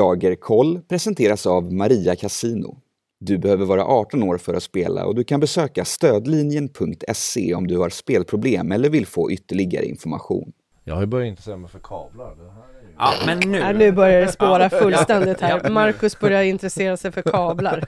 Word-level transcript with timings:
Schlagerkoll 0.00 0.80
presenteras 0.88 1.46
av 1.46 1.72
Maria 1.72 2.16
Casino. 2.16 2.78
Du 3.20 3.38
behöver 3.38 3.64
vara 3.66 3.84
18 3.84 4.22
år 4.22 4.38
för 4.38 4.54
att 4.54 4.62
spela 4.62 5.04
och 5.06 5.14
du 5.14 5.24
kan 5.24 5.40
besöka 5.40 5.84
stödlinjen.se 5.84 7.54
om 7.54 7.66
du 7.66 7.78
har 7.78 7.90
spelproblem 7.90 8.72
eller 8.72 8.90
vill 8.90 9.06
få 9.06 9.30
ytterligare 9.32 9.84
information. 9.86 10.52
Jag 10.84 10.94
har 10.94 11.00
ju 11.02 11.06
börjat 11.06 11.28
intressera 11.28 11.56
mig 11.56 11.70
för 11.70 11.78
kablar. 11.78 12.34
Det 12.36 12.50
här 12.50 12.60
är 12.78 12.82
ju... 12.88 12.94
Ja, 12.98 13.12
men 13.26 13.38
nu. 13.52 13.58
Ja, 13.58 13.72
nu 13.72 13.92
börjar 13.92 14.20
det 14.20 14.32
spåra 14.32 14.70
fullständigt 14.70 15.40
här. 15.40 15.70
Marcus 15.70 16.20
börjar 16.20 16.42
intressera 16.42 16.96
sig 16.96 17.12
för 17.12 17.22
kablar. 17.22 17.84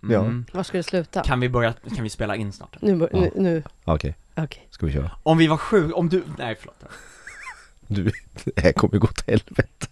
Ja, 0.00 0.20
Mm. 0.20 0.44
Var 0.52 0.62
ska 0.62 0.76
det 0.76 0.82
sluta? 0.82 1.22
Kan 1.22 1.40
vi 1.40 1.48
börja, 1.48 1.72
kan 1.96 2.02
vi 2.04 2.10
spela 2.10 2.36
in 2.36 2.52
snart? 2.52 2.76
Nu, 2.82 2.96
bör- 2.96 3.10
nu, 3.12 3.30
nu. 3.36 3.62
okej. 3.84 4.14
okej. 4.36 4.66
Ska 4.70 4.86
vi 4.86 4.92
köra? 4.92 5.10
Om 5.22 5.38
vi 5.38 5.46
var 5.46 5.56
sju, 5.56 5.92
om 5.92 6.08
du, 6.08 6.22
nej 6.38 6.56
förlåt. 6.60 6.76
Du, 7.86 8.10
det 8.44 8.60
här 8.60 8.72
kommer 8.72 8.98
gå 8.98 9.06
till 9.06 9.24
helvete. 9.26 9.86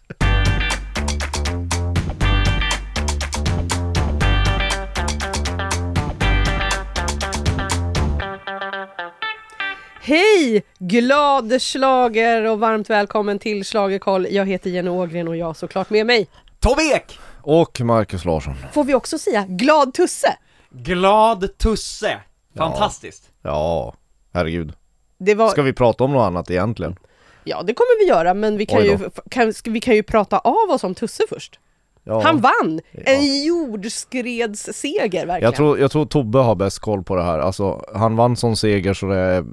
Hej! 10.09 10.63
Glad 10.79 11.63
slager 11.63 12.45
och 12.51 12.61
varmt 12.61 12.91
välkommen 12.91 13.39
till 13.39 13.65
Schlagerkoll. 13.65 14.27
Jag 14.31 14.47
heter 14.47 14.71
Jenny 14.71 14.91
Ågren 14.91 15.29
och 15.29 15.37
jag 15.37 15.47
har 15.47 15.55
såklart 15.55 15.91
med 15.91 16.07
mig. 16.07 16.29
Tobbe 16.61 16.83
Ek! 16.83 17.19
Och 17.43 17.81
Marcus 17.81 18.25
Larsson. 18.25 18.55
Får 18.73 18.85
vi 18.85 18.95
också 18.95 19.19
säga 19.19 19.45
glad 19.49 19.95
Tusse? 19.95 20.37
Glad 20.71 21.59
Tusse! 21.59 22.21
Fantastiskt! 22.57 23.31
Ja, 23.43 23.95
herregud. 24.33 24.73
Det 25.19 25.35
var, 25.35 25.49
Ska 25.49 25.63
vi 25.63 25.73
prata 25.73 26.05
om 26.05 26.13
något 26.13 26.27
annat 26.27 26.51
egentligen? 26.51 26.97
Ja, 27.45 27.63
det 27.63 27.75
kommer 27.75 28.05
vi 28.05 28.09
göra, 28.09 28.35
men 28.35 28.57
vi 28.57 28.67
kan, 28.67 28.85
ju, 28.85 28.99
kan, 29.31 29.55
ska- 29.55 29.71
vi 29.71 29.81
kan 29.81 29.95
ju 29.95 30.03
prata 30.03 30.39
av 30.39 30.71
oss 30.71 30.85
om 30.85 30.95
Tusse 30.95 31.23
först. 31.29 31.61
Ja. 32.05 32.21
Han 32.23 32.41
vann! 32.41 32.81
Ja. 32.93 33.03
En 33.05 33.45
jordskredsseger 33.45 35.27
verkligen. 35.27 35.43
Jag 35.43 35.55
tror, 35.55 35.79
jag 35.79 35.91
tror 35.91 36.07
Tobbe 36.07 36.39
har 36.39 36.55
bäst 36.55 36.79
koll 36.79 37.03
på 37.05 37.17
det 37.17 37.23
här. 37.23 37.39
Alltså, 37.39 37.85
han 37.95 38.17
vann 38.17 38.37
sån 38.37 38.57
seger 38.57 38.95
så 38.95 39.07
det 39.07 39.19
är, 39.19 39.45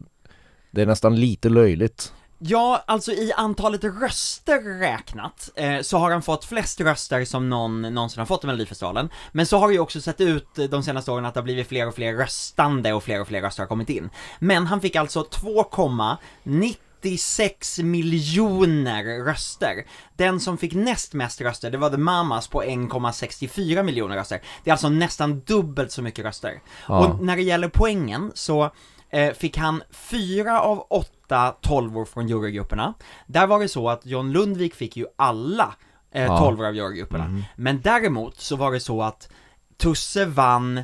det 0.76 0.82
är 0.82 0.86
nästan 0.86 1.16
lite 1.16 1.50
löjligt. 1.50 2.14
Ja, 2.38 2.84
alltså 2.88 3.12
i 3.12 3.34
antalet 3.38 3.84
röster 3.84 4.80
räknat, 4.80 5.50
eh, 5.56 5.82
så 5.82 5.98
har 5.98 6.12
han 6.12 6.22
fått 6.22 6.46
flest 6.46 6.82
röster 6.82 7.26
som 7.26 7.50
någon 7.50 7.82
någonsin 7.82 8.20
har 8.20 8.26
fått 8.26 8.44
i 8.44 8.48
Melodifestivalen. 8.48 9.10
Men 9.32 9.46
så 9.46 9.58
har 9.58 9.68
det 9.68 9.74
ju 9.74 9.80
också 9.80 10.02
sett 10.02 10.22
ut 10.22 10.48
de 10.70 10.84
senaste 10.84 11.12
åren 11.12 11.26
att 11.26 11.34
det 11.34 11.40
har 11.40 11.44
blivit 11.44 11.68
fler 11.68 11.88
och 11.88 11.96
fler 11.96 12.14
röstande 12.14 12.94
och 12.94 13.04
fler 13.04 13.22
och 13.22 13.28
fler 13.28 13.42
röster 13.42 13.64
har 13.64 13.68
kommit 13.68 13.90
in. 13.90 14.10
Men 14.40 14.68
han 14.68 14.82
fick 14.82 14.96
alltså 14.96 15.24
2,96 15.24 17.84
miljoner 17.84 19.26
röster. 19.26 19.86
Den 20.18 20.40
som 20.40 20.58
fick 20.58 20.74
näst 20.74 21.14
mest 21.14 21.42
röster, 21.42 21.72
det 21.72 21.78
var 21.78 21.90
The 21.90 21.98
Mamas 21.98 22.48
på 22.48 22.64
1,64 22.64 23.84
miljoner 23.84 24.16
röster. 24.16 24.42
Det 24.64 24.70
är 24.70 24.74
alltså 24.74 24.90
nästan 24.90 25.40
dubbelt 25.40 25.92
så 25.92 26.02
mycket 26.02 26.26
röster. 26.26 26.62
Ja. 26.88 27.06
Och 27.06 27.24
när 27.24 27.36
det 27.36 27.44
gäller 27.44 27.70
poängen 27.70 28.32
så 28.36 28.72
eh, 29.10 29.34
fick 29.34 29.58
han 29.58 29.84
fyra 29.92 30.62
av 30.62 30.88
åtta 30.90 31.56
tolvor 31.62 32.06
från 32.06 32.28
jurygrupperna. 32.28 32.94
Där 33.28 33.48
var 33.48 33.60
det 33.60 33.68
så 33.68 33.90
att 33.90 34.06
John 34.06 34.32
Lundvik 34.32 34.76
fick 34.76 34.98
ju 34.98 35.06
alla 35.16 35.76
eh, 36.12 36.24
Ja. 36.24 36.38
tolvor 36.40 36.66
av 36.66 36.76
jurygrupperna. 36.76 37.42
Men 37.56 37.82
däremot 37.82 38.40
så 38.40 38.56
var 38.56 38.72
det 38.72 38.80
så 38.80 39.02
att 39.02 39.30
Tusse 39.78 40.26
vann 40.26 40.82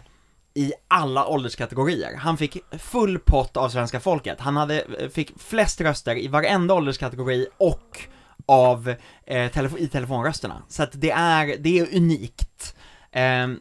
i 0.53 0.73
alla 0.88 1.28
ålderskategorier. 1.28 2.16
Han 2.17 2.38
fick 2.38 2.58
full 2.80 3.19
pott 3.19 3.58
av 3.58 3.69
svenska 3.69 4.00
folket. 4.00 4.39
Han 4.39 4.58
hade, 4.58 4.85
fick 5.13 5.39
flest 5.41 5.81
röster 5.81 6.16
i 6.16 6.28
varenda 6.28 6.73
ålderskategori 6.73 7.47
och 7.58 8.00
av, 8.45 8.89
eh, 9.25 9.52
telefo- 9.52 9.78
i 9.78 9.88
telefonrösterna. 9.88 10.61
Så 10.67 10.83
att 10.83 10.89
det 10.94 11.11
är, 11.11 11.56
det 11.59 11.80
är 11.80 11.95
unikt. 11.97 12.75
Ehm, 13.11 13.59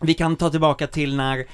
vi 0.00 0.14
kan 0.14 0.36
ta 0.36 0.50
tillbaka 0.50 0.86
till 0.86 1.16
när 1.16 1.46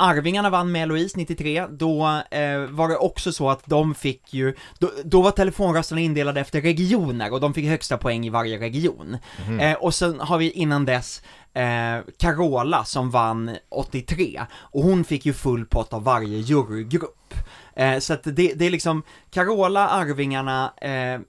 Arvingarna 0.00 0.50
vann 0.50 0.72
med 0.72 0.82
Eloise 0.82 1.18
93, 1.18 1.66
då 1.66 2.22
eh, 2.30 2.58
var 2.58 2.88
det 2.88 2.96
också 2.96 3.32
så 3.32 3.50
att 3.50 3.62
de 3.66 3.94
fick 3.94 4.34
ju, 4.34 4.54
då, 4.78 4.90
då 5.04 5.22
var 5.22 5.30
telefonrösterna 5.30 6.00
indelade 6.00 6.40
efter 6.40 6.60
regioner 6.60 7.32
och 7.32 7.40
de 7.40 7.54
fick 7.54 7.66
högsta 7.66 7.98
poäng 7.98 8.26
i 8.26 8.30
varje 8.30 8.58
region. 8.58 9.16
Eh, 9.60 9.72
och 9.72 9.94
sen 9.94 10.20
har 10.20 10.38
vi 10.38 10.50
innan 10.50 10.84
dess 10.84 11.22
eh, 11.54 12.12
Carola 12.18 12.84
som 12.84 13.10
vann 13.10 13.56
83, 13.68 14.40
och 14.52 14.82
hon 14.82 15.04
fick 15.04 15.26
ju 15.26 15.32
full 15.32 15.66
pott 15.66 15.92
av 15.92 16.04
varje 16.04 16.38
jurygrupp. 16.38 17.34
Eh, 17.76 17.98
så 17.98 18.12
att 18.12 18.22
det, 18.24 18.54
det 18.54 18.66
är 18.66 18.70
liksom 18.70 19.02
Carola, 19.30 19.88
Arvingarna, 19.88 20.72
eh, 20.80 21.20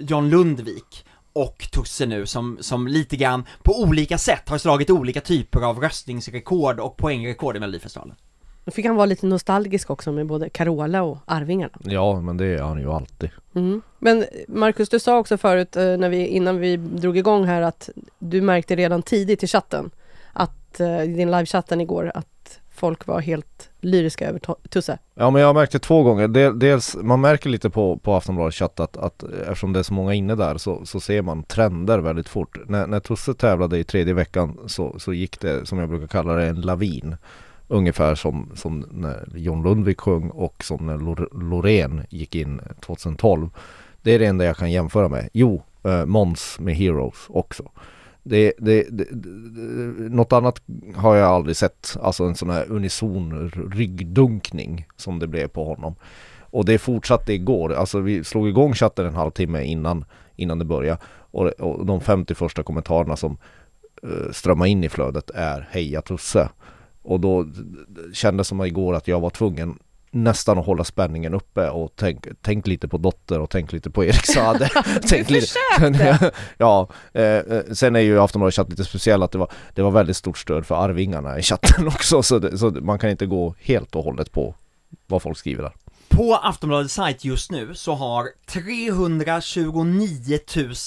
John 0.00 0.30
Lundvik 0.30 1.04
och 1.36 1.68
Tusse 1.72 2.06
nu 2.06 2.26
som, 2.26 2.58
som 2.60 2.88
lite 2.88 3.16
grann 3.16 3.44
på 3.62 3.82
olika 3.82 4.18
sätt 4.18 4.48
har 4.48 4.58
slagit 4.58 4.90
olika 4.90 5.20
typer 5.20 5.60
av 5.60 5.80
röstningsrekord 5.80 6.80
och 6.80 6.96
poängrekord 6.96 7.56
i 7.56 7.60
Melodifestivalen. 7.60 8.16
Då 8.64 8.70
fick 8.70 8.86
han 8.86 8.96
vara 8.96 9.06
lite 9.06 9.26
nostalgisk 9.26 9.90
också 9.90 10.12
med 10.12 10.26
både 10.26 10.50
Carola 10.50 11.02
och 11.02 11.18
Arvingarna. 11.24 11.78
Ja, 11.80 12.20
men 12.20 12.36
det 12.36 12.46
är 12.46 12.62
han 12.62 12.78
ju 12.78 12.92
alltid. 12.92 13.30
Mm. 13.54 13.82
Men 13.98 14.24
Marcus, 14.48 14.88
du 14.88 14.98
sa 14.98 15.18
också 15.18 15.36
förut 15.36 15.76
eh, 15.76 15.82
när 15.82 16.08
vi, 16.08 16.26
innan 16.26 16.58
vi 16.58 16.76
drog 16.76 17.18
igång 17.18 17.44
här 17.44 17.62
att 17.62 17.90
du 18.18 18.40
märkte 18.40 18.76
redan 18.76 19.02
tidigt 19.02 19.42
i 19.42 19.46
chatten 19.46 19.90
att 20.32 20.80
eh, 20.80 21.02
i 21.02 21.06
din 21.06 21.30
livechatten 21.30 21.80
igår 21.80 22.12
att 22.14 22.28
folk 22.76 23.06
var 23.06 23.20
helt 23.20 23.70
lyriska 23.80 24.28
över 24.28 24.40
Tusse. 24.68 24.98
Ja 25.14 25.30
men 25.30 25.40
jag 25.40 25.48
har 25.48 25.54
märkt 25.54 25.72
det 25.72 25.78
två 25.78 26.02
gånger, 26.02 26.52
dels 26.52 26.96
man 26.96 27.20
märker 27.20 27.50
lite 27.50 27.70
på, 27.70 27.96
på 27.96 28.14
Aftonbladets 28.14 28.56
chatt 28.56 28.80
att, 28.80 28.96
att 28.96 29.22
eftersom 29.22 29.72
det 29.72 29.78
är 29.78 29.82
så 29.82 29.94
många 29.94 30.14
inne 30.14 30.34
där 30.34 30.56
så, 30.58 30.86
så 30.86 31.00
ser 31.00 31.22
man 31.22 31.42
trender 31.42 31.98
väldigt 31.98 32.28
fort. 32.28 32.58
När, 32.66 32.86
när 32.86 33.00
Tusse 33.00 33.34
tävlade 33.34 33.78
i 33.78 33.84
tredje 33.84 34.14
veckan 34.14 34.58
så, 34.66 34.98
så 34.98 35.12
gick 35.12 35.40
det, 35.40 35.66
som 35.66 35.78
jag 35.78 35.88
brukar 35.88 36.06
kalla 36.06 36.34
det, 36.34 36.46
en 36.46 36.60
lavin. 36.60 37.16
Ungefär 37.68 38.14
som, 38.14 38.50
som 38.54 38.84
när 38.90 39.28
John 39.34 39.62
Lundvik 39.62 40.00
sjöng 40.00 40.30
och 40.30 40.64
som 40.64 40.86
när 40.86 40.98
Loreen 41.50 42.02
gick 42.08 42.34
in 42.34 42.60
2012. 42.80 43.50
Det 44.02 44.14
är 44.14 44.18
det 44.18 44.26
enda 44.26 44.44
jag 44.44 44.56
kan 44.56 44.70
jämföra 44.70 45.08
med. 45.08 45.28
Jo, 45.32 45.62
eh, 45.84 46.04
Måns 46.04 46.56
med 46.60 46.76
Heroes 46.76 47.26
också. 47.28 47.70
Det, 48.28 48.52
det, 48.58 48.86
det, 48.90 49.06
något 50.10 50.32
annat 50.32 50.62
har 50.94 51.16
jag 51.16 51.30
aldrig 51.30 51.56
sett, 51.56 51.96
alltså 52.02 52.24
en 52.24 52.34
sån 52.34 52.50
här 52.50 52.66
unison 52.70 53.50
ryggdunkning 53.74 54.86
som 54.96 55.18
det 55.18 55.26
blev 55.26 55.48
på 55.48 55.64
honom. 55.64 55.94
Och 56.40 56.64
det 56.64 56.78
fortsatte 56.78 57.32
igår, 57.32 57.72
alltså 57.72 58.00
vi 58.00 58.24
slog 58.24 58.48
igång 58.48 58.74
chatten 58.74 59.06
en 59.06 59.14
halvtimme 59.14 59.62
innan, 59.64 60.04
innan 60.36 60.58
det 60.58 60.64
började 60.64 60.98
och, 61.30 61.46
och 61.46 61.86
de 61.86 62.00
50 62.00 62.34
första 62.34 62.62
kommentarerna 62.62 63.16
som 63.16 63.38
eh, 64.02 64.08
uh, 64.08 64.32
strömmar 64.32 64.66
in 64.66 64.84
i 64.84 64.88
flödet 64.88 65.30
är 65.30 65.68
Heja 65.70 66.02
Tusse. 66.02 66.48
Och 67.02 67.20
då 67.20 67.44
kändes 67.44 67.74
det 67.88 68.14
kändes 68.14 68.48
som 68.48 68.62
igår 68.62 68.94
att 68.94 69.08
jag 69.08 69.20
var 69.20 69.30
tvungen 69.30 69.78
nästan 70.16 70.58
att 70.58 70.66
hålla 70.66 70.84
spänningen 70.84 71.34
uppe 71.34 71.70
och 71.70 71.92
tänk, 71.96 72.26
tänk 72.42 72.66
lite 72.66 72.88
på 72.88 72.98
Dotter 72.98 73.40
och 73.40 73.50
tänk 73.50 73.72
lite 73.72 73.90
på 73.90 74.04
Erik 74.04 74.26
Saade. 74.26 74.70
tänk 75.08 75.30
lite, 75.30 75.58
ja, 76.58 76.88
eh, 77.12 77.40
sen 77.72 77.96
är 77.96 78.00
ju 78.00 78.20
Aftonbladets 78.20 78.56
chatt 78.56 78.70
lite 78.70 78.84
speciell 78.84 79.22
att 79.22 79.32
det 79.32 79.38
var, 79.38 79.52
det 79.74 79.82
var 79.82 79.90
väldigt 79.90 80.16
stort 80.16 80.38
stöd 80.38 80.66
för 80.66 80.74
Arvingarna 80.74 81.38
i 81.38 81.42
chatten 81.42 81.88
också 81.94 82.22
så, 82.22 82.38
det, 82.38 82.58
så 82.58 82.70
man 82.70 82.98
kan 82.98 83.10
inte 83.10 83.26
gå 83.26 83.54
helt 83.60 83.94
och 83.94 84.04
hållet 84.04 84.32
på 84.32 84.54
vad 85.06 85.22
folk 85.22 85.38
skriver 85.38 85.62
där. 85.62 85.72
På 86.08 86.34
Aftonbladets 86.34 86.94
sajt 86.94 87.24
just 87.24 87.50
nu 87.50 87.74
så 87.74 87.94
har 87.94 88.28
329 88.46 90.38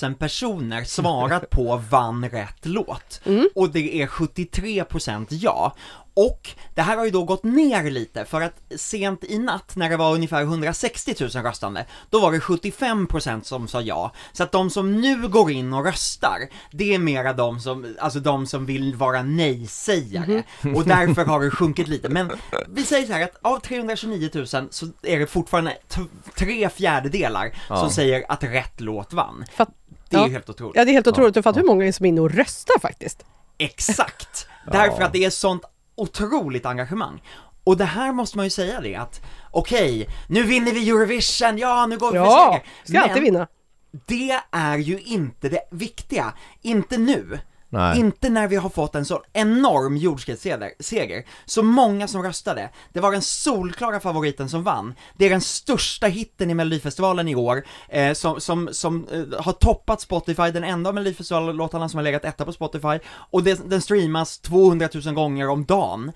000 0.04 0.16
personer 0.16 0.84
svarat 0.84 1.50
på 1.50 1.82
vann 1.90 2.30
rätt 2.30 2.66
låt. 2.66 3.22
Och 3.56 3.70
det 3.70 4.02
är 4.02 4.08
73% 4.08 5.28
ja. 5.30 5.76
Och 6.20 6.50
det 6.76 6.82
här 6.82 6.98
har 6.98 7.06
ju 7.06 7.12
då 7.12 7.24
gått 7.24 7.44
ner 7.44 7.92
lite 7.92 8.26
för 8.26 8.42
att 8.42 8.54
sent 8.76 9.24
i 9.24 9.38
natt 9.38 9.76
när 9.76 9.90
det 9.90 9.98
var 9.98 10.14
ungefär 10.14 10.42
160 10.42 11.16
000 11.20 11.30
röstande, 11.30 11.86
då 12.10 12.20
var 12.20 12.32
det 12.32 12.40
75% 12.40 13.44
som 13.44 13.68
sa 13.68 13.82
ja. 13.82 14.12
Så 14.34 14.44
att 14.44 14.52
de 14.52 14.70
som 14.70 15.02
nu 15.02 15.28
går 15.28 15.52
in 15.52 15.74
och 15.74 15.86
röstar, 15.86 16.50
det 16.72 16.94
är 16.94 17.00
mera 17.00 17.34
de 17.34 17.60
som, 17.60 17.96
alltså 18.00 18.20
de 18.20 18.48
som 18.48 18.66
vill 18.66 18.96
vara 18.96 19.24
nej-sägare. 19.24 20.44
Och 20.76 20.86
därför 20.86 21.26
har 21.26 21.40
det 21.42 21.52
sjunkit 21.52 21.88
lite. 21.88 22.10
Men 22.10 22.32
vi 22.70 22.84
säger 22.84 23.08
så 23.08 23.14
här 23.14 23.24
att 23.24 23.38
av 23.42 23.60
329 23.60 24.30
000 24.34 24.48
så 24.48 24.88
är 25.02 25.20
det 25.20 25.28
fortfarande 25.28 25.78
tre 26.36 26.70
fjärdedelar 26.70 27.52
som 27.68 27.90
säger 27.90 28.26
att 28.30 28.44
rätt 28.44 28.82
låt 28.82 29.14
vann. 29.14 29.46
För 29.54 29.64
att, 29.64 29.70
Det 30.10 30.16
är 30.16 30.20
ja. 30.20 30.28
ju 30.28 30.34
helt 30.34 30.50
otroligt. 30.50 30.76
ja, 30.76 30.86
det 30.86 30.92
är 30.92 30.94
helt 30.94 31.08
otroligt. 31.08 31.34
Du 31.34 31.42
fattar 31.42 31.62
hur 31.62 31.68
många 31.68 31.94
som 31.94 32.06
är 32.06 32.10
inne 32.10 32.22
och 32.22 32.32
röstar 32.32 32.80
faktiskt. 32.80 33.26
Exakt! 33.58 34.48
Därför 34.72 35.04
att 35.04 35.14
det 35.14 35.26
är 35.26 35.30
sånt 35.30 35.64
otroligt 36.00 36.66
engagemang. 36.66 37.22
Och 37.64 37.78
det 37.78 37.86
här 37.86 38.12
måste 38.12 38.38
man 38.38 38.46
ju 38.46 38.50
säga 38.50 38.82
det 38.82 38.96
att, 38.96 39.22
okej, 39.52 40.08
nu 40.28 40.44
vinner 40.44 40.72
vi 40.72 40.90
Eurovision, 40.90 41.58
ja 41.58 41.86
nu 41.86 41.98
går 41.98 42.12
vi 42.12 42.18
för 42.18 42.26
Ja, 42.26 42.62
seger. 42.86 43.00
ska 43.02 43.10
alltid 43.10 43.24
vinna. 43.24 43.48
det 44.06 44.40
är 44.52 44.78
ju 44.78 45.00
inte 45.00 45.50
det 45.50 45.62
viktiga. 45.72 46.34
Inte 46.62 46.98
nu. 46.98 47.40
Nej. 47.72 48.00
Inte 48.00 48.30
när 48.30 48.48
vi 48.48 48.56
har 48.56 48.70
fått 48.70 48.96
en 48.96 49.06
så 49.06 49.24
enorm 49.34 49.98
jordskredsseger, 49.98 50.72
seger. 50.80 51.24
så 51.46 51.64
många 51.64 52.08
som 52.08 52.24
röstade. 52.24 52.70
Det 52.94 53.00
var 53.00 53.12
den 53.12 53.22
solklara 53.22 54.00
favoriten 54.00 54.50
som 54.50 54.64
vann. 54.64 54.94
Det 55.18 55.26
är 55.26 55.30
den 55.30 55.42
största 55.42 56.08
hitten 56.08 56.50
i 56.50 56.54
Melodifestivalen 56.54 57.28
i 57.28 57.36
år, 57.36 57.64
eh, 57.90 58.14
som, 58.14 58.42
som, 58.42 58.70
som 58.72 59.08
eh, 59.12 59.42
har 59.44 59.54
toppat 59.54 60.02
Spotify, 60.02 60.52
den 60.52 60.64
enda 60.64 60.90
av 60.90 60.94
Melodifestivalen-låtarna 60.96 61.90
som 61.90 61.98
har 61.98 62.04
legat 62.04 62.26
etta 62.26 62.46
på 62.46 62.54
Spotify, 62.54 63.00
och 63.08 63.44
det, 63.44 63.70
den 63.70 63.82
streamas 63.82 64.40
200 64.40 64.90
000 65.06 65.14
gånger 65.14 65.50
om 65.50 65.66
dagen 65.66 66.12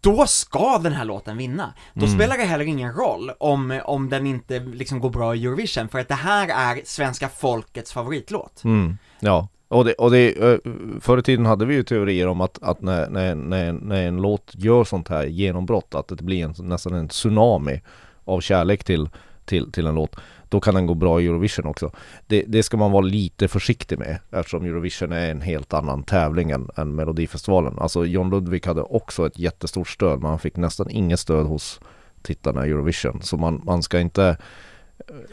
då 0.00 0.26
ska 0.26 0.78
den 0.78 0.92
här 0.92 1.04
låten 1.04 1.36
vinna. 1.36 1.74
Då 1.94 2.06
Mm. 2.06 2.18
spelar 2.18 2.36
det 2.36 2.44
heller 2.44 2.64
ingen 2.64 2.92
roll 2.92 3.30
om, 3.40 3.80
om 3.84 4.08
den 4.10 4.26
inte 4.26 4.58
liksom 4.60 5.00
går 5.00 5.10
bra 5.10 5.34
i 5.34 5.44
Eurovision, 5.46 5.88
för 5.88 5.98
att 5.98 6.08
det 6.08 6.14
här 6.14 6.48
är 6.48 6.82
svenska 6.84 7.28
folkets 7.28 7.92
favoritlåt. 7.92 8.64
Mm, 8.64 8.98
ja. 9.20 9.48
Och 9.72 9.84
det, 9.84 9.92
och 9.92 10.10
det, 10.10 10.52
eh, 10.52 10.58
förr 11.00 11.18
i 11.18 11.22
tiden 11.22 11.46
hade 11.46 11.64
vi 11.64 11.74
ju 11.74 11.82
teorier 11.82 12.28
om 12.28 12.40
att, 12.40 12.62
att 12.62 12.82
när, 12.82 13.10
när, 13.10 13.34
när, 13.34 13.72
när 13.72 14.08
en 14.08 14.16
låt 14.16 14.52
gör 14.54 14.84
sånt 14.84 15.08
här 15.08 15.24
genombrott, 15.24 15.94
att 15.94 16.08
det 16.08 16.22
blir 16.22 16.44
en, 16.44 16.54
nästan 16.68 16.94
en 16.94 17.08
tsunami 17.08 17.82
av 18.24 18.40
kärlek 18.40 18.84
till, 18.84 19.08
till, 19.44 19.72
till 19.72 19.86
en 19.86 19.94
låt, 19.94 20.16
då 20.48 20.60
kan 20.60 20.74
den 20.74 20.86
gå 20.86 20.94
bra 20.94 21.20
i 21.20 21.26
Eurovision 21.26 21.66
också. 21.66 21.90
Det, 22.26 22.44
det 22.48 22.62
ska 22.62 22.76
man 22.76 22.92
vara 22.92 23.04
lite 23.04 23.48
försiktig 23.48 23.98
med 23.98 24.18
eftersom 24.30 24.64
Eurovision 24.64 25.12
är 25.12 25.30
en 25.30 25.40
helt 25.40 25.72
annan 25.72 26.02
tävling 26.02 26.50
än, 26.50 26.70
än 26.76 26.94
Melodifestivalen. 26.94 27.78
Alltså 27.78 28.06
John 28.06 28.30
Ludvig 28.30 28.66
hade 28.66 28.82
också 28.82 29.26
ett 29.26 29.38
jättestort 29.38 29.88
stöd, 29.88 30.20
men 30.20 30.30
han 30.30 30.38
fick 30.38 30.56
nästan 30.56 30.90
inget 30.90 31.20
stöd 31.20 31.46
hos 31.46 31.80
tittarna 32.22 32.66
i 32.66 32.70
Eurovision. 32.70 33.22
Så 33.22 33.36
man, 33.36 33.62
man 33.64 33.82
ska 33.82 34.00
inte 34.00 34.36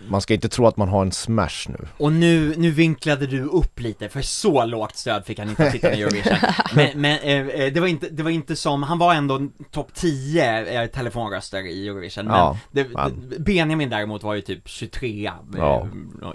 man 0.10 0.22
ska 0.22 0.34
inte 0.34 0.50
tro 0.50 0.68
att 0.68 0.78
man 0.78 0.90
har 0.90 1.02
en 1.02 1.12
smash 1.12 1.68
nu. 1.68 1.88
Och 1.98 2.12
nu, 2.12 2.54
nu 2.58 2.72
vinklade 2.72 3.28
du 3.28 3.44
upp 3.44 3.80
lite, 3.80 4.10
för 4.10 4.22
så 4.22 4.66
lågt 4.66 4.96
stöd 4.96 5.26
fick 5.26 5.40
han 5.40 5.50
inte 5.50 5.72
tittarna 5.72 5.96
i 5.96 6.02
Eurovision. 6.02 6.38
Men, 6.76 7.02
men 7.02 7.20
eh, 7.20 7.62
eh, 7.62 7.74
det, 7.74 7.80
var 7.80 7.88
inte, 7.88 8.10
det 8.10 8.24
var 8.24 8.32
inte 8.32 8.56
som, 8.56 8.84
han 8.84 8.98
var 8.98 9.14
ändå 9.14 9.48
topp 9.72 9.94
10 9.94 10.82
eh, 10.82 10.88
telefonröster 10.88 11.68
i 11.68 11.88
Eurovision, 11.88 12.26
men, 12.26 12.36
Ja, 12.36 12.58
det, 12.72 12.88
men- 12.90 13.34
Benjamin 13.40 13.90
däremot 13.90 14.24
var 14.24 14.34
ju 14.34 14.42
typ 14.42 14.68
23 14.68 15.26
eh, 15.26 15.34
Ja. 15.58 15.88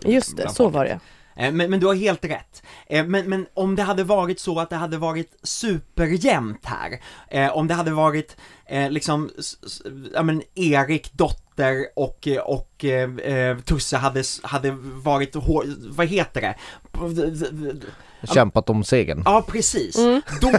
Just 0.04 0.36
det, 0.36 0.48
så 0.48 0.68
var 0.68 0.84
det. 0.84 1.00
Eh, 1.36 1.52
men, 1.52 1.70
men 1.70 1.80
du 1.80 1.86
har 1.86 1.94
helt 1.94 2.24
rätt. 2.24 2.62
Eh, 2.86 3.06
men, 3.06 3.28
men 3.28 3.46
om 3.54 3.76
det 3.76 3.82
hade 3.82 4.04
varit 4.04 4.40
så 4.40 4.60
att 4.60 4.70
det 4.70 4.76
hade 4.76 4.98
varit 4.98 5.38
superjämnt 5.42 6.64
här, 6.64 7.00
eh, 7.28 7.56
om 7.56 7.68
det 7.68 7.74
hade 7.74 7.90
varit 7.90 8.36
liksom, 8.90 9.30
ja 10.14 10.22
men 10.22 10.42
Erik, 10.54 11.12
Dotter 11.12 11.86
och, 11.96 12.28
och 12.44 12.84
eh, 12.84 13.58
Tusse 13.58 13.96
hade, 13.96 14.22
hade 14.42 14.70
varit, 14.80 15.36
vad 15.88 16.06
heter 16.06 16.40
det? 16.40 16.54
Kämpat 18.26 18.70
om 18.70 18.84
segern. 18.84 19.22
Ja, 19.24 19.44
precis. 19.48 19.96
Då, 20.40 20.52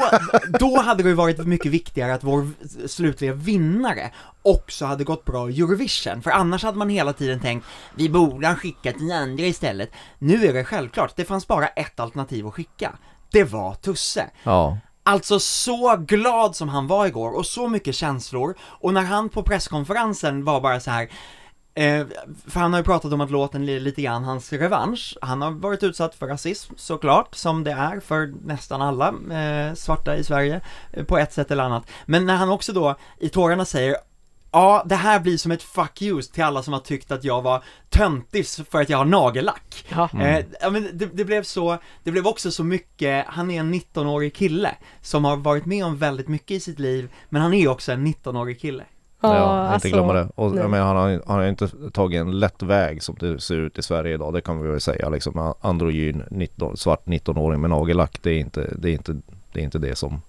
då 0.59 0.81
hade 0.81 1.03
det 1.03 1.09
ju 1.09 1.15
varit 1.15 1.37
mycket 1.37 1.71
viktigare 1.71 2.13
att 2.13 2.23
vår 2.23 2.49
slutliga 2.87 3.33
vinnare 3.33 4.11
också 4.41 4.85
hade 4.85 5.03
gått 5.03 5.25
bra 5.25 5.49
i 5.49 5.61
Eurovision, 5.61 6.21
för 6.21 6.31
annars 6.31 6.63
hade 6.63 6.77
man 6.77 6.89
hela 6.89 7.13
tiden 7.13 7.39
tänkt 7.39 7.65
vi 7.95 8.09
borde 8.09 8.47
ha 8.47 8.55
skickat 8.55 8.95
den 8.99 9.11
andra 9.11 9.43
istället. 9.43 9.91
Nu 10.19 10.45
är 10.45 10.53
det 10.53 10.63
självklart, 10.63 11.13
det 11.15 11.25
fanns 11.25 11.47
bara 11.47 11.67
ett 11.67 11.99
alternativ 11.99 12.47
att 12.47 12.53
skicka. 12.53 12.95
Det 13.31 13.43
var 13.43 13.73
Tusse. 13.73 14.29
Ja. 14.43 14.77
Alltså 15.03 15.39
så 15.39 15.95
glad 15.97 16.55
som 16.55 16.69
han 16.69 16.87
var 16.87 17.05
igår 17.05 17.37
och 17.37 17.45
så 17.45 17.67
mycket 17.67 17.95
känslor 17.95 18.55
och 18.61 18.93
när 18.93 19.01
han 19.01 19.29
på 19.29 19.43
presskonferensen 19.43 20.45
var 20.45 20.61
bara 20.61 20.79
så 20.79 20.91
här 20.91 21.09
Eh, 21.77 22.05
för 22.47 22.59
han 22.59 22.73
har 22.73 22.79
ju 22.79 22.83
pratat 22.83 23.13
om 23.13 23.21
att 23.21 23.31
låten 23.31 23.69
är 23.69 23.79
lite 23.79 24.01
grann 24.01 24.23
hans 24.23 24.53
revansch. 24.53 25.17
Han 25.21 25.41
har 25.41 25.51
varit 25.51 25.83
utsatt 25.83 26.15
för 26.15 26.27
rasism 26.27 26.73
såklart, 26.77 27.35
som 27.35 27.63
det 27.63 27.71
är 27.71 27.99
för 27.99 28.33
nästan 28.45 28.81
alla 28.81 29.07
eh, 29.07 29.73
svarta 29.73 30.17
i 30.17 30.23
Sverige, 30.23 30.61
eh, 30.91 31.03
på 31.03 31.17
ett 31.17 31.33
sätt 31.33 31.51
eller 31.51 31.63
annat. 31.63 31.89
Men 32.05 32.25
när 32.25 32.35
han 32.35 32.49
också 32.49 32.73
då 32.73 32.95
i 33.19 33.29
tårarna 33.29 33.65
säger 33.65 33.95
Ja, 34.51 34.83
det 34.85 34.95
här 34.95 35.19
blir 35.19 35.37
som 35.37 35.51
ett 35.51 35.63
fuck 35.63 36.01
you 36.01 36.21
till 36.21 36.43
alla 36.43 36.63
som 36.63 36.73
har 36.73 36.79
tyckt 36.79 37.11
att 37.11 37.23
jag 37.23 37.41
var 37.41 37.63
töntig 37.89 38.47
för 38.47 38.81
att 38.81 38.89
jag 38.89 38.97
har 38.97 39.05
nagellack. 39.05 39.85
Ja. 39.89 40.09
Eh, 40.21 40.45
ja, 40.61 40.69
men 40.69 40.89
det, 40.93 41.05
det 41.05 41.25
blev 41.25 41.43
så, 41.43 41.77
det 42.03 42.11
blev 42.11 42.27
också 42.27 42.51
så 42.51 42.63
mycket, 42.63 43.25
han 43.27 43.51
är 43.51 43.59
en 43.59 43.73
19-årig 43.73 44.35
kille 44.35 44.75
som 45.01 45.25
har 45.25 45.37
varit 45.37 45.65
med 45.65 45.85
om 45.85 45.97
väldigt 45.97 46.27
mycket 46.27 46.51
i 46.51 46.59
sitt 46.59 46.79
liv, 46.79 47.09
men 47.29 47.41
han 47.41 47.53
är 47.53 47.67
också 47.67 47.91
en 47.91 48.07
19-årig 48.07 48.61
kille. 48.61 48.83
Ja, 49.33 49.73
inte 49.73 49.89
glömma 49.89 50.13
det. 50.13 50.27
Och, 50.35 50.57
jag 50.57 50.69
menar, 50.69 50.85
han, 50.85 50.95
har, 50.95 51.21
han 51.27 51.37
har 51.37 51.45
inte 51.45 51.69
tagit 51.93 52.21
en 52.21 52.39
lätt 52.39 52.63
väg 52.63 53.03
som 53.03 53.15
det 53.19 53.39
ser 53.39 53.55
ut 53.55 53.77
i 53.77 53.81
Sverige 53.81 54.13
idag, 54.13 54.33
det 54.33 54.41
kan 54.41 54.61
vi 54.61 54.69
väl 54.69 54.81
säga. 54.81 55.09
Liksom, 55.09 55.53
androgyn, 55.61 56.23
19, 56.31 56.77
svart 56.77 57.05
19-åring 57.05 57.61
med 57.61 57.69
nagellack, 57.69 58.19
det 58.21 58.29
är, 58.29 58.39
inte, 58.39 58.73
det, 58.77 58.89
är 58.89 58.93
inte, 58.93 59.15
det 59.53 59.59
är 59.59 59.63
inte 59.63 59.79
det 59.79 59.95
som 59.95 60.21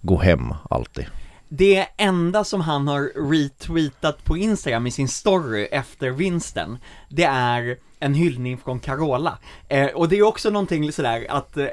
går 0.00 0.18
hem 0.18 0.54
alltid. 0.70 1.06
Det 1.52 1.86
enda 1.96 2.44
som 2.44 2.60
han 2.60 2.88
har 2.88 3.30
retweetat 3.30 4.24
på 4.24 4.36
Instagram 4.36 4.86
i 4.86 4.90
sin 4.90 5.08
story 5.08 5.64
efter 5.64 6.10
vinsten, 6.10 6.78
det 7.08 7.24
är 7.24 7.76
en 8.00 8.14
hyllning 8.14 8.58
från 8.58 8.80
Carola. 8.80 9.38
Eh, 9.68 9.86
och 9.86 10.08
det 10.08 10.18
är 10.18 10.22
också 10.22 10.50
någonting 10.50 10.92
sådär 10.92 11.26
att, 11.28 11.56
eh, 11.56 11.66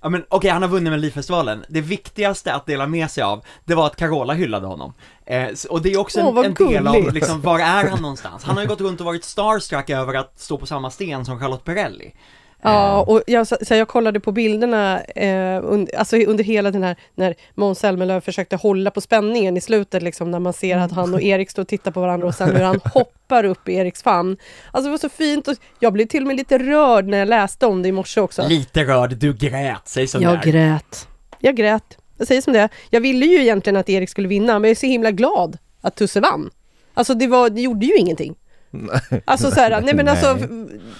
ja 0.00 0.08
men 0.08 0.24
okej 0.28 0.50
han 0.50 0.62
har 0.62 0.68
vunnit 0.68 0.90
Melodifestivalen, 0.90 1.64
det 1.68 1.80
viktigaste 1.80 2.54
att 2.54 2.66
dela 2.66 2.86
med 2.86 3.10
sig 3.10 3.22
av, 3.22 3.44
det 3.64 3.74
var 3.74 3.86
att 3.86 3.96
Carola 3.96 4.32
hyllade 4.32 4.66
honom. 4.66 4.92
Eh, 5.26 5.48
och 5.70 5.82
det 5.82 5.92
är 5.92 5.98
också 5.98 6.20
en, 6.20 6.34
vad 6.34 6.44
en 6.44 6.54
del 6.54 6.88
av 6.88 7.12
liksom, 7.12 7.40
var 7.40 7.58
är 7.58 7.88
han 7.88 8.02
någonstans? 8.02 8.44
Han 8.44 8.54
har 8.54 8.62
ju 8.62 8.68
gått 8.68 8.80
runt 8.80 9.00
och 9.00 9.06
varit 9.06 9.24
starstruck 9.24 9.90
över 9.90 10.14
att 10.14 10.40
stå 10.40 10.58
på 10.58 10.66
samma 10.66 10.90
sten 10.90 11.24
som 11.24 11.40
Charlotte 11.40 11.64
Perrelli. 11.64 12.14
Ja, 12.64 13.02
och 13.02 13.22
jag, 13.26 13.46
så, 13.46 13.56
jag 13.70 13.88
kollade 13.88 14.20
på 14.20 14.32
bilderna 14.32 15.00
eh, 15.00 15.60
under, 15.64 15.96
alltså 15.96 16.16
under 16.16 16.44
hela 16.44 16.70
den 16.70 16.82
här, 16.82 16.96
när 17.14 17.34
Måns 17.54 17.78
Zelmerlöw 17.78 18.20
försökte 18.20 18.56
hålla 18.56 18.90
på 18.90 19.00
spänningen 19.00 19.56
i 19.56 19.60
slutet, 19.60 20.02
liksom, 20.02 20.30
när 20.30 20.38
man 20.38 20.52
ser 20.52 20.78
att 20.78 20.92
han 20.92 21.14
och 21.14 21.22
Erik 21.22 21.50
står 21.50 21.62
och 21.62 21.68
tittar 21.68 21.90
på 21.90 22.00
varandra 22.00 22.26
och 22.26 22.34
sen 22.34 22.56
hur 22.56 22.62
han 22.62 22.80
hoppar 22.84 23.44
upp 23.44 23.68
i 23.68 23.74
Eriks 23.74 24.02
famn. 24.02 24.36
Alltså 24.70 24.86
det 24.86 24.90
var 24.90 24.98
så 24.98 25.08
fint 25.08 25.48
och 25.48 25.56
jag 25.80 25.92
blev 25.92 26.06
till 26.06 26.22
och 26.22 26.26
med 26.26 26.36
lite 26.36 26.58
rörd 26.58 27.06
när 27.06 27.18
jag 27.18 27.28
läste 27.28 27.66
om 27.66 27.82
det 27.82 27.88
i 27.88 27.92
morse 27.92 28.20
också. 28.20 28.48
Lite 28.48 28.84
rörd, 28.84 29.16
du 29.16 29.34
grät, 29.34 29.82
säg 29.84 30.06
som 30.06 30.22
Jag 30.22 30.32
det 30.32 30.38
är. 30.48 30.52
grät. 30.52 31.08
Jag 31.38 31.56
grät. 31.56 31.98
Jag 32.18 32.26
säger 32.26 32.42
som 32.42 32.52
det. 32.52 32.68
Jag 32.90 33.00
ville 33.00 33.26
ju 33.26 33.40
egentligen 33.40 33.76
att 33.76 33.88
Erik 33.88 34.10
skulle 34.10 34.28
vinna, 34.28 34.52
men 34.58 34.68
jag 34.68 34.70
är 34.70 34.80
så 34.80 34.86
himla 34.86 35.10
glad 35.10 35.58
att 35.80 35.94
Tusse 35.96 36.20
vann. 36.20 36.50
Alltså 36.94 37.14
det, 37.14 37.26
var, 37.26 37.50
det 37.50 37.60
gjorde 37.60 37.86
ju 37.86 37.96
ingenting. 37.96 38.34
Alltså 39.24 39.50
så 39.50 39.60
här, 39.60 39.80
nej 39.80 39.94
men 39.94 40.08
alltså, 40.08 40.38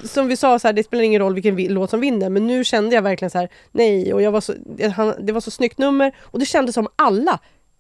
som 0.05 0.29
vi 0.29 0.37
sa, 0.37 0.59
så 0.59 0.69
här, 0.69 0.73
det 0.73 0.83
spelar 0.85 1.05
ingen 1.05 1.21
roll 1.23 1.35
vilken 1.35 1.57
vi, 1.57 1.69
låt 1.69 1.91
som 1.91 2.01
vinner, 2.01 2.29
men 2.31 2.47
nu 2.47 2.65
kände 2.65 2.95
jag 2.95 3.03
verkligen 3.03 3.31
så 3.31 3.39
här, 3.39 3.49
nej, 3.73 4.15
och 4.15 4.23
jag 4.23 4.33
var 4.33 4.41
så, 4.41 4.53
det- 4.77 4.89
han, 4.89 5.15
det 5.21 5.33
var 5.33 5.41
så 5.41 5.51
snyggt 5.51 5.79
nummer, 5.79 6.13
och 6.21 6.39
det 6.39 6.45
kändes 6.47 6.75
som 6.75 6.89
alla 6.97 7.39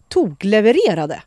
tog, 0.08 0.44
levererade. 0.44 1.22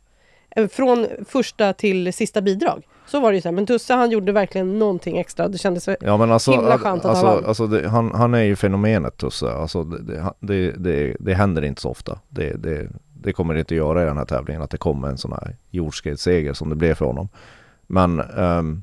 Eh, 0.56 0.68
Från 0.68 1.06
första 1.28 1.72
till 1.72 2.12
sista 2.12 2.40
bidrag. 2.40 2.82
Så 3.06 3.20
var 3.20 3.30
det 3.32 3.36
ju 3.36 3.42
så 3.42 3.48
här, 3.48 3.54
men 3.54 3.66
Tusse 3.66 3.94
han 3.94 4.10
gjorde 4.10 4.32
verkligen 4.32 4.78
någonting 4.78 5.18
extra, 5.18 5.48
det 5.48 5.58
kändes 5.58 5.84
så, 5.84 5.96
Ja 6.00 6.16
men 6.16 6.32
alltså, 6.32 6.50
Himla 6.52 6.78
skönt 6.78 7.04
att 7.04 7.04
han 7.04 7.10
alltså, 7.10 7.26
vann. 7.26 7.44
alltså 7.44 7.66
det, 7.66 7.88
han, 7.88 8.14
han 8.14 8.34
är 8.34 8.42
ju 8.42 8.56
fenomenet 8.56 9.16
Tusse. 9.16 9.50
Alltså 9.52 9.84
det, 9.84 10.02
det, 10.02 10.32
det, 10.40 10.72
det, 10.72 11.16
det 11.20 11.34
händer 11.34 11.64
inte 11.64 11.80
så 11.82 11.90
ofta. 11.90 12.18
Det, 12.28 12.52
det, 12.62 12.88
det 13.22 13.32
kommer 13.32 13.54
det 13.54 13.60
inte 13.60 13.74
göra 13.74 14.02
i 14.02 14.06
den 14.06 14.16
här 14.16 14.24
tävlingen 14.24 14.62
att 14.62 14.70
det 14.70 14.76
kommer 14.78 15.08
en 15.08 15.18
sån 15.18 15.32
här 15.32 15.56
jordskredsseger 15.70 16.52
som 16.52 16.68
det 16.68 16.76
blev 16.76 16.94
för 16.94 17.04
honom. 17.04 17.28
Men 17.88 18.20
ehm, 18.20 18.82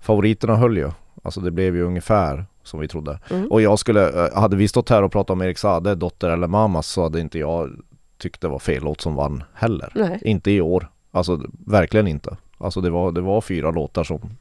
favoriterna 0.00 0.56
höll 0.56 0.76
ju. 0.76 0.90
Alltså 1.22 1.40
det 1.40 1.50
blev 1.50 1.76
ju 1.76 1.82
ungefär 1.82 2.46
som 2.62 2.80
vi 2.80 2.88
trodde. 2.88 3.18
Mm. 3.30 3.46
Och 3.50 3.62
jag 3.62 3.78
skulle, 3.78 4.26
eh, 4.26 4.40
hade 4.40 4.56
vi 4.56 4.68
stått 4.68 4.90
här 4.90 5.02
och 5.02 5.12
pratat 5.12 5.30
om 5.30 5.42
Erik 5.42 5.58
Saade, 5.58 5.94
Dotter 5.94 6.30
eller 6.30 6.46
Mamas 6.46 6.86
så 6.86 7.02
hade 7.02 7.20
inte 7.20 7.38
jag 7.38 7.70
tyckt 8.18 8.40
det 8.40 8.48
var 8.48 8.58
fel 8.58 8.82
låt 8.82 9.00
som 9.00 9.14
vann 9.14 9.44
heller. 9.54 9.92
nej, 9.94 10.20
Inte 10.24 10.50
i 10.50 10.60
år. 10.60 10.88
Alltså 11.10 11.40
verkligen 11.66 12.06
inte. 12.06 12.36
Alltså 12.58 12.80
det 12.80 12.90
var, 12.90 13.12
det 13.12 13.20
var 13.20 13.40
fyra 13.40 13.70
låtar 13.70 14.04
som 14.04 14.36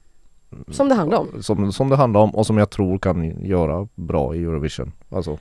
som 0.67 0.89
det 0.89 0.95
handlade 0.95 1.21
om. 1.21 1.43
som, 1.43 1.71
som 1.73 1.89
det 1.89 1.95
handlar 1.95 2.19
om 2.21 2.35
och 2.35 2.45
som 2.45 2.57
jag 2.57 2.69
tror 2.69 2.97
kan 2.99 3.45
göra 3.45 3.87
bra 3.95 4.35
i 4.35 4.43
Eurovision. 4.43 4.91
Alltså, 5.09 5.37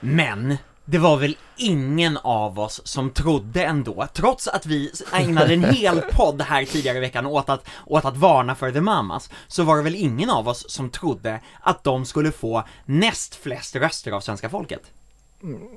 Men, 0.00 0.56
det 0.86 0.98
var 0.98 1.16
väl 1.16 1.36
ingen 1.56 2.16
av 2.16 2.60
oss 2.60 2.80
som 2.84 3.10
trodde 3.10 3.64
ändå, 3.64 4.06
trots 4.12 4.48
att 4.48 4.66
vi 4.66 4.92
ägnade 5.12 5.54
en 5.54 5.64
hel 5.64 6.00
podd 6.12 6.42
här 6.42 6.64
tidigare 6.64 6.98
i 6.98 7.00
veckan 7.00 7.26
åt 7.26 7.48
att, 7.48 7.68
åt 7.86 8.04
att 8.04 8.16
varna 8.16 8.54
för 8.54 8.72
The 8.72 8.80
Mamas, 8.80 9.30
så 9.46 9.62
var 9.62 9.76
det 9.76 9.82
väl 9.82 9.94
ingen 9.94 10.30
av 10.30 10.48
oss 10.48 10.70
som 10.70 10.90
trodde 10.90 11.40
att 11.60 11.84
de 11.84 12.04
skulle 12.04 12.32
få 12.32 12.64
näst 12.84 13.34
flest 13.34 13.76
röster 13.76 14.12
av 14.12 14.20
svenska 14.20 14.48
folket? 14.48 14.82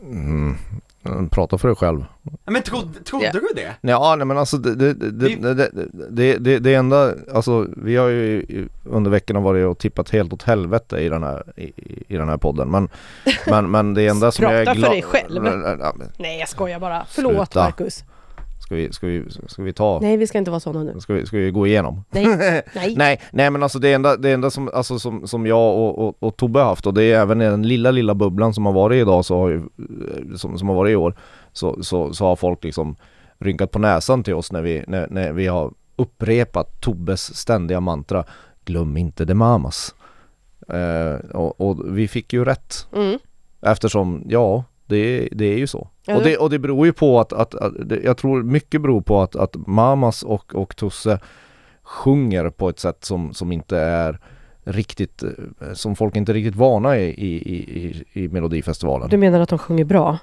Mm, 0.03 0.55
prata 1.29 1.57
för 1.57 1.67
dig 1.67 1.75
själv. 1.77 2.05
Men 2.45 2.61
trodde, 2.61 2.99
trodde 2.99 3.25
Ja. 3.25 3.31
du 3.33 3.47
det? 3.55 3.75
Ja, 3.81 4.15
nej 4.15 4.25
men 4.27 4.37
alltså 4.37 4.57
det, 4.57 4.75
det, 4.75 4.93
det, 4.93 5.35
det, 5.35 5.69
det, 6.09 6.37
det, 6.37 6.59
det, 6.59 6.73
enda, 6.73 7.13
alltså 7.33 7.67
vi 7.77 7.95
har 7.95 8.07
ju 8.07 8.67
under 8.83 9.11
veckorna 9.11 9.39
varit 9.39 9.65
och 9.65 9.77
tippat 9.77 10.09
helt 10.09 10.33
åt 10.33 10.43
helvete 10.43 10.97
i 10.97 11.09
den 11.09 11.23
här, 11.23 11.43
i, 11.55 11.73
i 12.07 12.17
den 12.17 12.29
här 12.29 12.37
podden 12.37 12.71
men, 12.71 12.89
men, 13.47 13.71
men 13.71 13.93
det 13.93 14.07
enda 14.07 14.31
som 14.31 14.45
jag 14.45 14.53
är 14.53 14.65
Prata 14.65 14.73
för 14.73 14.79
glad... 14.79 14.91
dig 14.91 15.01
själv. 15.01 15.43
Nej, 16.17 16.39
jag 16.39 16.49
skojar 16.49 16.79
bara. 16.79 17.05
Förlåt 17.09 17.35
Sluta. 17.35 17.63
Marcus. 17.63 18.03
Ska 18.69 18.75
vi, 18.75 18.93
ska 18.93 19.07
vi, 19.07 19.25
ska 19.47 19.63
vi 19.63 19.73
ta, 19.73 19.99
Nej, 20.01 20.17
vi 20.17 20.27
ska 20.27 20.37
inte 20.37 20.51
vara 20.51 20.59
sådana 20.59 20.91
nu. 20.93 20.99
ska 20.99 21.13
vi, 21.13 21.25
ska 21.25 21.37
vi 21.37 21.51
gå 21.51 21.67
igenom? 21.67 22.03
Nej, 22.09 22.25
nej. 22.75 22.95
Nej, 22.97 23.21
nej 23.31 23.49
men 23.49 23.63
alltså 23.63 23.79
det 23.79 23.93
enda, 23.93 24.17
det 24.17 24.31
enda 24.31 24.49
som, 24.49 24.69
alltså 24.73 24.99
som, 24.99 25.27
som 25.27 25.45
jag 25.47 25.77
och, 25.77 26.07
och, 26.07 26.15
och 26.19 26.37
Tobbe 26.37 26.59
har 26.59 26.65
haft 26.65 26.85
och 26.87 26.93
det 26.93 27.03
är 27.03 27.19
även 27.19 27.41
i 27.41 27.45
den 27.45 27.67
lilla, 27.67 27.91
lilla 27.91 28.15
bubblan 28.15 28.53
som 28.53 28.65
har 28.65 28.73
varit 28.73 29.01
idag 29.01 29.25
så 29.25 29.37
har 29.37 29.49
ju, 29.49 29.55
eh, 29.57 30.35
som, 30.35 30.57
som 30.57 30.67
har 30.69 30.75
varit 30.75 30.91
i 30.91 30.95
år, 30.95 31.15
så, 31.53 31.83
så, 31.83 32.13
så 32.13 32.25
har 32.25 32.35
folk 32.35 32.63
liksom 32.63 32.95
rynkat 33.39 33.71
på 33.71 33.79
näsan 33.79 34.23
till 34.23 34.33
oss 34.33 34.51
när 34.51 34.61
vi, 34.61 34.83
när, 34.87 35.07
när 35.09 35.33
vi 35.33 35.47
har 35.47 35.73
upprepat 35.95 36.81
Tobbes 36.81 37.35
ständiga 37.35 37.79
mantra 37.79 38.23
Glöm 38.65 38.97
inte 38.97 39.25
de 39.25 39.35
mamas. 39.35 39.95
Eh, 40.67 41.29
och, 41.35 41.61
och 41.61 41.97
vi 41.97 42.07
fick 42.07 42.33
ju 42.33 42.45
rätt 42.45 42.87
Mm. 42.95 43.19
eftersom, 43.61 44.23
ja, 44.27 44.63
det, 44.89 45.29
det 45.31 45.45
är 45.45 45.57
ju 45.57 45.67
så. 45.67 45.87
Ja, 46.05 46.15
och, 46.17 46.23
det- 46.23 46.37
och 46.37 46.49
det 46.49 46.59
beror 46.59 46.85
ju 46.85 46.93
på 46.93 47.19
att, 47.19 47.33
att, 47.33 47.55
att 47.55 47.73
jag 48.03 48.17
tror 48.17 48.43
mycket 48.43 48.81
beror 48.81 49.01
på 49.01 49.21
att, 49.21 49.35
att 49.35 49.55
Mamas 49.67 50.23
och, 50.23 50.55
och 50.55 50.75
Tusse 50.75 51.19
sjunger 51.83 52.49
på 52.49 52.69
ett 52.69 52.79
sätt 52.79 53.05
som, 53.05 53.33
som 53.33 53.51
inte 53.51 53.77
är 53.77 54.19
riktigt, 54.63 55.23
eh, 55.23 55.29
som 55.73 55.95
folk 55.95 56.15
inte 56.15 56.31
är 56.31 56.33
riktigt 56.33 56.55
vana 56.55 56.97
i, 56.97 57.09
i, 57.09 57.35
i, 57.55 58.03
i 58.23 58.27
Melodifestivalen. 58.27 59.09
Du 59.09 59.17
menar 59.17 59.39
att 59.39 59.49
de 59.49 59.59
sjunger 59.59 59.85
bra? 59.85 60.17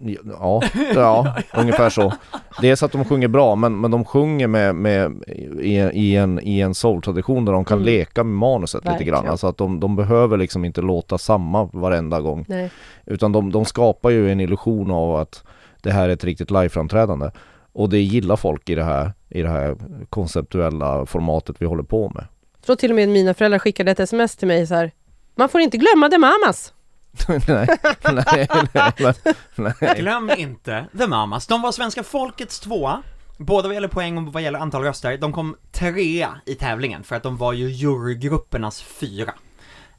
Ja, 0.40 0.62
ja 0.94 1.34
ungefär 1.54 1.90
så. 1.90 2.12
Dels 2.60 2.82
att 2.82 2.92
de 2.92 3.04
sjunger 3.04 3.28
bra 3.28 3.54
men, 3.54 3.80
men 3.80 3.90
de 3.90 4.04
sjunger 4.04 4.46
med, 4.46 4.74
med 4.74 5.24
i, 5.60 5.74
i 5.76 6.16
en, 6.16 6.40
i 6.42 6.60
en 6.60 6.74
soul-tradition 6.74 7.44
där 7.44 7.52
de 7.52 7.64
kan 7.64 7.78
Mm. 7.78 7.86
leka 7.86 8.24
med 8.24 8.34
manuset 8.34 8.84
lite 8.84 9.04
grann. 9.04 9.14
Verkligen. 9.14 9.30
Alltså 9.30 9.46
att 9.46 9.56
de, 9.56 9.80
de 9.80 9.96
behöver 9.96 10.36
liksom 10.36 10.64
inte 10.64 10.80
låta 10.80 11.18
samma 11.18 11.64
varenda 11.64 12.20
gång. 12.20 12.44
Nej. 12.48 12.70
Utan 13.06 13.32
de, 13.32 13.52
de 13.52 13.64
skapar 13.64 14.10
ju 14.10 14.32
en 14.32 14.40
illusion 14.40 14.90
av 14.90 15.16
att 15.16 15.44
det 15.82 15.90
här 15.90 16.08
är 16.08 16.12
ett 16.12 16.24
riktigt 16.24 16.50
liveframträdande. 16.50 17.30
Och 17.72 17.88
det 17.88 17.98
gillar 18.00 18.36
folk 18.36 18.68
i 18.70 18.74
det 18.74 18.84
här, 18.84 19.12
i 19.28 19.42
det 19.42 19.48
här 19.48 19.76
konceptuella 20.10 21.06
formatet 21.06 21.56
vi 21.58 21.66
håller 21.66 21.82
på 21.82 22.10
med. 22.14 22.24
Jag 22.56 22.66
tror 22.66 22.76
till 22.76 22.90
och 22.90 22.96
med 22.96 23.08
mina 23.08 23.34
föräldrar 23.34 23.58
skickade 23.58 23.90
ett 23.90 24.00
sms 24.00 24.36
till 24.36 24.48
mig 24.48 24.66
så 24.66 24.74
här. 24.74 24.90
Man 25.34 25.48
får 25.48 25.60
inte 25.60 25.76
glömma 25.76 26.08
The 26.08 26.18
Mamas. 26.18 26.72
nej, 27.28 27.66
nej, 28.04 28.48
nej, 28.74 29.14
nej. 29.56 29.94
Glöm 30.00 30.30
inte 30.36 30.86
The 30.98 31.06
Mamas, 31.06 31.46
de 31.46 31.62
var 31.62 31.72
svenska 31.72 32.02
folkets 32.02 32.60
tvåa 32.60 33.02
Både 33.36 33.68
vad 33.68 33.74
gäller 33.74 33.88
poäng 33.88 34.18
och 34.18 34.32
vad 34.32 34.42
gäller 34.42 34.58
antal 34.58 34.82
röster, 34.82 35.18
de 35.18 35.32
kom 35.32 35.56
trea 35.72 36.40
i 36.46 36.54
tävlingen 36.54 37.02
för 37.02 37.16
att 37.16 37.22
de 37.22 37.36
var 37.36 37.52
ju 37.52 37.70
jurygruppernas 37.70 38.82
fyra 38.82 39.34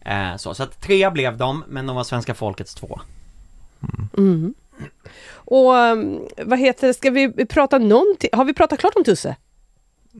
eh, 0.05 0.35
så, 0.37 0.53
så 0.53 0.63
att 0.63 0.81
trea 0.81 1.11
blev 1.11 1.37
de, 1.37 1.63
men 1.67 1.87
de 1.87 1.95
var 1.95 2.03
svenska 2.03 2.33
folkets 2.33 2.75
tvåa 2.75 3.01
Mm. 4.17 4.53
Och 5.33 5.73
um, 5.73 6.27
vad 6.37 6.59
heter 6.59 6.87
det, 6.87 6.93
ska 6.93 7.09
vi 7.09 7.45
prata 7.45 7.77
någonting? 7.77 8.29
Har 8.33 8.45
vi 8.45 8.53
pratat 8.53 8.79
klart 8.79 8.93
om 8.95 9.03
Tusse? 9.03 9.35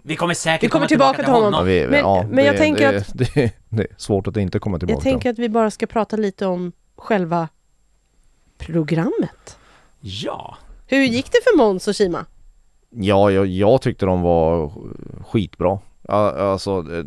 Vi 0.04 0.16
kommer 0.16 0.34
säkert 0.34 0.64
Vi 0.64 0.68
kommer 0.68 0.80
komma 0.80 0.88
tillbaka 0.88 1.18
tillbaka, 1.18 1.38
till 1.38 1.44
honom. 1.44 1.54
Ja, 1.54 1.64
vi, 1.64 1.88
Men- 1.88 2.00
ja, 2.00 2.26
men 2.30 2.46
jag 2.46 2.54
det, 2.54 2.58
tänker 2.58 2.92
det, 2.92 2.98
att- 2.98 3.12
det, 3.18 3.52
det 3.70 3.82
är 3.84 3.88
svårt 3.98 4.28
att 4.28 4.38
inte 4.38 4.60
komma 4.60 4.80
tillbaka 4.80 4.96
Jag 4.96 5.04
tänker 5.04 5.30
att 5.30 5.40
vi 5.40 5.50
bara 5.50 5.72
ska 5.72 5.88
prata 5.88 6.16
lite 6.16 6.46
om 6.46 6.72
själva 6.96 7.50
programmet. 8.58 9.58
Ja, 10.00 10.58
Hur 10.88 11.04
gick 11.04 11.26
det 11.32 11.38
för 11.44 11.58
Måns 11.58 11.88
och 11.88 11.96
Kima? 11.96 12.26
Ja, 12.90 13.32
jag, 13.32 13.48
jag 13.48 13.82
tyckte 13.82 14.06
de 14.06 14.22
var 14.22 14.72
skitbra. 15.28 15.80
Alltså 16.08 16.86
eh, 16.92 17.06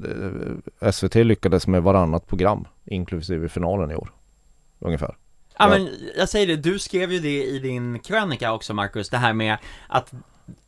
eh, 0.82 0.92
SVT 0.92 1.14
lyckades 1.14 1.66
med 1.66 1.82
varannat 1.82 2.26
program 2.26 2.64
inklusive 2.84 3.48
finalen 3.48 3.90
i 3.90 3.94
år. 3.96 4.12
Ungefär. 4.78 5.16
Ja 5.58 5.64
Ja. 5.64 5.68
men 5.68 5.88
jag 6.16 6.28
säger 6.28 6.46
det, 6.46 6.56
du 6.56 6.78
skrev 6.78 7.12
ju 7.12 7.18
det 7.20 7.44
i 7.44 7.58
din 7.58 7.98
krönika 7.98 8.52
också 8.52 8.74
Marcus, 8.74 9.10
det 9.10 9.16
här 9.18 9.32
med 9.32 9.56
att 9.88 10.12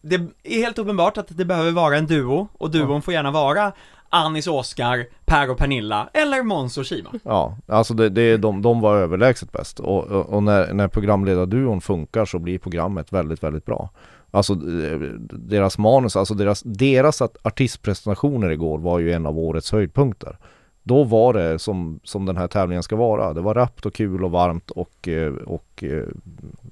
det 0.00 0.14
är 0.14 0.54
helt 0.60 0.78
uppenbart 0.78 1.18
att 1.18 1.26
det 1.28 1.44
behöver 1.44 1.70
vara 1.72 1.96
en 1.96 2.06
duo, 2.06 2.48
och 2.52 2.70
duon 2.70 3.02
får 3.02 3.14
gärna 3.14 3.30
vara 3.30 3.72
Anis 4.08 4.46
Oskar, 4.46 5.06
Per 5.24 5.50
och 5.50 5.58
Pernilla, 5.58 6.08
eller 6.12 6.42
Måns 6.42 6.78
och 6.78 6.86
Shima 6.86 7.10
Ja, 7.24 7.56
alltså 7.66 7.94
det, 7.94 8.08
det, 8.08 8.36
de, 8.36 8.62
de 8.62 8.80
var 8.80 8.96
överlägset 8.96 9.52
bäst 9.52 9.80
och, 9.80 10.04
och, 10.04 10.26
och 10.26 10.42
när, 10.42 10.72
när 10.72 10.88
programledarduon 10.88 11.80
funkar 11.80 12.24
så 12.24 12.38
blir 12.38 12.58
programmet 12.58 13.12
väldigt, 13.12 13.42
väldigt 13.42 13.64
bra. 13.64 13.90
Alltså 14.30 14.52
eh, 14.52 14.98
deras 15.30 15.78
manus, 15.78 16.16
alltså 16.16 16.34
deras, 16.34 16.62
deras 16.62 17.22
artistpresentationer 17.42 18.50
igår 18.50 18.78
var 18.78 18.98
ju 18.98 19.12
en 19.12 19.26
av 19.26 19.38
årets 19.38 19.72
höjdpunkter. 19.72 20.38
Då 20.82 21.04
var 21.04 21.32
det 21.34 21.58
som, 21.58 22.00
som 22.04 22.26
den 22.26 22.36
här 22.36 22.48
tävlingen 22.48 22.82
ska 22.82 22.96
vara. 22.96 23.32
Det 23.32 23.40
var 23.40 23.54
rappt 23.54 23.86
och 23.86 23.94
kul 23.94 24.24
och 24.24 24.30
varmt 24.30 24.70
och, 24.70 25.08
eh, 25.08 25.34
och 25.34 25.84
eh, 25.84 26.04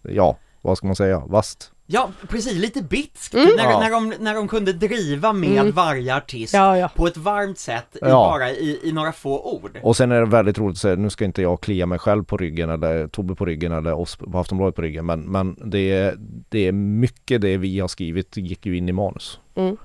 ja, 0.03 0.37
vad 0.63 0.79
ska 0.79 0.87
man 0.87 0.97
säga, 0.97 1.23
vast. 1.27 1.74
Ja, 1.87 2.11
precis, 2.29 2.53
lite 2.53 2.83
bitskt, 2.83 3.35
Mm. 3.35 3.49
när, 3.57 3.65
Ja. 3.65 3.81
när, 3.81 3.91
de, 3.91 4.15
när 4.21 4.35
de 4.35 4.49
kunde 4.49 4.73
driva 4.73 5.33
med 5.33 5.51
Mm. 5.59 5.71
varje 5.73 6.17
artist 6.17 6.55
Ja, 6.55 6.79
ja. 6.79 6.89
på 6.97 7.07
ett 7.07 7.17
varmt 7.17 7.59
sätt, 7.59 7.87
i, 7.97 7.99
Ja. 8.01 8.09
bara 8.09 8.51
i, 8.51 8.81
i 8.83 8.93
några 8.93 9.13
få 9.13 9.53
ord. 9.55 9.79
Och 9.83 9.97
sen 9.97 10.13
är 10.13 10.21
det 10.21 10.27
väldigt 10.27 10.59
roligt 10.59 10.75
att 10.75 10.81
säga, 10.81 10.97
nu 10.97 11.11
ska 11.11 11.25
inte 11.25 11.43
jag 11.43 11.61
klia 11.61 11.87
mig 11.87 11.99
själv 11.99 12.25
på 12.25 12.37
ryggen 12.37 12.71
eller 12.71 13.09
Tobbe 13.09 13.35
på 13.35 13.45
ryggen 13.45 13.73
eller 13.73 13.93
oss 13.95 14.17
på 14.17 14.39
Aftonbladet 14.39 14.75
på 14.77 14.83
ryggen 14.83 15.07
men, 15.07 15.21
men 15.21 15.57
det, 15.71 15.93
är, 15.93 16.15
det 16.49 16.67
är 16.67 16.73
mycket 16.73 17.41
det 17.41 17.57
vi 17.57 17.81
har 17.81 17.89
skrivit 17.89 18.37
gick 18.37 18.67
ju 18.67 18.77
in 18.77 18.89
i 18.89 18.93
manus. 18.93 19.39
Mm. 19.57 19.77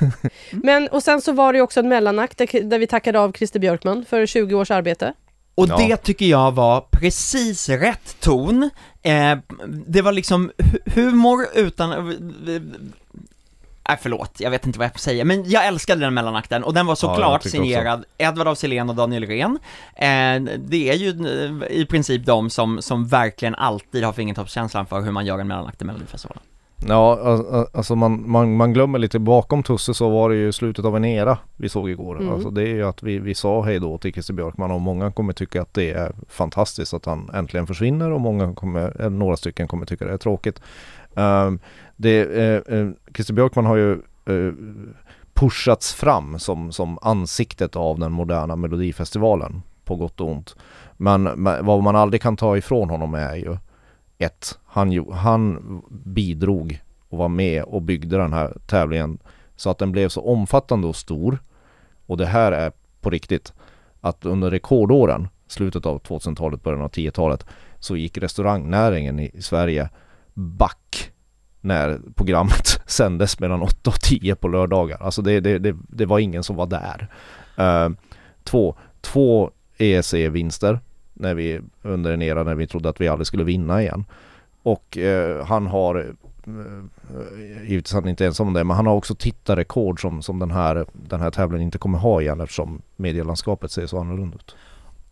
Men 0.50 0.88
och 0.88 1.02
sen 1.02 1.20
så 1.20 1.32
var 1.32 1.52
det 1.52 1.56
ju 1.56 1.62
också 1.62 1.80
en 1.80 1.88
mellanakt 1.88 2.38
där, 2.38 2.62
där 2.70 2.78
vi 2.78 2.86
tackade 2.86 3.20
av 3.20 3.32
Christer 3.32 3.60
Björkman 3.60 4.04
för 4.08 4.26
20 4.26 4.54
års 4.54 4.70
arbete. 4.70 5.12
Och 5.54 5.68
Ja. 5.68 5.76
det 5.76 5.96
tycker 5.96 6.26
jag 6.26 6.52
var 6.52 6.80
precis 6.90 7.68
rätt 7.68 8.16
ton. 8.20 8.70
Eh, 9.06 9.38
det 9.86 10.02
var 10.02 10.12
liksom 10.12 10.50
hu- 10.58 10.90
humor 10.94 11.46
utan... 11.54 11.90
Nej 13.88 13.98
förlåt, 14.02 14.40
jag 14.40 14.50
vet 14.50 14.66
inte 14.66 14.78
vad 14.78 14.88
jag 14.88 15.00
säga, 15.00 15.24
men 15.24 15.50
jag 15.50 15.66
älskade 15.66 16.00
den 16.00 16.14
mellanakten 16.14 16.64
och 16.64 16.74
den 16.74 16.86
var 16.86 16.94
såklart 16.94 17.42
tycker 17.42 17.58
signerad 17.58 18.04
Edvard 18.18 18.48
af 18.48 18.58
Sillén 18.58 18.88
och 18.88 18.94
Daniel 18.96 19.26
Ren. 19.26 19.58
Eh, 19.96 20.58
det 20.58 20.90
är 20.90 20.94
ju 20.94 21.08
eh, 21.08 21.76
i 21.76 21.86
princip 21.86 22.26
de 22.26 22.50
som, 22.50 22.82
som 22.82 23.06
verkligen 23.06 23.54
alltid 23.54 24.04
har 24.04 24.12
fingertoppskänslan 24.12 24.86
för 24.86 25.00
hur 25.00 25.12
man 25.12 25.26
gör 25.26 25.38
en 25.38 25.48
mellanakt 25.48 25.82
i 25.82 25.84
Melodifestivalen. 25.84 26.42
Ja, 26.78 27.18
al- 27.22 27.54
al- 27.54 27.66
alltså 27.72 27.94
man, 27.94 28.30
man, 28.30 28.56
man 28.56 28.72
glömmer 28.72 28.98
lite 28.98 29.18
bakom 29.18 29.62
Tusse 29.62 29.94
så 29.94 30.08
var 30.08 30.30
det 30.30 30.36
ju 30.36 30.52
slutet 30.52 30.84
av 30.84 30.96
en 30.96 31.04
era 31.04 31.38
vi 31.56 31.68
såg 31.68 31.90
igår. 31.90 32.20
Mm. 32.20 32.32
Alltså 32.32 32.50
det 32.50 32.62
är 32.62 32.74
ju 32.74 32.82
att 32.82 33.02
vi, 33.02 33.18
vi 33.18 33.34
sa 33.34 33.62
hej 33.62 33.80
då 33.80 33.98
till 33.98 34.12
Christer 34.12 34.34
Björkman 34.34 34.70
och 34.70 34.80
många 34.80 35.12
kommer 35.12 35.32
tycka 35.32 35.62
att 35.62 35.74
det 35.74 35.90
är 35.90 36.12
fantastiskt 36.28 36.94
att 36.94 37.06
han 37.06 37.30
äntligen 37.34 37.66
försvinner 37.66 38.10
och 38.10 38.20
många 38.20 38.54
kommer, 38.54 39.00
eller 39.00 39.10
några 39.10 39.36
stycken 39.36 39.68
kommer 39.68 39.86
tycka 39.86 40.04
det 40.04 40.12
är 40.12 40.18
tråkigt. 40.18 40.60
Um, 41.14 41.58
det, 41.96 42.20
eh, 42.20 42.78
eh, 42.78 42.88
Christer 43.14 43.34
Björkman 43.34 43.66
har 43.66 43.76
ju 43.76 43.92
eh, 44.26 44.52
pushats 45.34 45.94
fram 45.94 46.38
som, 46.38 46.72
som 46.72 46.98
ansiktet 47.02 47.76
av 47.76 47.98
den 47.98 48.12
moderna 48.12 48.56
melodifestivalen 48.56 49.62
på 49.84 49.96
gott 49.96 50.20
och 50.20 50.30
ont. 50.30 50.56
Men, 50.96 51.22
men 51.22 51.66
vad 51.66 51.82
man 51.82 51.96
aldrig 51.96 52.22
kan 52.22 52.36
ta 52.36 52.56
ifrån 52.56 52.90
honom 52.90 53.14
är 53.14 53.36
ju 53.36 53.56
ett, 54.18 54.58
han, 54.64 55.12
han 55.12 55.82
bidrog 55.90 56.82
och 57.08 57.18
var 57.18 57.28
med 57.28 57.62
och 57.62 57.82
byggde 57.82 58.16
den 58.16 58.32
här 58.32 58.56
tävlingen 58.66 59.18
så 59.56 59.70
att 59.70 59.78
den 59.78 59.92
blev 59.92 60.08
så 60.08 60.20
omfattande 60.20 60.86
och 60.86 60.96
stor. 60.96 61.38
Och 62.06 62.16
det 62.16 62.26
här 62.26 62.52
är 62.52 62.72
på 63.00 63.10
riktigt 63.10 63.52
att 64.00 64.26
under 64.26 64.50
rekordåren, 64.50 65.28
slutet 65.46 65.86
av 65.86 66.00
2000-talet, 66.00 66.62
början 66.62 66.82
av 66.82 66.90
10-talet, 66.90 67.46
så 67.78 67.96
gick 67.96 68.18
restaurangnäringen 68.18 69.20
i 69.20 69.42
Sverige 69.42 69.88
back 70.34 71.12
när 71.60 72.00
programmet 72.14 72.80
sändes 72.86 73.40
mellan 73.40 73.62
8 73.62 73.90
och 73.90 74.00
10 74.00 74.34
på 74.34 74.48
lördagar. 74.48 75.02
Alltså 75.02 75.22
det, 75.22 75.40
det, 75.40 75.58
det, 75.58 75.76
det 75.88 76.06
var 76.06 76.18
ingen 76.18 76.42
som 76.42 76.56
var 76.56 76.66
där. 76.66 77.08
Uh, 77.58 77.96
två, 78.44 78.76
två 79.00 79.50
ESC-vinster 79.78 80.80
när 81.16 81.34
vi, 81.34 81.60
under 81.82 82.12
en 82.12 82.22
era 82.22 82.42
när 82.42 82.54
vi 82.54 82.66
trodde 82.66 82.88
att 82.88 83.00
vi 83.00 83.08
aldrig 83.08 83.26
skulle 83.26 83.44
vinna 83.44 83.82
igen. 83.82 84.04
Och 84.62 84.98
eh, 84.98 85.46
han 85.46 85.66
har, 85.66 86.14
eh, 86.46 86.52
givetvis 87.68 87.92
han 87.92 88.04
är 88.04 88.10
inte 88.10 88.26
ensam 88.26 88.46
om 88.48 88.54
det, 88.54 88.64
men 88.64 88.76
han 88.76 88.86
har 88.86 88.94
också 88.94 89.14
tittarrekord 89.14 90.00
som, 90.00 90.22
som 90.22 90.38
den, 90.38 90.50
här, 90.50 90.86
den 90.92 91.20
här 91.20 91.30
tävlingen 91.30 91.64
inte 91.64 91.78
kommer 91.78 91.98
ha 91.98 92.20
igen 92.20 92.40
eftersom 92.40 92.82
medielandskapet 92.96 93.70
ser 93.70 93.86
så 93.86 93.98
annorlunda 93.98 94.36
ut. 94.36 94.56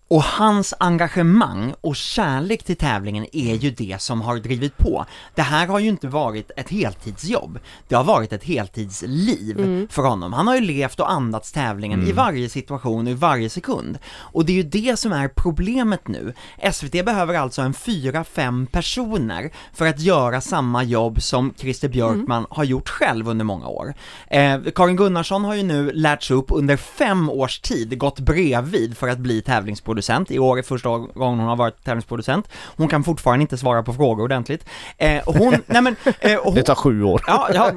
Och 0.08 0.23
hans 0.23 0.75
engagemang 0.78 1.75
och 1.80 1.96
kärlek 1.96 2.62
till 2.62 2.76
tävlingen 2.76 3.26
är 3.32 3.54
ju 3.54 3.70
det 3.70 4.02
som 4.02 4.20
har 4.20 4.37
drivit 4.37 4.76
på. 4.76 5.06
Det 5.34 5.42
här 5.42 5.66
har 5.66 5.78
ju 5.78 5.88
inte 5.88 6.08
varit 6.08 6.50
ett 6.56 6.70
heltidsjobb, 6.70 7.58
det 7.88 7.94
har 7.94 8.04
varit 8.04 8.32
ett 8.32 8.44
heltidsliv 8.44 9.87
för 9.90 10.02
honom. 10.02 10.32
Han 10.32 10.46
har 10.46 10.54
ju 10.54 10.61
levt 10.61 11.00
och 11.00 11.11
andats 11.11 11.52
tävlingen 11.52 12.08
i 12.08 12.12
varje 12.12 12.49
situation 12.49 13.06
och 13.06 13.11
i 13.11 13.14
varje 13.14 13.50
sekund. 13.50 13.99
Och 14.06 14.44
det 14.44 14.52
är 14.52 14.56
ju 14.56 14.62
det 14.62 14.99
som 14.99 15.12
är 15.12 15.28
problemet 15.28 16.08
nu. 16.08 16.34
SVT 16.73 16.92
behöver 17.04 17.34
alltså 17.34 17.62
en 17.62 17.75
fyra, 17.75 18.25
fem 18.25 18.66
personer 18.66 19.50
för 19.73 19.87
att 19.87 20.00
göra 20.00 20.40
samma 20.40 20.82
jobb 20.82 21.23
som 21.23 21.54
Christer 21.56 21.88
Björkman 21.88 22.46
har 22.50 22.64
gjort 22.64 22.88
själv 22.88 23.28
under 23.28 23.44
många 23.44 23.66
år. 23.68 23.94
Eh, 24.28 24.61
Karin 24.75 24.96
Gunnarsson 24.96 25.44
har 25.44 25.54
ju 25.54 25.62
nu 25.62 25.92
lärts 25.92 26.30
upp 26.30 26.46
under 26.49 26.76
fem 26.76 27.30
års 27.30 27.61
tid, 27.61 27.99
gått 27.99 28.20
bredvid 28.20 28.96
för 28.96 29.08
att 29.08 29.18
bli 29.18 29.42
tävlingsproducent 29.42 30.03
tävlingsproducent, 30.04 30.30
i 30.30 30.38
år 30.38 30.58
är 30.58 30.62
första 30.62 30.88
gången 30.88 31.38
hon 31.38 31.49
har 31.49 31.56
varit 31.56 31.84
tävlingsproducent. 31.84 32.49
Hon 32.76 32.88
kan 32.88 33.04
fortfarande 33.04 33.42
inte 33.42 33.58
svara 33.58 33.82
på 33.82 33.92
frågor 33.92 34.25
ordentligt. 34.25 34.64
Eh, 34.99 35.23
hon, 35.26 35.56
nej 35.66 35.82
men, 35.82 35.96
eh, 36.20 36.40
hon, 36.42 36.54
Det 36.54 36.62
tar 36.62 36.75
sju 36.75 37.02
år. 37.02 37.23
Ja, 37.26 37.49
ja, 37.54 37.73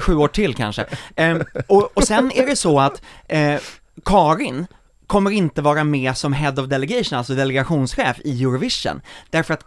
sju 0.00 0.16
år 0.16 0.28
till 0.28 0.54
kanske. 0.54 0.86
Ehm, 1.16 1.42
och, 1.68 1.90
och 1.94 2.04
sen 2.04 2.32
är 2.34 2.46
det 2.46 2.56
så 2.56 2.80
att 2.80 3.02
eh, 3.28 3.60
Karin 4.04 4.66
kommer 5.06 5.30
inte 5.30 5.62
vara 5.62 5.84
med 5.84 6.16
som 6.16 6.32
Head 6.32 6.54
of 6.58 6.68
Delegation, 6.68 7.18
alltså 7.18 7.34
delegationschef 7.34 8.20
i 8.24 8.42
Eurovision, 8.42 9.00
därför 9.30 9.54
att 9.54 9.64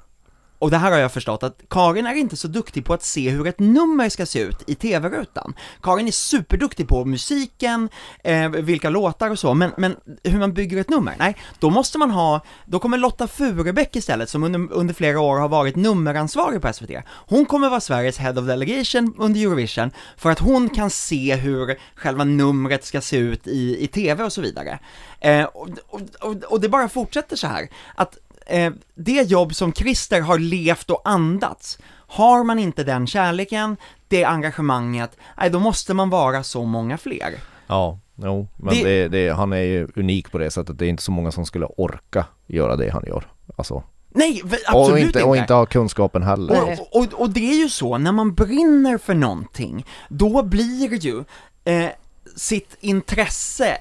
och 0.61 0.71
det 0.71 0.77
här 0.77 0.91
har 0.91 0.97
jag 0.97 1.11
förstått 1.11 1.43
att 1.43 1.61
Karin 1.69 2.05
är 2.05 2.13
inte 2.13 2.37
så 2.37 2.47
duktig 2.47 2.85
på 2.85 2.93
att 2.93 3.03
se 3.03 3.29
hur 3.29 3.47
ett 3.47 3.59
nummer 3.59 4.09
ska 4.09 4.25
se 4.25 4.39
ut 4.39 4.63
i 4.67 4.75
tv-rutan. 4.75 5.53
Karin 5.81 6.07
är 6.07 6.11
superduktig 6.11 6.87
på 6.87 7.05
musiken, 7.05 7.89
eh, 8.23 8.49
vilka 8.49 8.89
låtar 8.89 9.29
och 9.29 9.39
så, 9.39 9.53
men, 9.53 9.71
men 9.77 9.95
hur 10.23 10.39
man 10.39 10.53
bygger 10.53 10.77
ett 10.77 10.89
nummer, 10.89 11.15
nej, 11.19 11.37
då 11.59 11.69
måste 11.69 11.97
man 11.97 12.11
ha, 12.11 12.41
då 12.65 12.79
kommer 12.79 12.97
Lotta 12.97 13.27
Furebäck 13.27 13.95
istället, 13.95 14.29
som 14.29 14.43
under, 14.43 14.73
under 14.73 14.93
flera 14.93 15.19
år 15.19 15.39
har 15.39 15.49
varit 15.49 15.75
nummeransvarig 15.75 16.61
på 16.61 16.73
SVT, 16.73 16.91
hon 17.07 17.45
kommer 17.45 17.69
vara 17.69 17.81
Sveriges 17.81 18.17
Head 18.17 18.39
of 18.39 18.47
Delegation 18.47 19.13
under 19.17 19.41
Eurovision, 19.41 19.91
för 20.17 20.31
att 20.31 20.39
hon 20.39 20.69
kan 20.69 20.89
se 20.89 21.35
hur 21.35 21.77
själva 21.95 22.23
numret 22.23 22.85
ska 22.85 23.01
se 23.01 23.17
ut 23.17 23.47
i, 23.47 23.83
i 23.83 23.87
tv 23.87 24.23
och 24.23 24.33
så 24.33 24.41
vidare. 24.41 24.79
Eh, 25.19 25.43
och, 25.43 25.69
och, 25.87 26.01
och, 26.19 26.43
och 26.43 26.61
det 26.61 26.69
bara 26.69 26.89
fortsätter 26.89 27.35
så 27.35 27.47
här, 27.47 27.69
att 27.95 28.17
eh, 28.51 28.71
det 28.95 29.21
jobb 29.29 29.55
som 29.55 29.73
Christer 29.73 30.21
har 30.21 30.39
levt 30.39 30.89
och 30.89 31.01
andats, 31.05 31.77
har 32.07 32.43
man 32.43 32.59
inte 32.59 32.83
den 32.83 33.07
kärleken, 33.07 33.77
det 34.07 34.23
engagemanget, 34.25 35.17
nej 35.37 35.49
då 35.49 35.59
måste 35.59 35.93
man 35.93 36.09
vara 36.09 36.43
så 36.43 36.65
många 36.65 36.97
fler. 36.97 37.33
Ja, 37.67 37.99
jo, 38.15 38.47
men 38.57 38.73
Det- 38.75 38.83
det... 38.83 39.07
Det, 39.07 39.29
han 39.33 39.53
är 39.53 39.57
ju 39.61 39.87
unik 39.95 40.31
på 40.31 40.37
det 40.37 40.51
sättet. 40.51 40.79
Det 40.79 40.85
är 40.85 40.89
inte 40.89 41.03
så 41.03 41.11
många 41.11 41.31
som 41.31 41.45
skulle 41.45 41.65
orka 41.65 42.25
göra 42.47 42.75
det 42.75 42.89
han 42.89 43.03
gör. 43.07 43.23
Alltså, 43.55 43.83
Nej, 44.09 44.41
absolut 44.67 44.91
och, 44.91 44.99
inte, 44.99 45.23
och 45.23 45.37
inte 45.37 45.53
ha 45.53 45.65
kunskapen 45.65 46.23
heller. 46.23 46.63
Och, 46.79 46.95
och, 47.01 47.13
och 47.13 47.29
det 47.29 47.51
är 47.51 47.55
ju 47.55 47.69
så, 47.69 47.97
när 47.97 48.11
man 48.11 48.33
brinner 48.33 48.97
för 48.97 49.13
någonting, 49.13 49.85
då 50.09 50.43
blir 50.43 50.93
ju 51.05 51.23
eh, 51.63 51.89
sitt 52.35 52.77
intresse 52.79 53.77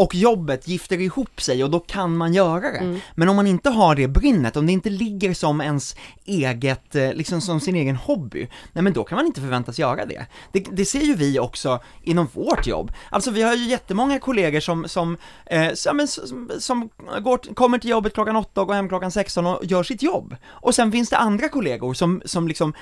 och 0.00 0.14
jobbet 0.14 0.68
gifter 0.68 1.00
ihop 1.00 1.40
sig 1.40 1.64
och 1.64 1.70
då 1.70 1.80
kan 1.80 2.16
man 2.16 2.34
göra 2.34 2.60
det. 2.70 3.00
Men 3.14 3.28
om 3.28 3.36
man 3.36 3.46
inte 3.46 3.70
har 3.70 3.94
det 3.94 4.08
brinnet, 4.08 4.56
om 4.56 4.66
det 4.66 4.72
inte 4.72 4.90
ligger 4.90 5.34
som 5.34 5.60
ens 5.60 5.96
eget, 6.24 6.94
eh, 6.94 7.12
liksom 7.12 7.40
som 7.40 7.60
sin 7.60 7.76
egen 7.76 7.96
hobby, 7.96 8.48
nej 8.72 8.84
men 8.84 8.92
då 8.92 9.04
kan 9.04 9.16
man 9.16 9.26
inte 9.26 9.40
förväntas 9.40 9.78
göra 9.78 10.06
det. 10.06 10.26
Det, 10.52 10.60
det 10.72 10.84
ser 10.84 11.00
ju 11.00 11.14
vi 11.14 11.38
också 11.38 11.80
inom 12.02 12.28
vårt 12.32 12.66
jobb. 12.66 12.92
Alltså 13.10 13.30
vi 13.30 13.42
har 13.42 13.54
ju 13.54 13.64
jättemånga 13.64 14.18
kollegor 14.18 14.60
som, 14.60 14.88
som, 14.88 15.16
eh, 15.46 15.72
som, 15.74 16.06
som, 16.08 16.50
som 16.58 16.88
går, 17.20 17.54
kommer 17.54 17.78
till 17.78 17.90
jobbet 17.90 18.14
klockan 18.14 18.36
åtta 18.36 18.60
och 18.60 18.66
går 18.66 18.74
hem 18.74 18.88
klockan 18.88 19.10
16 19.10 19.46
och 19.46 19.64
gör 19.64 19.82
sitt 19.82 20.02
jobb. 20.02 20.36
Och 20.48 20.74
sen 20.74 20.92
finns 20.92 21.10
det 21.10 21.16
andra 21.16 21.48
kollegor 21.48 21.94
som, 21.94 22.22
som 22.24 22.48
liksom 22.48 22.72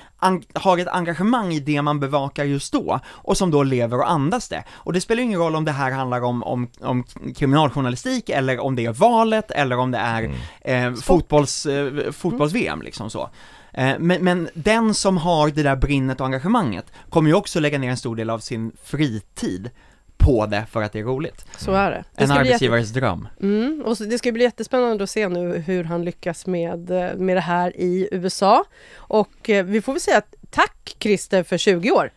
har 0.55 0.79
ett 0.79 0.89
engagemang 0.89 1.53
i 1.53 1.61
det 1.61 1.83
man 1.83 2.01
bevakar 2.01 2.45
just 2.45 2.73
då, 2.73 3.01
och 3.07 3.37
som 3.37 3.51
då 3.51 3.63
lever 3.63 3.99
och 3.99 4.11
andas 4.11 4.49
det. 4.49 4.65
Och 4.71 4.93
det 4.93 5.01
spelar 5.01 5.21
ju 5.21 5.27
ingen 5.27 5.41
roll 5.41 5.57
om 5.57 5.65
det 5.65 5.73
här 5.73 5.91
handlar 5.91 6.21
om, 6.21 6.43
om, 6.43 6.69
om 6.81 7.05
kriminaljournalistik, 7.37 8.29
eller 8.31 8.59
om 8.59 8.77
det 8.77 8.85
är 8.87 8.93
valet, 8.93 9.51
eller 9.51 9.79
om 9.79 9.91
det 9.91 9.99
är 9.99 10.31
eh, 10.61 10.95
fotbolls, 10.95 11.67
eh, 11.67 12.11
fotbolls-VM 12.13 12.83
liksom 12.83 13.11
så. 13.11 13.31
Eh, 13.73 13.99
Men, 13.99 14.25
men 14.25 14.49
den 14.55 14.95
som 14.95 15.17
har 15.17 15.49
det 15.51 15.63
där 15.63 15.77
brinnet 15.77 16.21
och 16.21 16.27
engagemanget 16.27 16.87
kommer 17.11 17.31
ju 17.31 17.35
också 17.37 17.61
lägga 17.61 17.79
ner 17.79 17.91
en 17.91 17.97
stor 17.97 18.17
del 18.17 18.31
av 18.31 18.39
sin 18.39 18.73
fritid 18.85 19.71
på 20.17 20.47
det 20.47 20.67
för 20.71 20.83
att 20.83 20.93
det 20.93 20.99
är 20.99 21.05
roligt. 21.05 21.45
Så 21.57 21.73
är 21.73 21.91
det. 21.91 22.05
det 22.15 22.23
En 22.23 22.29
bli 22.29 22.37
jätte- 22.37 22.41
arbetsgivares 22.41 22.91
dröm. 22.91 23.29
Mm, 23.41 23.83
och 23.87 23.97
så, 23.99 24.05
det 24.05 24.19
ska 24.19 24.33
bli 24.33 24.45
jättespännande 24.45 25.05
att 25.05 25.11
se 25.11 25.29
nu 25.29 25.59
hur 25.59 25.85
han 25.85 26.05
lyckas 26.05 26.47
med, 26.47 26.91
eh, 26.91 27.15
med 27.17 27.37
det 27.37 27.41
här 27.41 27.77
i 27.77 28.09
USA. 28.13 28.65
Och 28.97 29.51
eh, 29.51 29.65
vi 29.65 29.83
får 29.83 29.93
väl 29.93 30.01
säga 30.01 30.19
att 30.19 30.35
tack 30.51 30.97
Christer 31.01 31.43
för 31.43 31.59
20 31.59 31.91
år. 31.91 32.11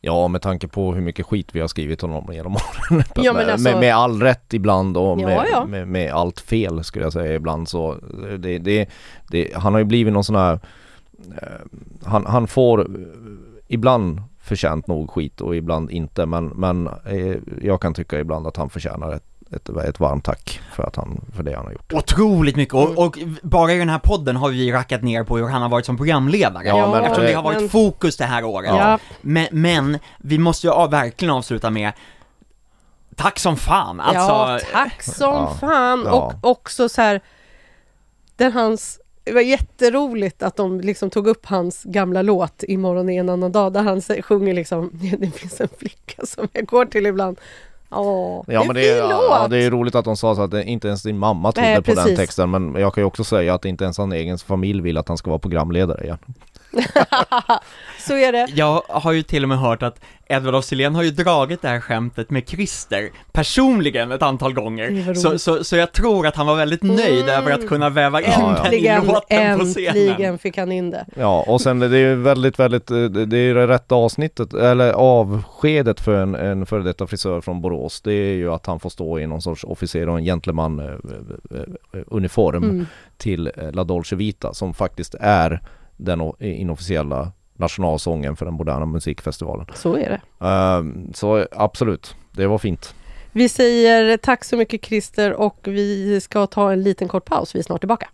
Ja, 0.00 0.28
med 0.28 0.42
tanke 0.42 0.68
på 0.68 0.94
hur 0.94 1.00
mycket 1.02 1.26
skit 1.26 1.48
vi 1.52 1.60
har 1.60 1.68
skrivit 1.68 2.00
honom 2.02 2.28
genom 2.32 2.52
åren. 2.90 3.02
Ja, 3.14 3.52
alltså- 3.52 3.70
med, 3.70 3.80
med 3.80 3.94
all 3.94 4.22
rätt 4.22 4.54
ibland 4.54 4.96
och 4.96 5.20
Ja, 5.20 5.26
med, 5.26 5.46
ja. 5.52 5.64
Med, 5.66 5.88
med 5.88 6.12
allt 6.12 6.40
fel 6.40 6.84
skulle 6.84 7.04
jag 7.04 7.12
säga 7.12 7.34
ibland 7.34 7.68
så 7.68 7.96
det, 8.38 8.58
det, 8.58 8.88
det, 9.30 9.54
Han 9.56 9.72
har 9.72 9.78
ju 9.78 9.84
blivit 9.84 10.12
någon 10.12 10.24
sån 10.24 10.36
här 10.36 10.60
eh, 11.42 11.48
han, 12.04 12.26
han 12.26 12.46
får 12.46 12.80
eh, 12.80 12.86
ibland 13.68 14.22
förtjänt 14.40 14.86
nog 14.86 15.10
skit 15.10 15.40
och 15.40 15.56
ibland 15.56 15.90
inte 15.90 16.26
men, 16.26 16.46
men 16.46 16.86
eh, 16.86 17.36
jag 17.62 17.80
kan 17.80 17.94
tycka 17.94 18.20
ibland 18.20 18.46
att 18.46 18.56
han 18.56 18.70
förtjänar 18.70 19.12
ett, 19.14 19.24
ett, 19.56 19.68
ett 19.68 20.00
varmt 20.00 20.24
tack 20.24 20.60
för, 20.72 20.82
att 20.82 20.96
han, 20.96 21.20
för 21.36 21.42
det 21.42 21.56
han 21.56 21.64
har 21.64 21.72
gjort. 21.72 21.92
Otroligt 21.92 22.56
mycket, 22.56 22.74
och, 22.74 22.98
och 22.98 23.18
bara 23.42 23.72
i 23.72 23.78
den 23.78 23.88
här 23.88 23.98
podden 23.98 24.36
har 24.36 24.48
vi 24.48 24.72
rackat 24.72 25.02
ner 25.02 25.24
på 25.24 25.36
hur 25.38 25.46
han 25.48 25.62
har 25.62 25.68
varit 25.68 25.86
som 25.86 25.96
programledare. 25.96 26.66
Ja, 26.68 26.90
men- 26.92 27.02
eftersom 27.04 27.24
det 27.24 27.32
har 27.32 27.42
varit 27.42 27.60
men- 27.60 27.68
fokus 27.68 28.16
det 28.16 28.24
här 28.24 28.44
året. 28.44 28.70
Ja. 28.70 28.98
Men, 29.20 29.46
men 29.50 29.98
vi 30.18 30.38
måste 30.38 30.66
ju 30.66 30.72
av- 30.72 30.90
verkligen 30.90 31.34
avsluta 31.34 31.70
med 31.70 31.92
Tack 33.16 33.38
som 33.38 33.56
fan, 33.56 34.00
alltså 34.00 34.20
ja, 34.22 34.58
tack 34.72 35.02
som 35.02 35.34
Ja. 35.34 35.56
fan! 35.60 36.02
Ja. 36.06 36.12
Och 36.42 36.50
också 36.50 36.88
så 36.88 37.02
här, 37.02 37.20
den 38.36 38.52
hans, 38.52 39.00
det 39.24 39.32
var 39.32 39.40
jätteroligt 39.40 40.42
att 40.42 40.56
de 40.56 40.80
liksom 40.80 41.10
tog 41.10 41.26
upp 41.26 41.46
hans 41.46 41.82
gamla 41.84 42.22
låt 42.22 42.62
Imorgon 42.68 43.08
är 43.08 43.20
en 43.20 43.28
annan 43.28 43.52
dag, 43.52 43.72
där 43.72 43.82
han 43.82 44.22
sjunger 44.22 44.54
liksom 44.54 44.90
Det 45.18 45.30
finns 45.30 45.60
en 45.60 45.68
flicka 45.78 46.26
som 46.26 46.48
jag 46.52 46.66
går 46.66 46.84
till 46.84 47.06
ibland. 47.06 47.40
Åh, 47.90 48.44
Ja 48.46 48.64
men 48.64 48.74
det 48.74 48.88
är 48.88 48.96
ja, 48.96 49.46
det 49.50 49.64
är 49.64 49.70
roligt 49.70 49.94
att 49.94 50.04
de 50.04 50.16
sa 50.16 50.34
så 50.34 50.42
att 50.42 50.54
inte 50.54 50.88
ens 50.88 51.02
din 51.02 51.18
mamma 51.18 51.52
trodde 51.52 51.68
Nej, 51.68 51.82
på 51.82 51.94
den 51.94 52.04
precis. 52.04 52.18
texten 52.18 52.50
men 52.50 52.74
jag 52.74 52.94
kan 52.94 53.02
ju 53.02 53.06
också 53.06 53.24
säga 53.24 53.54
att 53.54 53.64
inte 53.64 53.84
ens 53.84 53.98
hans 53.98 54.14
egen 54.14 54.38
familj 54.38 54.80
vill 54.80 54.96
att 54.98 55.08
han 55.08 55.16
ska 55.16 55.30
vara 55.30 55.38
programledare 55.38 56.04
igen. 56.04 56.18
Så 57.98 58.14
är 58.14 58.32
det. 58.32 58.46
Jag 58.54 58.82
har 58.88 59.12
ju 59.12 59.22
till 59.22 59.42
och 59.42 59.48
med 59.48 59.58
hört 59.58 59.82
att 59.82 60.00
Edvard 60.30 60.54
af 60.54 60.64
Sillén 60.64 60.94
har 60.94 61.02
ju 61.02 61.10
dragit 61.10 61.62
det 61.62 61.68
här 61.68 61.80
skämtet 61.80 62.30
med 62.30 62.48
Christer 62.48 63.10
personligen 63.32 64.12
ett 64.12 64.22
antal 64.22 64.52
gånger. 64.54 65.14
Så, 65.14 65.38
så, 65.38 65.64
så 65.64 65.76
jag 65.76 65.92
tror 65.92 66.26
att 66.26 66.36
han 66.36 66.46
var 66.46 66.56
väldigt 66.56 66.82
nöjd 66.82 67.22
Mm. 67.22 67.28
över 67.42 67.52
att 67.52 67.68
kunna 67.68 67.88
väva 67.88 68.20
in 68.20 68.26
Ja, 68.30 68.54
ja. 68.56 68.62
den 68.64 68.72
i 68.74 68.86
Äntligen, 68.86 69.06
låten 69.06 69.58
på 69.58 69.64
scenen. 69.64 70.08
äntligen 70.08 70.38
fick 70.38 70.56
han 70.58 70.72
in 70.72 70.90
det. 70.90 71.06
Ja 71.16 71.44
och 71.48 71.60
sen 71.60 71.78
det 71.78 71.86
är 71.86 71.90
ju 71.90 72.14
väldigt 72.14 72.58
väldigt, 72.58 72.90
eh, 72.90 72.96
det 73.04 73.36
är 73.36 73.42
ju 73.42 73.54
det 73.54 73.66
rätta 73.66 73.94
avsnittet 73.94 74.54
eller 74.54 74.92
avskedet 74.92 76.00
för 76.00 76.14
en, 76.22 76.34
en 76.34 76.66
före 76.66 76.82
detta 76.82 77.06
frisör 77.06 77.40
från 77.40 77.60
Borås. 77.60 78.00
Det 78.00 78.12
är 78.12 78.34
ju 78.34 78.52
att 78.52 78.66
han 78.66 78.80
får 78.80 78.90
stå 78.90 79.18
i 79.18 79.26
någon 79.26 79.42
sorts 79.42 79.64
officer 79.64 80.08
och 80.08 80.18
en 80.18 80.24
gentleman 80.24 80.78
eh, 80.80 80.86
eh, 80.86 82.00
uniform 82.06 82.64
Mm. 82.64 82.86
till 83.16 83.50
La 83.72 83.84
Dolce 83.84 84.16
Vita 84.16 84.54
som 84.54 84.74
faktiskt 84.74 85.14
är 85.20 85.60
den 85.98 86.32
inofficiella 86.40 87.32
nationalsången 87.56 88.36
för 88.36 88.44
den 88.44 88.54
moderna 88.54 88.86
musikfestivalen. 88.86 89.66
Så 89.74 89.96
är 89.96 90.10
det. 90.38 90.46
Ehm, 90.46 91.12
så 91.14 91.46
absolut, 91.52 92.16
det 92.32 92.46
var 92.46 92.58
fint. 92.58 92.94
Vi 93.32 93.48
säger 93.48 94.16
tack 94.16 94.44
så 94.44 94.56
mycket 94.56 94.84
Christer 94.84 95.32
och 95.32 95.58
vi 95.62 96.20
ska 96.20 96.46
ta 96.46 96.72
en 96.72 96.82
liten 96.82 97.08
kort 97.08 97.24
paus. 97.24 97.54
Vi 97.54 97.58
är 97.58 97.62
snart 97.62 97.80
tillbaka. 97.80 98.08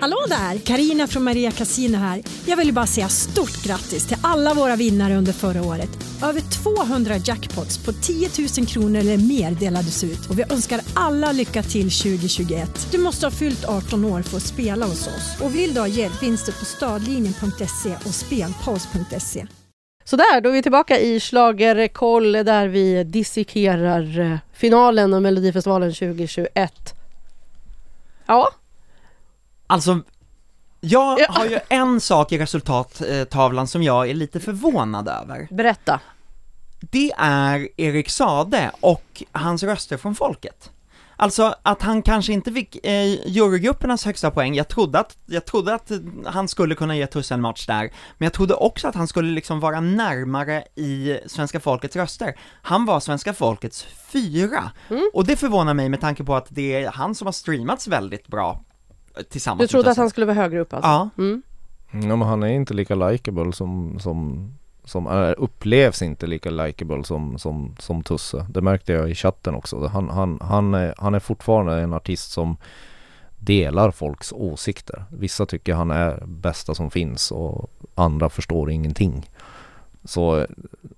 Hallå 0.00 0.16
där! 0.28 0.58
Karina 0.58 1.06
från 1.06 1.24
Maria 1.24 1.50
Casino 1.50 1.96
här. 1.96 2.22
Jag 2.46 2.56
vill 2.56 2.72
bara 2.72 2.86
säga 2.86 3.08
stort 3.08 3.64
grattis 3.64 4.08
till 4.08 4.16
alla 4.22 4.54
våra 4.54 4.76
vinnare 4.76 5.16
under 5.16 5.32
förra 5.32 5.62
året. 5.62 5.88
Över 6.22 6.40
200 6.40 7.14
jackpots 7.24 7.84
på 7.84 7.92
10 7.92 8.28
000 8.58 8.66
kronor 8.66 9.00
eller 9.00 9.16
mer 9.16 9.50
delades 9.50 10.04
ut 10.04 10.30
och 10.30 10.38
vi 10.38 10.44
önskar 10.50 10.80
alla 10.94 11.32
lycka 11.32 11.62
till 11.62 11.90
2021. 11.90 12.88
Du 12.92 12.98
måste 12.98 13.26
ha 13.26 13.30
fyllt 13.30 13.64
18 13.64 14.04
år 14.04 14.22
för 14.22 14.36
att 14.36 14.42
spela 14.42 14.86
hos 14.86 15.06
oss 15.06 15.40
och 15.42 15.54
vill 15.54 15.74
du 15.74 15.80
ha 15.80 15.88
hjälp 15.88 16.14
finns 16.14 16.46
det 16.46 16.52
på 16.52 16.64
stadlinjen.se 16.64 17.94
och 18.04 18.14
spelpaus.se. 18.14 19.46
Sådär, 20.04 20.40
då 20.40 20.48
är 20.48 20.52
vi 20.52 20.62
tillbaka 20.62 20.98
i 20.98 21.20
Schlagerkoll 21.20 22.32
där 22.32 22.68
vi 22.68 23.04
dissekerar 23.04 24.18
eh, 24.18 24.38
finalen 24.52 25.14
av 25.14 25.22
Melodifestivalen 25.22 25.92
2021. 25.92 26.94
Ja, 28.26 28.48
Alltså, 29.70 30.00
jag 30.80 31.20
Ja. 31.20 31.26
har 31.28 31.46
ju 31.46 31.58
en 31.68 32.00
sak 32.00 32.32
i 32.32 32.38
resultattavlan 32.38 33.66
som 33.68 33.82
jag 33.82 34.10
är 34.10 34.14
lite 34.14 34.40
förvånad 34.40 35.08
över. 35.08 35.48
berätta. 35.50 36.00
Det 36.80 37.12
är 37.18 37.68
Erik 37.76 38.08
Sade 38.10 38.70
och 38.80 39.22
hans 39.32 39.62
röster 39.62 39.96
från 39.96 40.14
folket. 40.14 40.70
Alltså 41.16 41.54
att 41.62 41.82
han 41.82 42.02
kanske 42.02 42.32
inte 42.32 42.52
fick 42.52 42.86
eh, 42.86 43.28
jurygruppernas 43.28 44.04
högsta 44.04 44.30
poäng, 44.30 44.54
jag 44.54 44.68
trodde, 44.68 44.98
att, 44.98 45.16
jag 45.26 45.44
trodde 45.46 45.74
att 45.74 45.90
han 46.26 46.48
skulle 46.48 46.74
kunna 46.74 46.96
ge 46.96 47.06
Tusse 47.06 47.34
en 47.34 47.40
match 47.40 47.66
där, 47.66 47.82
men 48.18 48.26
jag 48.26 48.32
trodde 48.32 48.54
också 48.54 48.88
att 48.88 48.94
han 48.94 49.08
skulle 49.08 49.30
liksom 49.32 49.60
vara 49.60 49.80
närmare 49.80 50.64
i 50.74 51.18
svenska 51.26 51.60
folkets 51.60 51.96
röster. 51.96 52.34
Han 52.62 52.86
var 52.86 53.00
svenska 53.00 53.34
folkets 53.34 53.82
fyra, 54.12 54.70
Mm. 54.90 55.10
och 55.14 55.24
det 55.26 55.36
förvånar 55.36 55.74
mig 55.74 55.88
med 55.88 56.00
tanke 56.00 56.24
på 56.24 56.34
att 56.34 56.46
det 56.48 56.84
är 56.84 56.90
han 56.90 57.14
som 57.14 57.26
har 57.26 57.32
streamats 57.32 57.88
väldigt 57.88 58.26
bra 58.26 58.60
tillsammans 59.28 59.60
Du 59.60 59.66
trodde 59.72 59.90
att 59.90 59.96
han 59.96 60.10
skulle 60.10 60.26
vara 60.26 60.36
högre 60.36 60.60
upp 60.60 60.74
alltså? 60.74 60.88
Ja, 60.90 61.10
Mm. 61.18 61.42
Ja, 61.92 62.16
men 62.16 62.22
han 62.22 62.42
är 62.42 62.48
inte 62.48 62.74
lika 62.74 62.94
likeable 62.94 63.52
som, 63.52 63.98
som 64.00 64.50
som 64.84 65.06
är, 65.06 65.40
upplevs 65.40 66.02
inte 66.02 66.26
lika 66.26 66.50
likeable 66.50 67.04
som, 67.04 67.38
som, 67.38 67.76
som 67.78 68.02
Tusse. 68.02 68.46
Det 68.50 68.60
märkte 68.60 68.92
jag 68.92 69.10
i 69.10 69.14
chatten 69.14 69.54
också. 69.54 69.86
Han, 69.86 70.08
han, 70.08 70.38
han, 70.40 70.74
är, 70.74 70.94
han 70.98 71.14
är 71.14 71.18
fortfarande 71.18 71.80
en 71.80 71.92
artist 71.92 72.30
som 72.30 72.56
delar 73.38 73.90
folks 73.90 74.32
åsikter. 74.32 75.04
Vissa 75.10 75.46
tycker 75.46 75.74
han 75.74 75.90
är 75.90 76.22
bästa 76.26 76.74
som 76.74 76.90
finns 76.90 77.32
och 77.32 77.70
andra 77.94 78.28
förstår 78.28 78.70
ingenting. 78.70 79.30
Så 80.04 80.46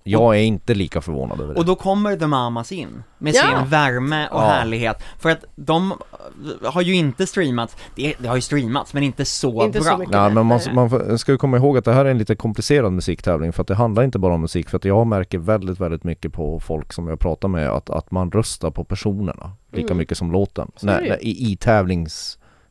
jag 0.03 0.35
är 0.37 0.41
inte 0.41 0.73
lika 0.73 1.01
förvånad 1.01 1.41
över 1.41 1.53
det. 1.53 1.59
Och 1.59 1.65
då 1.65 1.75
kommer 1.75 2.15
The 2.15 2.27
Mamas 2.27 2.71
in 2.71 3.03
med 3.17 3.35
Ja. 3.35 3.41
sin 3.41 3.69
värme 3.69 4.27
och 4.27 4.41
Ja. 4.41 4.45
härlighet, 4.45 5.03
för 5.19 5.29
att 5.29 5.45
de 5.55 5.93
har 6.63 6.81
ju 6.81 6.95
inte 6.95 7.27
streamats, 7.27 7.75
det, 7.95 8.13
det 8.19 8.27
har 8.27 8.35
ju 8.35 8.41
streamats 8.41 8.93
men 8.93 9.03
inte 9.03 9.25
så 9.25 9.65
Inte 9.65 9.79
så 9.79 9.89
bra. 9.89 9.97
mycket. 9.97 10.13
Ja, 10.13 10.29
men 10.29 10.45
man, 10.45 10.59
Nej. 10.65 10.75
man 10.75 10.89
får- 10.89 11.17
ska 11.17 11.31
ju 11.31 11.37
komma 11.37 11.57
ihåg 11.57 11.77
att 11.77 11.85
det 11.85 11.93
här 11.93 12.05
är 12.05 12.11
en 12.11 12.17
lite 12.17 12.35
komplicerad 12.35 12.93
musiktävling 12.93 13.53
för 13.53 13.61
att 13.61 13.67
det 13.67 13.75
handlar 13.75 14.03
inte 14.03 14.19
bara 14.19 14.33
om 14.33 14.41
musik 14.41 14.69
för 14.69 14.77
att 14.77 14.85
jag 14.85 15.07
märker 15.07 15.37
väldigt, 15.37 15.79
väldigt 15.79 16.03
mycket 16.03 16.33
på 16.33 16.59
folk 16.59 16.93
som 16.93 17.07
jag 17.07 17.19
pratar 17.19 17.47
med 17.47 17.69
att, 17.69 17.89
att 17.89 18.11
man 18.11 18.31
röstar 18.31 18.71
på 18.71 18.83
personerna 18.83 19.51
lika 19.71 19.85
Mm. 19.85 19.97
mycket 19.97 20.17
som 20.17 20.31
låten 20.31 20.71
Så 20.75 20.87
är 20.89 21.01
ju. 21.01 21.09
när, 21.09 21.23
i, 21.23 21.51
i 21.51 21.55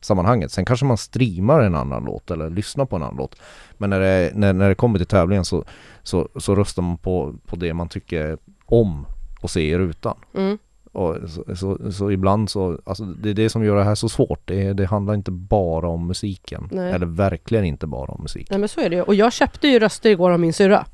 tävlingssammanhanget. 0.03 0.51
Sen 0.51 0.65
kanske 0.65 0.85
man 0.85 0.97
streamar 0.97 1.61
en 1.61 1.75
annan 1.75 2.03
låt 2.03 2.31
eller 2.31 2.49
lyssnar 2.49 2.85
på 2.85 2.95
en 2.95 3.03
annan 3.03 3.17
låt. 3.17 3.35
Men 3.77 3.89
när 3.89 3.99
det, 3.99 4.31
när, 4.35 4.53
när 4.53 4.69
det 4.69 4.75
kommer 4.75 4.99
till 4.99 5.07
tävlingen 5.07 5.45
så, 5.45 5.63
så, 6.03 6.29
så 6.35 6.55
röstar 6.55 6.83
man 6.83 6.97
på, 6.97 7.35
på 7.45 7.55
det 7.55 7.73
man 7.73 7.89
tycker 7.89 8.37
om 8.65 9.05
och 9.41 9.49
ser 9.49 9.61
i 9.61 9.77
rutan. 9.77 10.17
Mm. 10.35 10.57
Och 10.93 11.17
så, 11.29 11.55
så, 11.55 11.91
så 11.91 12.11
ibland 12.11 12.49
så, 12.49 12.79
alltså 12.85 13.03
det 13.05 13.29
är 13.29 13.33
det 13.33 13.49
som 13.49 13.63
gör 13.63 13.75
det 13.75 13.83
här 13.83 13.95
så 13.95 14.09
svårt. 14.09 14.47
Det, 14.47 14.73
det 14.73 14.85
handlar 14.85 15.13
inte 15.13 15.31
bara 15.31 15.87
om 15.87 16.07
musiken. 16.07 16.69
Nej. 16.71 16.93
Eller 16.93 17.05
verkligen 17.05 17.65
inte 17.65 17.87
bara 17.87 18.11
om 18.11 18.21
musik. 18.21 18.47
Nej 18.49 18.59
men 18.59 18.69
så 18.69 18.81
är 18.81 18.89
det 18.89 18.95
ju. 18.95 19.01
Och 19.01 19.15
jag 19.15 19.33
köpte 19.33 19.67
ju 19.67 19.79
röster 19.79 20.09
igår 20.09 20.31
av 20.31 20.39
min 20.39 20.53
syrra. 20.53 20.85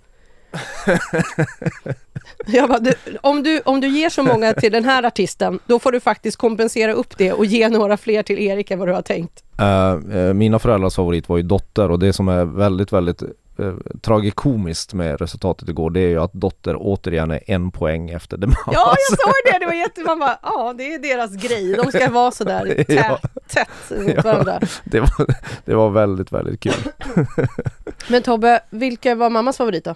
jag 2.46 2.70
bara, 2.70 2.80
du, 2.80 2.94
om, 3.22 3.44
du, 3.44 3.62
om 3.66 3.82
du 3.82 3.88
ger 3.88 4.10
så 4.10 4.24
många 4.24 4.54
till 4.54 4.72
den 4.72 4.86
här 4.86 5.04
artisten, 5.04 5.60
då 5.66 5.80
får 5.80 5.92
du 5.92 6.00
faktiskt 6.00 6.38
kompensera 6.38 6.94
upp 6.94 7.18
det 7.18 7.34
och 7.34 7.46
ge 7.46 7.70
några 7.70 7.98
fler 7.98 8.24
till 8.24 8.40
Erik 8.40 8.72
än 8.72 8.80
vad 8.80 8.88
du 8.88 8.94
har 8.94 9.02
tänkt. 9.02 9.44
Uh, 9.62 10.16
uh, 10.16 10.34
mina 10.34 10.60
föräldrars 10.60 10.96
favorit 10.96 11.30
var 11.30 11.38
ju 11.38 11.44
Dotter 11.44 11.92
och 11.92 12.00
det 12.00 12.14
som 12.14 12.28
är 12.28 12.46
väldigt, 12.46 12.94
väldigt 12.94 13.24
uh, 13.60 13.76
tragikomiskt 14.02 14.94
med 14.94 15.22
resultatet 15.22 15.70
igår 15.70 15.90
det 15.90 16.00
är 16.00 16.08
ju 16.10 16.20
att 16.22 16.34
Dotter 16.34 16.76
återigen 16.80 17.32
är 17.32 17.40
en 17.48 17.72
poäng 17.72 18.10
efter 18.10 18.38
Mamas. 18.38 18.58
Ja, 18.72 18.96
jag 19.10 19.20
såg 19.20 19.34
det! 19.46 19.60
Det 19.60 19.66
var 19.66 19.74
jätte... 19.74 20.02
Man 20.02 20.20
bara, 20.20 20.40
ja, 20.44 20.74
det 20.78 20.94
är 20.94 21.00
deras 21.00 21.36
grej. 21.36 21.76
De 21.84 21.92
ska 21.92 22.10
vara 22.10 22.32
sådär 22.32 22.84
tä, 22.88 22.94
Ja. 23.10 23.20
tätt 23.48 24.00
mot 24.08 24.24
varandra. 24.26 24.60
det, 24.84 25.00
var, 25.00 25.26
det 25.66 25.76
var 25.76 25.90
väldigt, 25.90 26.32
väldigt 26.32 26.60
kul. 26.60 26.74
Men 28.10 28.24
Tobbe, 28.24 28.60
vilka 28.70 29.16
var 29.16 29.30
mammas 29.30 29.58
favorit 29.58 29.86
då? 29.86 29.96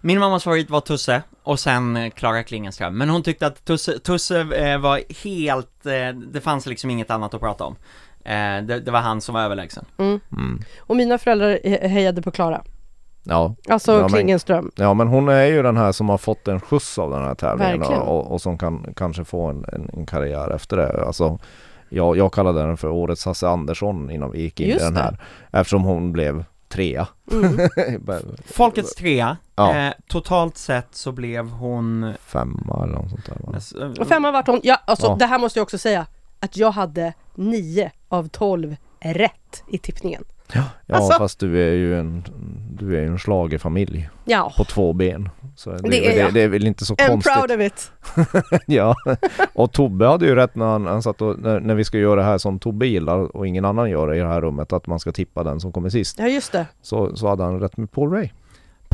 Min 0.00 0.18
mammas 0.18 0.44
favorit 0.44 0.70
var 0.70 0.80
Tusse, 0.80 1.22
och 1.42 1.60
sen 1.60 1.96
eh, 1.96 2.10
Klara 2.10 2.42
Klingenström, 2.42 2.98
men 2.98 3.08
hon 3.08 3.22
tyckte 3.22 3.46
att 3.46 3.64
Tusse, 3.64 3.98
Tusse 3.98 4.40
eh, 4.40 4.78
var 4.78 5.00
helt, 5.24 5.86
eh, 5.86 6.20
det 6.32 6.40
fanns 6.40 6.66
liksom 6.66 6.90
inget 6.90 7.10
annat 7.10 7.34
att 7.34 7.40
prata 7.40 7.64
om. 7.64 7.76
Eh, 8.24 8.62
det, 8.66 8.80
det 8.80 8.90
var 8.90 9.00
han 9.00 9.20
som 9.20 9.34
var 9.34 9.42
överlägsen. 9.42 9.84
Mm. 9.98 10.20
Mm. 10.32 10.62
Och 10.80 10.96
mina 10.96 11.18
föräldrar 11.18 11.58
he- 11.64 11.88
hejade 11.88 12.22
på 12.22 12.30
Klara. 12.30 12.62
Ja. 13.24 13.54
Alltså 13.68 13.92
Ja, 13.92 14.00
men- 14.00 14.08
Klingenström. 14.10 14.70
ja, 14.76 14.94
men 14.94 15.08
hon 15.08 15.28
är 15.28 15.44
ju 15.44 15.62
den 15.62 15.76
här 15.76 15.92
som 15.92 16.08
har 16.08 16.18
fått 16.18 16.48
en 16.48 16.60
skjuts 16.60 16.98
av 16.98 17.10
den 17.10 17.22
här 17.22 17.34
tävlingen 17.34 17.78
Verkligen. 17.80 18.02
och, 18.02 18.32
och 18.32 18.40
som 18.40 18.58
kan 18.58 18.94
kanske 18.96 19.24
få 19.24 19.46
en, 19.46 19.64
en, 19.72 19.90
en 19.92 20.06
karriär 20.06 20.50
efter 20.54 20.76
det. 20.76 21.04
Alltså, 21.06 21.38
jag, 21.88 22.16
jag 22.16 22.32
kallade 22.32 22.62
den 22.62 22.76
för 22.76 22.88
årets 22.88 23.24
Hasse 23.24 23.48
Andersson 23.48 24.10
innan 24.10 24.30
vi 24.32 24.40
gick 24.40 24.60
in 24.60 24.68
i 24.70 24.78
den 24.78 24.94
det. 24.94 25.00
här. 25.00 25.18
Eftersom 25.50 25.82
hon 25.82 26.12
blev 26.12 26.44
trea. 26.68 27.08
Mm. 27.32 27.68
Folkets 28.46 28.94
trea, 28.94 29.36
Ja. 29.56 29.76
eh, 29.86 29.92
totalt 30.08 30.56
sett 30.56 30.88
så 30.94 31.12
blev 31.12 31.48
hon... 31.50 32.12
Femma 32.20 32.84
eller 32.84 32.92
något 32.94 33.10
sånt 33.10 33.26
där 33.26 33.36
va? 33.46 33.52
Alltså, 33.54 33.92
Och 34.00 34.06
femma 34.06 34.30
vart 34.30 34.46
hon, 34.46 34.60
ja 34.62 34.78
alltså 34.84 35.06
Ja. 35.06 35.16
det 35.18 35.26
här 35.26 35.38
måste 35.38 35.58
jag 35.58 35.62
också 35.62 35.78
säga, 35.78 36.06
att 36.40 36.56
jag 36.56 36.70
hade 36.70 37.12
nio 37.34 37.90
av 38.08 38.28
tolv 38.28 38.76
rätt 39.00 39.62
i 39.68 39.78
tippningen. 39.78 40.24
Ja 40.54 40.62
Alltså- 40.96 41.18
fast 41.18 41.38
du 41.40 41.62
är 41.68 41.72
ju 41.72 41.98
en, 42.00 42.24
du 42.78 42.96
är 42.96 43.00
ju 43.00 43.06
en 43.06 43.18
schlagerfamilj 43.18 44.08
Ja, 44.24 44.52
på 44.56 44.64
två 44.64 44.92
ben. 44.92 45.28
Så 45.56 45.70
det, 45.70 45.88
Det 45.88 46.20
är 46.20 46.24
det, 46.24 46.30
det 46.30 46.40
är 46.42 46.48
väl 46.48 46.66
inte 46.66 46.84
så 46.84 46.94
I'm 46.94 47.08
konstigt. 47.08 47.32
proud 47.34 47.52
of 47.60 47.66
it. 47.66 47.92
ja, 48.66 48.94
och 49.54 49.72
Tobbe 49.72 50.06
hade 50.06 50.26
ju 50.26 50.34
rätt 50.34 50.54
när 50.54 50.66
han, 50.66 50.86
han 50.86 51.02
satt 51.02 51.22
och, 51.22 51.38
när, 51.38 51.60
när 51.60 51.74
vi 51.74 51.84
ska 51.84 51.98
göra 51.98 52.16
det 52.20 52.26
här 52.26 52.38
som 52.38 52.58
Tobbe 52.58 52.86
gillar 52.86 53.36
och 53.36 53.46
ingen 53.46 53.64
annan 53.64 53.90
gör 53.90 54.14
i 54.14 54.18
det 54.18 54.26
här 54.28 54.40
rummet, 54.40 54.72
att 54.72 54.86
man 54.86 55.00
ska 55.00 55.12
tippa 55.12 55.42
den 55.44 55.60
som 55.60 55.72
kommer 55.72 55.88
sist. 55.88 56.16
Ja 56.18 56.26
just 56.28 56.52
det. 56.52 56.66
Så, 56.82 57.16
så 57.16 57.28
hade 57.28 57.42
han 57.44 57.60
rätt 57.60 57.76
med 57.76 57.92
Paul 57.92 58.10
Ray. 58.12 58.28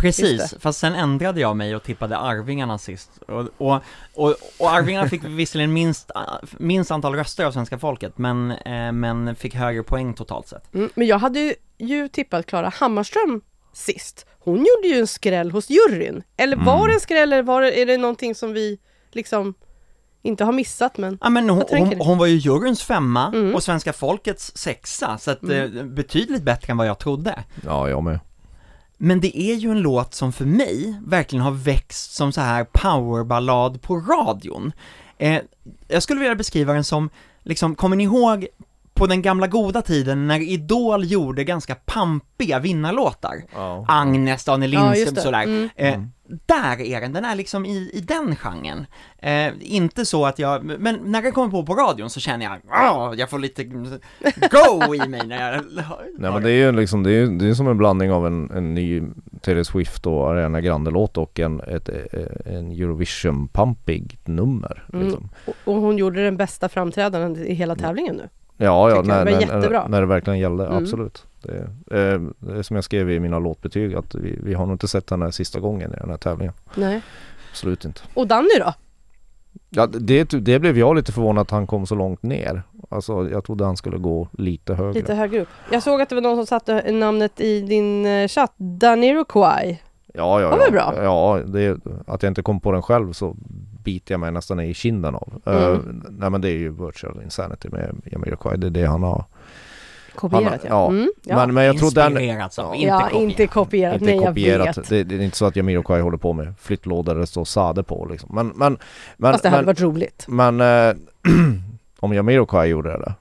Precis, 0.00 0.54
fast 0.61 0.78
sen 0.78 0.94
ändrade 0.94 1.40
jag 1.40 1.56
mig 1.56 1.76
och 1.76 1.82
tippade 1.82 2.16
Arvingarna 2.18 2.78
sist. 2.78 3.11
Och, 3.28 3.48
och, 3.58 3.82
och, 4.14 4.34
och 4.58 4.70
Arvingarna 4.70 5.08
fick 5.08 5.24
visserligen 5.26 5.72
minst, 5.72 6.11
minst 6.58 6.90
antal 6.90 7.14
röster 7.14 7.44
av 7.44 7.52
svenska 7.52 7.78
folket, 7.78 8.18
men, 8.18 8.50
eh, 8.50 8.92
men 8.92 9.37
fick 9.37 9.54
högre 9.54 9.82
poäng 9.82 10.14
totalt 10.14 10.48
sett. 10.48 10.74
Mm, 10.74 10.90
men 10.94 11.06
jag 11.06 11.18
hade 11.18 11.40
ju, 11.40 11.54
ju 11.78 12.08
tippat 12.08 12.46
Klara 12.46 12.68
Hammarström 12.68 13.40
sist. 13.72 14.26
Hon 14.38 14.56
gjorde 14.58 14.88
ju 14.94 15.00
en 15.00 15.06
skräll 15.06 15.50
hos 15.50 15.70
juryn. 15.70 16.22
Eller 16.37 16.56
var 16.56 16.74
Mm. 16.76 16.88
det 16.88 16.94
en 16.94 17.00
skräll 17.00 17.32
eller 17.32 17.42
var 17.42 17.62
det, 17.62 17.80
är 17.82 17.87
det 17.87 17.96
någonting 17.96 18.34
som 18.34 18.52
vi 18.52 18.78
liksom 19.12 19.54
inte 20.22 20.44
har 20.44 20.52
missat 20.52 20.98
men 20.98 21.18
Ja 21.20 21.28
men 21.28 21.50
hon, 21.50 21.62
hon, 21.68 22.00
hon 22.00 22.18
var 22.18 22.26
ju 22.26 22.37
juryns 22.37 22.82
femma 22.82 23.26
Mm. 23.34 23.54
och 23.54 23.62
svenska 23.62 23.92
folkets 23.92 24.52
sexa, 24.56 25.18
så 25.18 25.30
att 25.30 25.42
Mm. 25.42 25.76
eh, 25.78 25.84
betydligt 25.84 26.42
bättre 26.42 26.70
än 26.70 26.76
vad 26.76 26.87
jag 26.87 26.98
trodde. 26.98 27.44
Ja, 27.64 27.88
jag 27.88 28.02
med. 28.04 28.20
Men 28.98 29.20
det 29.20 29.38
är 29.38 29.54
ju 29.54 29.70
en 29.70 29.80
låt 29.80 30.14
som 30.14 30.32
för 30.32 30.44
mig 30.44 31.00
verkligen 31.06 31.44
har 31.44 31.50
växt 31.50 32.14
som 32.14 32.32
så 32.32 32.40
här 32.40 32.64
powerballad 32.64 33.82
på 33.82 33.96
radion. 33.96 34.72
Eh, 35.18 35.40
jag 35.88 36.02
skulle 36.02 36.20
vilja 36.20 36.34
beskriva 36.34 36.72
den 36.72 36.84
som, 36.84 37.11
liksom, 37.42 37.74
kommer 37.74 37.96
ni 37.96 38.04
ihåg 38.04 38.46
på 38.94 39.06
den 39.06 39.22
gamla 39.22 39.46
goda 39.46 39.82
tiden 39.82 40.26
när 40.26 40.40
Idol 40.40 41.04
gjorde 41.04 41.44
ganska 41.44 41.74
pampiga 41.74 42.58
vinnarlåtar? 42.58 43.42
Ja. 43.54 43.84
Agnes, 43.88 44.44
Daniel 44.44 44.72
Ja, 44.72 44.92
Lindström 44.92 45.14
det. 45.14 45.20
sådär. 45.20 45.42
Mm. 45.42 45.68
Eh, 45.76 46.02
där 46.46 46.80
är 46.80 47.00
den, 47.00 47.12
den 47.12 47.24
är 47.24 47.34
liksom 47.34 47.66
i, 47.66 47.90
i 47.92 48.00
den 48.00 48.36
genren. 48.36 48.86
Eh, 49.18 49.52
inte 49.60 50.06
så 50.06 50.26
att 50.26 50.38
jag, 50.38 50.64
men 50.64 51.00
när 51.04 51.22
den 51.22 51.32
kommer 51.32 51.50
på 51.50 51.66
på 51.66 51.74
radion 51.74 52.10
så 52.10 52.20
känner 52.20 52.44
jag, 52.44 52.60
ah, 52.70 53.14
jag 53.14 53.30
får 53.30 53.38
lite 53.38 53.64
go 53.64 54.94
i 54.94 55.08
mig 55.08 55.26
när 55.26 55.52
jag 55.52 55.64
Nej 56.18 56.32
men 56.32 56.42
det 56.42 56.50
är 56.50 56.66
ju 56.66 56.72
liksom, 56.72 57.02
det 57.02 57.12
är, 57.12 57.26
det 57.26 57.48
är 57.48 57.54
som 57.54 57.68
en 57.68 57.78
blandning 57.78 58.12
av 58.12 58.26
en, 58.26 58.50
en 58.50 58.74
ny 58.74 59.02
Taylor 59.40 59.62
Swift 59.62 60.06
och 60.06 60.30
Ariana 60.30 60.60
Grande-låt 60.60 61.16
och 61.16 61.40
en, 61.40 61.60
ett, 61.60 61.88
eh, 61.88 62.54
en 62.54 62.70
Eurovision-pampig 62.70 64.18
nummer. 64.24 64.84
Mm. 64.92 65.04
Liksom. 65.04 65.28
och, 65.46 65.54
och 65.64 65.80
hon 65.80 65.98
gjorde 65.98 66.24
den 66.24 66.36
bästa 66.36 66.68
framträdandet 66.68 67.46
i 67.46 67.54
hela 67.54 67.76
tävlingen 67.76 68.16
nu. 68.16 68.28
Ja, 68.60 68.90
ja 68.90 69.02
när, 69.02 69.24
när, 69.24 69.88
när, 69.88 70.00
det 70.00 70.06
verkligen 70.06 70.38
gällde, 70.38 70.66
Mm. 70.66 70.78
absolut. 70.78 71.26
Det, 71.42 71.56
eh, 71.56 72.20
det 72.38 72.58
är 72.58 72.62
som 72.62 72.76
jag 72.76 72.84
skrev 72.84 73.10
i 73.10 73.20
mina 73.20 73.38
låtbetyg 73.38 73.94
att 73.94 74.14
vi, 74.14 74.38
vi 74.42 74.54
har 74.54 74.66
nog 74.66 74.74
inte 74.74 74.88
sett 74.88 75.10
henne 75.10 75.32
sista 75.32 75.60
gången 75.60 75.92
i 75.92 75.96
den 75.96 76.10
här 76.10 76.16
tävlingen. 76.16 76.54
Nej. 76.74 77.00
Absolut 77.50 77.84
inte. 77.84 78.00
Och 78.14 78.26
Danny 78.26 78.58
då? 78.58 78.74
Ja, 79.70 79.86
det, 79.86 80.24
det 80.24 80.58
blev 80.58 80.78
jag 80.78 80.96
lite 80.96 81.12
förvånad 81.12 81.42
att 81.42 81.50
han 81.50 81.66
kom 81.66 81.86
så 81.86 81.94
långt 81.94 82.22
ner. 82.22 82.62
Alltså 82.88 83.30
jag 83.30 83.44
trodde 83.44 83.64
han 83.64 83.76
skulle 83.76 83.98
gå 83.98 84.28
lite 84.32 84.74
högre. 84.74 84.92
Lite 84.92 85.14
högre 85.14 85.40
upp. 85.40 85.48
Jag 85.72 85.82
såg 85.82 86.00
att 86.00 86.08
det 86.08 86.14
var 86.14 86.22
någon 86.22 86.36
som 86.36 86.46
satte 86.46 86.92
namnet 86.92 87.40
i 87.40 87.60
din 87.60 88.06
eh, 88.06 88.28
chatt, 88.28 88.52
Daniroquai. 88.56 89.82
Ja, 90.14 90.40
ja, 90.40 90.50
Det 90.50 90.56
var 90.56 90.64
ja. 90.64 90.70
bra. 90.70 91.04
Ja, 91.04 91.40
det, 91.46 91.80
att 92.06 92.22
jag 92.22 92.30
inte 92.30 92.42
kom 92.42 92.60
på 92.60 92.72
den 92.72 92.82
själv 92.82 93.12
så 93.12 93.36
biter 93.84 94.14
jag 94.14 94.20
mig 94.20 94.32
nästan 94.32 94.60
i 94.60 94.74
kinden 94.74 95.14
av. 95.14 95.40
Mm. 95.46 95.62
Eh, 95.62 95.78
nej 96.10 96.30
men 96.30 96.40
det 96.40 96.48
är 96.48 96.58
ju 96.58 96.70
Virtual 96.70 97.22
Insanity 97.22 97.68
med 97.68 98.00
Jamiroquai, 98.12 98.56
det 98.56 98.66
är 98.66 98.70
det 98.70 98.86
han 98.86 99.02
har. 99.02 99.24
Kopierat 100.14 100.60
ja. 100.62 100.68
ja. 100.68 100.88
Mm, 100.88 101.12
ja. 101.24 101.36
Men, 101.36 101.54
men 101.54 101.64
jag 101.64 101.78
tror 101.78 101.90
den... 101.90 102.12
Inspirerats 102.12 102.58
av, 102.58 102.74
inte 102.74 102.86
ja, 102.86 103.00
kopierat. 103.00 103.22
inte 103.22 103.46
kopierat. 103.46 103.94
Inte 103.94 104.04
Nej, 104.04 104.14
jag 104.16 104.26
kopierat. 104.26 104.78
vet. 104.78 104.88
Det, 104.88 105.04
det 105.04 105.14
är 105.14 105.20
inte 105.20 105.36
så 105.36 105.46
att 105.46 105.56
Jamiroquai 105.56 106.00
håller 106.00 106.18
på 106.18 106.32
med 106.32 106.54
flyttlådor 106.60 107.14
där 107.14 107.20
det 107.20 107.26
står 107.26 107.44
Sade 107.44 107.82
på 107.82 108.06
liksom. 108.10 108.30
Men, 108.34 108.48
men, 108.48 108.78
men, 109.16 109.32
Fast 109.32 109.42
det 109.42 109.48
hade 109.48 109.62
men, 109.62 109.66
varit 109.66 109.80
roligt. 109.80 110.24
men 110.28 110.60
eh, 110.60 110.94
om 112.00 112.14
Jamiroquai 112.14 112.68
gjorde 112.68 112.90
det 112.90 113.14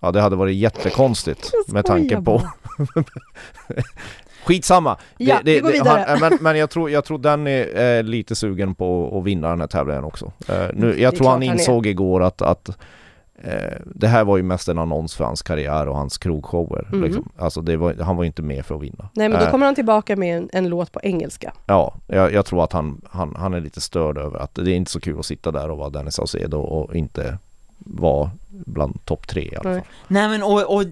Ja 0.00 0.12
det 0.12 0.20
hade 0.20 0.36
varit 0.36 0.56
jättekonstigt 0.56 1.50
Jag 1.66 1.74
med 1.74 1.84
tanke 1.84 2.22
på. 2.22 2.42
Skitsamma! 4.46 4.96
Ja, 5.18 5.40
vi 5.44 5.60
går 5.60 5.72
vidare. 5.72 6.04
han, 6.08 6.20
men, 6.20 6.38
men 6.40 6.58
jag 6.58 6.70
tror, 6.70 6.90
jag 6.90 7.04
tror 7.04 7.18
Danny 7.18 7.50
är 7.74 8.02
lite 8.02 8.34
sugen 8.34 8.74
på 8.74 9.18
att 9.18 9.24
vinna 9.24 9.48
den 9.48 9.60
här 9.60 9.66
tävlingen 9.66 10.04
också. 10.04 10.32
Eh, 10.48 10.66
nu, 10.74 11.00
jag 11.00 11.16
tror 11.16 11.28
han 11.28 11.34
han 11.34 11.42
insåg 11.42 11.86
igår 11.86 12.22
att, 12.22 12.42
att 12.42 12.68
eh, 13.42 13.54
det 13.84 14.06
här 14.08 14.24
var 14.24 14.36
ju 14.36 14.42
mest 14.42 14.68
en 14.68 14.78
annons 14.78 15.14
för 15.14 15.24
hans 15.24 15.42
karriär 15.42 15.88
och 15.88 15.96
hans 15.96 16.18
krogshower. 16.18 16.88
Mhm. 16.92 17.02
Liksom. 17.02 17.28
Alltså 17.38 17.60
det 17.60 17.76
var, 17.76 17.94
han 17.94 18.16
var 18.16 18.24
inte 18.24 18.42
med 18.42 18.66
för 18.66 18.74
att 18.74 18.82
vinna. 18.82 19.08
Nej 19.12 19.28
men 19.28 19.38
då 19.40 19.44
Eh, 19.44 19.50
kommer 19.50 19.66
han 19.66 19.74
tillbaka 19.74 20.16
med 20.16 20.36
en, 20.36 20.48
en 20.52 20.68
låt 20.68 20.92
på 20.92 21.00
engelska. 21.02 21.52
Ja, 21.66 21.94
jag, 22.06 22.32
jag 22.32 22.46
tror 22.46 22.64
att 22.64 22.72
han, 22.72 23.00
han, 23.10 23.36
han 23.38 23.54
är 23.54 23.60
lite 23.60 23.80
störd 23.80 24.18
över 24.18 24.38
att 24.38 24.54
det 24.54 24.70
är 24.70 24.76
inte 24.76 24.90
så 24.90 25.00
kul 25.00 25.18
att 25.18 25.26
sitta 25.26 25.50
där 25.50 25.70
och 25.70 25.78
vara 25.78 25.90
Dennis 25.90 26.14
Saucedo 26.14 26.58
och 26.58 26.94
inte 26.96 27.38
vara 27.78 28.30
bland 28.66 29.04
topp 29.04 29.26
tre 29.26 29.42
i 29.52 29.56
alla 29.56 29.70
Nej. 29.70 29.80
fall. 29.80 29.88
Nej 30.08 30.28
men 30.28 30.42
och, 30.42 30.74
och 30.76 30.82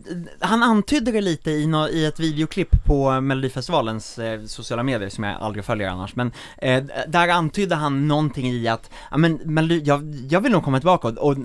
han 0.40 0.62
antydde 0.62 1.12
det 1.12 1.20
lite 1.20 1.50
i, 1.50 1.66
nå, 1.66 1.88
i 1.88 2.06
ett 2.06 2.20
videoklipp 2.20 2.84
på 2.84 3.20
Melodifestivalens 3.20 4.18
eh, 4.18 4.40
sociala 4.42 4.82
medier 4.82 5.08
som 5.08 5.24
jag 5.24 5.40
aldrig 5.40 5.64
följer 5.64 5.88
annars, 5.88 6.16
men 6.16 6.32
eh, 6.58 6.84
där 7.08 7.28
antydde 7.28 7.74
han 7.74 8.08
någonting 8.08 8.46
i 8.46 8.68
att, 8.68 8.90
ja 9.10 9.16
men 9.16 9.34
Melodi, 9.44 9.82
jag, 9.84 10.14
jag 10.28 10.40
vill 10.40 10.52
nog 10.52 10.64
komma 10.64 10.78
tillbaka 10.80 11.08
och, 11.08 11.18
och 11.18 11.36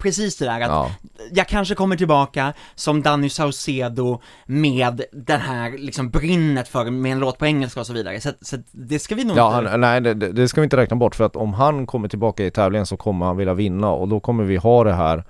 precis 0.00 0.36
det 0.36 0.44
där 0.44 0.60
att 0.60 0.68
Ja. 0.68 0.90
jag 1.32 1.48
kanske 1.48 1.74
kommer 1.74 1.96
tillbaka 1.96 2.52
som 2.74 3.02
Danny 3.02 3.28
Saucedo 3.28 4.20
med 4.46 5.02
den 5.12 5.40
här 5.40 5.78
liksom 5.78 6.10
brinnet 6.10 6.68
för, 6.68 6.90
med 6.90 7.12
en 7.12 7.18
låt 7.18 7.38
på 7.38 7.46
engelska 7.46 7.80
och 7.80 7.86
så 7.86 7.92
vidare, 7.92 8.20
så, 8.20 8.30
så 8.40 8.56
det 8.70 8.98
ska 8.98 9.14
vi 9.14 9.24
nog 9.24 9.36
Ja, 9.36 9.58
inte 9.58 9.70
han, 9.70 9.80
nej 9.80 10.00
det, 10.00 10.14
det 10.14 10.32
det 10.32 10.48
ska 10.48 10.60
vi 10.60 10.64
inte 10.64 10.76
räkna 10.76 10.96
bort 10.96 11.14
för 11.14 11.24
att 11.24 11.36
om 11.36 11.54
han 11.54 11.86
kommer 11.86 12.08
tillbaka 12.08 12.44
i 12.44 12.50
tävlingen 12.50 12.86
så 12.86 12.96
kommer 12.96 13.26
han 13.26 13.36
vilja 13.36 13.54
vinna 13.54 13.90
och 13.90 14.08
då 14.08 14.20
kommer 14.20 14.44
vi 14.44 14.56
ha 14.56 14.84
det 14.84 14.92
här 14.92 15.24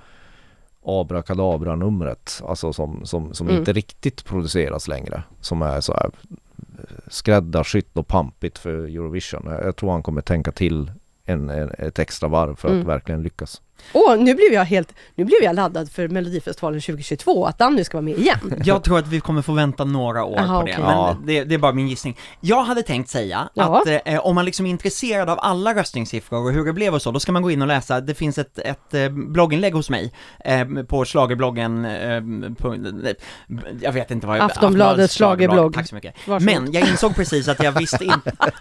abrakadabra-numret 0.84 2.42
Alltså 2.48 2.72
som, 2.72 3.06
som, 3.06 3.34
som 3.34 3.46
Mm. 3.48 3.58
inte 3.58 3.72
riktigt 3.72 4.24
produceras 4.24 4.88
längre 4.88 5.22
Som 5.40 5.62
är 5.62 5.80
så 5.80 5.92
här 5.92 6.10
eh, 6.78 6.84
skräddarsytt 7.08 7.96
och 7.96 8.08
pampigt 8.08 8.58
för 8.58 8.74
Eurovision 8.74 9.46
Jag 9.62 9.76
tror 9.76 9.90
han 9.92 10.02
kommer 10.02 10.20
tänka 10.20 10.52
till 10.52 10.92
en, 11.24 11.50
en, 11.50 11.70
ett 11.78 11.98
extra 11.98 12.28
varv 12.28 12.56
för 12.56 12.68
att 12.68 12.74
Mm. 12.74 12.86
verkligen 12.86 13.22
lyckas 13.22 13.62
Åh, 13.92 14.16
nu 14.16 14.34
blev 14.34 14.52
jag 14.52 14.64
helt, 14.64 14.94
nu 15.14 15.24
blev 15.24 15.42
jag 15.42 15.54
laddad 15.56 15.90
för 15.90 16.08
Melodifestivalen 16.08 16.80
2022, 16.80 17.46
att 17.46 17.58
Danny 17.58 17.84
ska 17.84 17.96
vara 17.96 18.04
med 18.04 18.18
igen. 18.18 18.54
Jag 18.64 18.84
tror 18.84 18.98
att 18.98 19.06
vi 19.08 19.20
kommer 19.20 19.42
få 19.42 19.52
vänta 19.52 19.84
några 19.84 20.24
år 20.24 20.38
Aha, 20.38 20.60
på 20.60 20.66
det, 20.66 20.72
okej. 20.72 20.84
men 20.84 20.96
Ja. 20.96 21.16
det, 21.24 21.44
det 21.44 21.54
är 21.54 21.58
bara 21.58 21.72
min 21.72 21.88
gissning. 21.88 22.18
Jag 22.40 22.62
hade 22.64 22.82
tänkt 22.82 23.10
säga 23.10 23.48
Ja. 23.54 23.80
att 23.82 24.08
eh, 24.08 24.26
om 24.26 24.34
man 24.34 24.44
liksom 24.44 24.66
är 24.66 24.70
intresserad 24.70 25.30
av 25.30 25.38
alla 25.42 25.74
röstningssiffror 25.74 26.38
och 26.46 26.52
hur 26.52 26.64
det 26.64 26.72
blev 26.72 26.94
och 26.94 27.02
så, 27.02 27.10
då 27.10 27.20
ska 27.20 27.32
man 27.32 27.42
gå 27.42 27.50
in 27.50 27.62
och 27.62 27.68
läsa, 27.68 28.00
det 28.00 28.14
finns 28.14 28.38
ett, 28.38 28.58
ett 28.58 28.94
eh, 28.94 29.08
blogginlägg 29.08 29.74
hos 29.74 29.90
mig 29.90 30.12
eh, 30.44 30.64
på 30.88 31.04
schlagerbloggen, 31.04 31.84
eh, 31.84 32.20
på, 32.58 32.76
jag 33.80 33.92
vet 33.92 34.10
inte 34.10 34.26
vad 34.26 34.38
jag... 34.38 34.44
Aftonbladets 34.44 35.14
schlagerblogg. 35.16 35.74
Tack 35.74 35.88
så 35.88 35.94
mycket. 35.94 36.14
Varsågod. 36.28 36.42
Men 36.62 36.72
jag 36.72 36.88
insåg 36.88 37.14
precis 37.14 37.48
att 37.48 37.62
jag 37.62 37.72
visste 37.72 38.04
inte... 38.04 38.32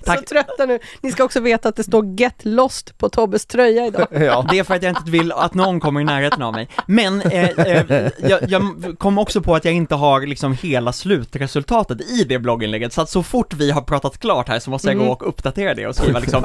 Så 0.00 0.06
Tack. 0.06 0.26
trötta 0.26 0.66
nu. 0.66 0.78
Ni 1.00 1.12
ska 1.12 1.24
också 1.24 1.40
veta 1.40 1.68
att 1.68 1.76
det 1.76 1.84
står 1.84 2.20
Get 2.20 2.34
Lost 2.44 2.98
på 2.98 3.08
Tobbes 3.08 3.46
tröja 3.46 3.86
idag. 3.86 4.06
Ja, 4.26 4.46
Det 4.50 4.58
är 4.58 4.64
för 4.64 4.74
att 4.74 4.82
jag 4.82 4.90
inte 4.90 5.10
vill 5.10 5.32
att 5.32 5.54
någon 5.54 5.80
kommer 5.80 6.00
i 6.00 6.04
närheten 6.04 6.42
av 6.42 6.52
mig. 6.52 6.68
Men 6.86 7.20
eh, 7.22 7.44
eh, 7.50 8.08
jag, 8.28 8.40
jag 8.48 8.62
kom 8.98 9.18
också 9.18 9.40
på 9.40 9.54
att 9.54 9.64
jag 9.64 9.74
inte 9.74 9.94
har 9.94 10.20
liksom 10.26 10.52
hela 10.62 10.92
slutresultatet 10.92 12.00
i 12.00 12.24
det 12.24 12.38
blogginlägget, 12.38 12.92
så 12.92 13.02
att 13.02 13.10
så 13.10 13.22
fort 13.22 13.54
vi 13.54 13.70
har 13.70 13.80
pratat 13.82 14.18
klart 14.18 14.48
här 14.48 14.58
så 14.58 14.70
måste 14.70 14.88
jag 14.88 14.94
Mm. 14.94 15.06
gå 15.06 15.12
och 15.12 15.28
uppdatera 15.28 15.74
det 15.74 15.86
och 15.86 15.96
skriva 15.96 16.18
liksom 16.20 16.44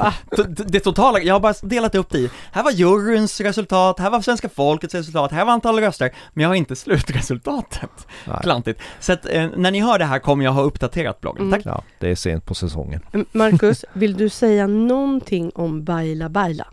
det 0.66 0.80
totala, 0.80 1.20
jag 1.20 1.34
har 1.34 1.40
bara 1.40 1.54
delat 1.62 1.94
upp 1.94 2.10
det 2.10 2.18
i, 2.18 2.30
här 2.52 2.62
var 2.62 2.70
juryns 2.70 3.40
resultat, 3.40 3.98
här 3.98 4.10
var 4.10 4.20
svenska 4.20 4.48
folkets 4.48 4.94
resultat, 4.94 5.32
här 5.32 5.44
var 5.44 5.52
antal 5.52 5.80
röster, 5.80 6.10
men 6.32 6.42
jag 6.42 6.48
har 6.50 6.54
inte 6.54 6.76
slutresultatet. 6.76 8.06
Nej. 8.24 8.36
Klantigt. 8.42 8.80
Så 9.00 9.12
att 9.12 9.26
eh, 9.30 9.46
när 9.56 9.70
ni 9.70 9.80
hör 9.80 9.98
det 9.98 10.04
här 10.04 10.18
kommer 10.18 10.44
jag 10.44 10.52
ha 10.52 10.62
uppdaterat 10.62 11.20
bloggen. 11.20 11.46
Mm. 11.46 11.62
Tack. 11.62 11.72
ja, 11.74 11.82
det 11.98 12.10
är 12.10 12.14
sent 12.14 12.44
på 12.46 12.54
säsongen 12.54 13.00
Marcus, 13.32 13.84
vill 13.92 14.16
du 14.16 14.28
säga 14.28 14.66
någonting 14.66 15.52
om 15.54 15.84
Baila 15.84 16.28
Baila? 16.28 16.66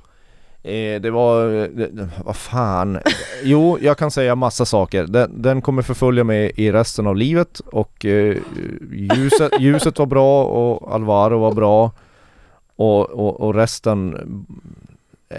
Eh, 0.63 1.01
det 1.01 1.11
var, 1.11 1.55
eh, 1.55 1.63
det- 1.67 2.09
vad 2.25 2.35
fan. 2.35 2.99
Jo, 3.43 3.77
jag 3.81 3.97
kan 3.97 4.11
säga 4.11 4.35
massa 4.35 4.65
saker. 4.65 5.03
Den, 5.07 5.41
den 5.41 5.61
kommer 5.61 5.81
förfölja 5.81 6.23
mig 6.23 6.51
i 6.55 6.71
resten 6.71 7.07
av 7.07 7.15
livet 7.15 7.59
och 7.59 8.05
eh, 8.05 8.37
ljuset, 8.91 9.51
ljuset 9.59 9.99
var 9.99 10.05
bra 10.05 10.43
och 10.45 10.93
Alvaro 10.95 11.39
var 11.39 11.53
bra 11.53 11.91
och, 12.75 13.09
och, 13.09 13.41
och 13.41 13.55
resten 13.55 14.15
eh, 15.29 15.37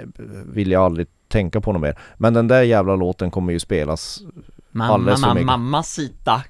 vill 0.53 0.71
jag 0.71 0.83
aldrig 0.85 1.07
tänka 1.29 1.61
på 1.61 1.73
något 1.73 1.83
mer. 1.83 1.99
Men 2.17 2.35
den 2.35 2.49
där 2.49 2.63
jävla 2.63 2.97
låten 2.97 3.31
kommer 3.31 3.53
ju 3.53 3.59
spelas. 3.61 4.21
Mamma, 4.71 4.95
Alldeles 4.95 5.21
för 5.21 5.27
mamma, 5.29 5.35
mycket. 5.35 5.47
mamma 5.47 5.83
sita. 5.83 6.43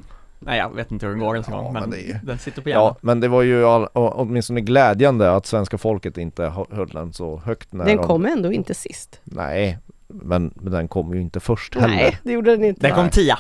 Nej 0.47 0.59
jag 0.59 0.75
vet 0.75 0.93
inte 0.93 1.07
hur 1.07 1.13
den 1.13 1.21
går 1.21 1.35
ens 1.35 1.49
en 1.49 1.55
Ja, 1.55 1.61
gång, 1.63 1.73
men 1.73 1.83
men, 1.83 1.91
det 1.91 2.11
är- 2.11 2.21
den 2.25 2.39
sitter 2.39 2.63
på 2.63 2.69
hjärnan. 2.69 2.85
Ja, 2.85 2.97
men 3.01 3.21
det 3.21 3.29
var 3.29 3.43
ju 3.43 3.65
all, 3.67 3.87
åtminstone 3.95 4.61
glädjande 4.61 5.33
att 5.37 5.47
svenska 5.47 5.79
folket 5.79 6.19
inte 6.19 6.43
hö- 6.45 6.65
höll 6.71 6.89
den 6.89 7.13
så 7.13 7.37
högt 7.45 7.73
när 7.73 7.85
Den 7.85 7.97
de, 7.97 8.07
kom 8.07 8.27
ändå 8.27 8.53
inte 8.53 8.75
sist. 8.75 9.21
Nej, 9.25 9.79
men, 10.09 10.53
men 10.57 10.73
den 10.73 10.89
kom 10.89 11.15
ju 11.15 11.21
inte 11.21 11.41
först 11.41 11.75
heller. 11.75 11.97
Nej, 11.97 12.19
det 12.23 12.33
gjorde 12.33 12.51
den 12.51 12.65
inte. 12.65 12.81
Den 12.81 12.95
kom 12.97 13.09
tia. 13.11 13.39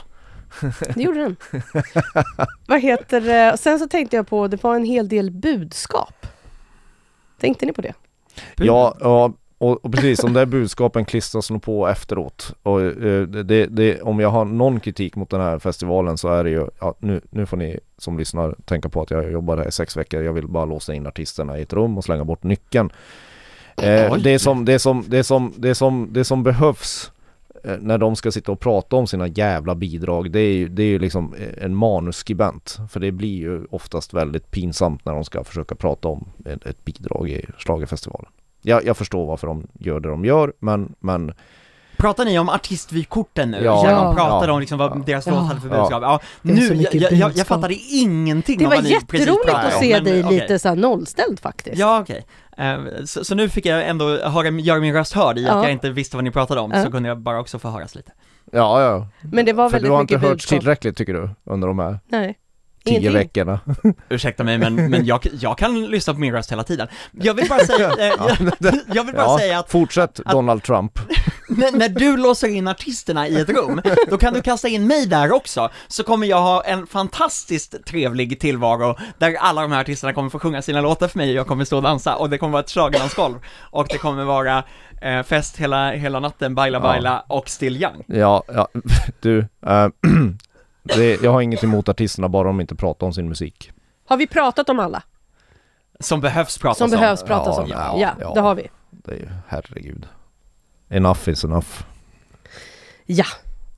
Det 0.95 1.03
gjorde 1.03 1.21
den. 1.23 1.37
Vad 2.67 2.81
heter 2.81 3.21
det? 3.21 3.57
Sen 3.59 3.79
så 3.79 3.89
tänkte 3.89 4.17
jag 4.17 4.27
på, 4.29 4.49
det 4.49 4.63
var 4.63 4.77
en 4.77 4.85
hel 4.85 5.09
del 5.09 5.31
budskap. 5.31 6.27
Tänkte 7.41 7.67
ni 7.67 7.73
på 7.73 7.83
det? 7.83 7.93
Ja, 8.57 8.97
ja 9.01 9.33
och, 9.65 9.85
och 9.85 9.93
precis, 9.93 10.21
de 10.21 10.33
där 10.33 10.47
budskapen 10.47 11.05
klistras 11.05 11.51
nog 11.51 11.63
på 11.63 11.89
efteråt. 11.89 12.55
Och 12.63 12.83
eh, 12.83 13.23
det, 13.23 13.67
det, 13.67 14.03
om 14.03 14.21
jag 14.21 14.29
har 14.29 14.45
någon 14.45 14.81
kritik 14.81 15.17
mot 15.17 15.31
den 15.31 15.41
här 15.41 15.59
festivalen 15.59 16.19
så 16.19 16.29
är 16.29 16.45
det 16.45 16.51
ju, 16.51 16.67
ja, 16.81 16.95
nu, 16.99 17.21
nu 17.31 17.47
får 17.47 17.57
ni 17.57 17.81
som 17.99 18.19
lyssnar 18.19 18.55
tänka 18.65 18.89
på 18.89 19.03
att 19.03 19.11
jag 19.11 19.33
jobbar 19.33 19.57
här 19.57 19.69
i 19.69 19.73
sex 19.73 19.97
veckor. 19.97 20.23
Jag 20.23 20.33
vill 20.33 20.49
bara 20.49 20.65
låsa 20.65 20.95
in 20.95 21.07
artisterna 21.07 21.59
i 21.59 21.63
ett 21.63 21.73
rum 21.73 21.99
och 21.99 22.05
slänga 22.05 22.25
bort 22.25 22.43
nyckeln. 22.43 22.91
Eh, 23.77 24.13
Oj. 24.13 24.21
det, 24.23 24.39
som, 24.39 24.65
det, 24.65 24.79
som, 24.79 25.05
det, 25.09 25.25
som, 25.25 25.53
det, 25.57 25.75
som, 25.75 26.09
det 26.11 26.25
som 26.25 26.43
behövs 26.43 27.13
eh, 27.65 27.77
när 27.81 27.99
de 27.99 28.17
ska 28.17 28.33
sitta 28.33 28.53
och 28.53 28.61
prata 28.61 28.97
om 28.97 29.07
sina 29.07 29.27
jävla 29.27 29.75
bidrag 29.75 30.31
det 30.31 30.41
är 30.41 30.55
ju, 30.55 30.69
det 30.69 30.83
är 30.83 30.89
ju 30.89 30.99
liksom 30.99 31.35
eh, 31.35 31.65
en 31.65 31.75
manusskribent. 31.75 32.79
För 32.91 33.01
det 33.01 33.13
blir 33.13 33.37
ju 33.37 33.65
oftast 33.71 34.15
väldigt 34.15 34.51
pinsamt 34.51 35.05
när 35.05 35.13
de 35.13 35.25
ska 35.25 35.45
försöka 35.45 35.75
prata 35.75 36.09
om 36.09 36.29
ett, 36.45 36.67
ett 36.67 36.85
bidrag 36.85 37.29
i 37.29 37.47
schlagerfestivalen. 37.59 38.31
Jag, 38.67 38.85
jag 38.87 38.97
förstår 38.97 39.27
varför 39.27 39.47
de 39.47 39.67
gör 39.79 40.01
det 40.01 40.09
de 40.09 40.25
gör 40.25 40.53
men, 40.61 40.95
men 41.01 41.33
Pratar 41.97 42.25
ni 42.25 42.39
om 42.39 42.49
artistvykorten 42.49 43.51
nu? 43.51 43.65
Ja. 43.65 43.91
Ja. 43.91 44.05
de 44.05 44.15
pratade 44.15 44.47
Ja. 44.47 44.53
om 44.53 44.61
liksom 44.61 44.79
vad 44.79 44.91
Ja. 44.91 45.03
deras 45.07 45.27
Ja. 45.27 45.33
låt 45.33 45.47
hade 45.49 45.61
för 45.61 45.69
Ja. 45.69 45.77
budskap. 45.81 46.03
Ja, 46.03 46.21
Det 46.43 46.53
nu, 46.53 46.61
jag, 46.67 46.77
mycket 46.77 46.95
jag, 46.95 47.13
jag, 47.13 47.29
budskap. 47.31 47.47
fattade 47.47 47.75
ingenting 47.75 48.59
Det 48.59 48.65
om 48.65 48.69
var 48.71 48.77
vad 48.77 48.85
ni 48.85 48.91
precis 48.91 49.13
jätteroligt 49.27 49.45
pratade 49.47 49.67
att 49.69 49.75
om, 49.75 49.81
se 49.81 49.93
men, 49.95 50.05
dig 50.05 50.25
okej. 50.25 50.41
lite 50.41 50.59
så 50.59 50.69
här 50.69 50.77
nollställd 50.77 51.41
faktiskt. 51.41 51.79
Ja, 51.79 52.01
okej. 52.01 52.27
Eh, 52.59 52.79
så, 53.05 53.25
så 53.25 53.35
nu 53.35 53.49
fick 53.49 53.67
jag 53.67 53.89
ändå 53.89 54.05
höra, 54.19 54.49
göra 54.49 54.81
min 54.81 54.95
röst 54.95 55.13
hörd 55.13 55.39
i 55.39 55.43
Ja. 55.45 55.53
att 55.53 55.63
jag 55.63 55.73
inte 55.73 55.91
visste 55.91 56.17
vad 56.17 56.25
ni 56.25 56.31
pratade 56.31 56.61
om, 56.61 56.73
Ja. 56.75 56.85
så 56.85 56.91
kunde 56.91 57.09
jag 57.09 57.19
bara 57.19 57.41
också 57.41 57.59
få 57.59 57.69
höras 57.69 57.95
lite. 57.95 58.13
ja, 58.53 58.83
ja. 58.83 59.07
Men 59.23 59.45
det 59.45 59.53
var 59.53 59.69
För 59.69 59.73
väldigt 59.73 59.89
du 59.91 59.93
har 59.95 60.01
inte 60.01 60.15
mycket 60.15 60.29
hört 60.29 60.33
budskap. 60.37 60.61
tillräckligt 60.61 60.97
tycker 60.97 61.15
du 61.15 61.31
under 61.45 61.69
de 61.69 61.79
här 61.79 61.99
Nej. 62.09 62.39
Tio 62.85 62.99
Ingenting. 62.99 63.13
veckorna? 63.13 63.61
Ursäkta 64.09 64.45
mig, 64.45 64.59
men, 64.59 64.75
men 64.91 65.05
jag, 65.07 65.27
jag 65.41 65.59
kan 65.59 65.87
lyssna 65.87 66.15
på 66.15 66.21
min 66.21 66.33
röst 66.33 66.53
hela 66.53 66.63
tiden. 66.65 66.89
Jag 67.13 67.35
vill 67.35 67.49
bara 67.49 67.61
säga, 67.67 67.91
eh, 67.99 68.07
jag, 68.59 68.75
jag 68.95 69.05
vill 69.05 69.15
bara 69.15 69.25
Ja, 69.27 69.39
säga 69.39 69.59
att 69.59 69.71
fortsätt 69.71 70.15
Donald 70.31 70.63
Trump. 70.63 70.99
när, 71.49 71.73
när 71.79 71.89
du 71.89 72.17
låser 72.17 72.49
in 72.49 72.69
artisterna 72.69 73.29
i 73.29 73.41
ett 73.41 73.49
rum, 73.49 73.83
då 74.11 74.19
kan 74.19 74.35
du 74.35 74.43
kasta 74.43 74.69
in 74.69 74.87
mig 74.87 75.07
där 75.07 75.33
också, 75.33 75.71
så 75.89 76.05
kommer 76.05 76.27
jag 76.27 76.43
ha 76.43 76.63
en 76.65 76.87
fantastiskt 76.87 77.85
trevlig 77.87 78.41
tillvaro 78.41 78.97
där 79.19 79.35
alla 79.41 79.63
de 79.63 79.73
här 79.73 79.81
artisterna 79.81 80.13
kommer 80.13 80.31
få 80.31 80.39
sjunga 80.39 80.63
sina 80.63 80.81
låtar 80.81 81.09
för 81.09 81.19
mig 81.19 81.29
och 81.31 81.35
jag 81.37 81.47
kommer 81.47 81.65
stå 81.65 81.77
och 81.77 81.83
dansa 81.83 82.17
och 82.17 82.31
det 82.31 82.39
kommer 82.39 82.53
vara 82.53 82.63
ett 82.63 82.71
schlagerdansgolv 82.71 83.35
och 83.61 83.87
det 83.89 83.99
kommer 83.99 84.25
vara 84.25 84.65
eh, 85.03 85.23
fest 85.23 85.57
hela, 85.57 85.91
hela 85.93 86.21
natten, 86.21 86.55
baila 86.55 86.81
baila 86.81 87.25
och 87.29 87.49
still 87.49 87.83
young. 87.83 88.05
Ja, 88.07 88.43
ja 88.55 88.69
du. 89.21 89.39
eh, 89.67 89.87
det, 90.85 91.23
jag 91.23 91.33
har 91.33 91.41
inget 91.41 91.65
emot 91.65 91.89
artisterna 91.89 92.29
bara 92.29 92.45
de 92.49 92.61
inte 92.61 92.75
pratar 92.75 93.07
om 93.07 93.13
sin 93.13 93.29
musik. 93.29 93.73
Har 94.07 94.17
vi 94.17 94.27
pratat 94.27 94.69
om 94.69 94.79
alla? 94.81 95.03
Som 96.01 96.21
behövs 96.21 96.59
pratas 96.59 96.79
Som 96.79 96.85
om. 96.85 96.91
behövs 96.91 97.23
pratas 97.23 97.57
Ja, 97.57 97.63
om? 97.63 97.69
ja, 97.71 97.97
Ja, 98.01 98.15
ja. 98.21 98.35
det 98.35 98.41
har 98.41 98.55
vi. 98.55 98.69
Det 98.91 99.11
är 99.13 99.17
ju, 99.17 99.29
herregud. 99.49 100.07
Enough 100.89 101.29
is 101.29 101.45
enough. 101.45 101.69
Ja. 103.07 103.25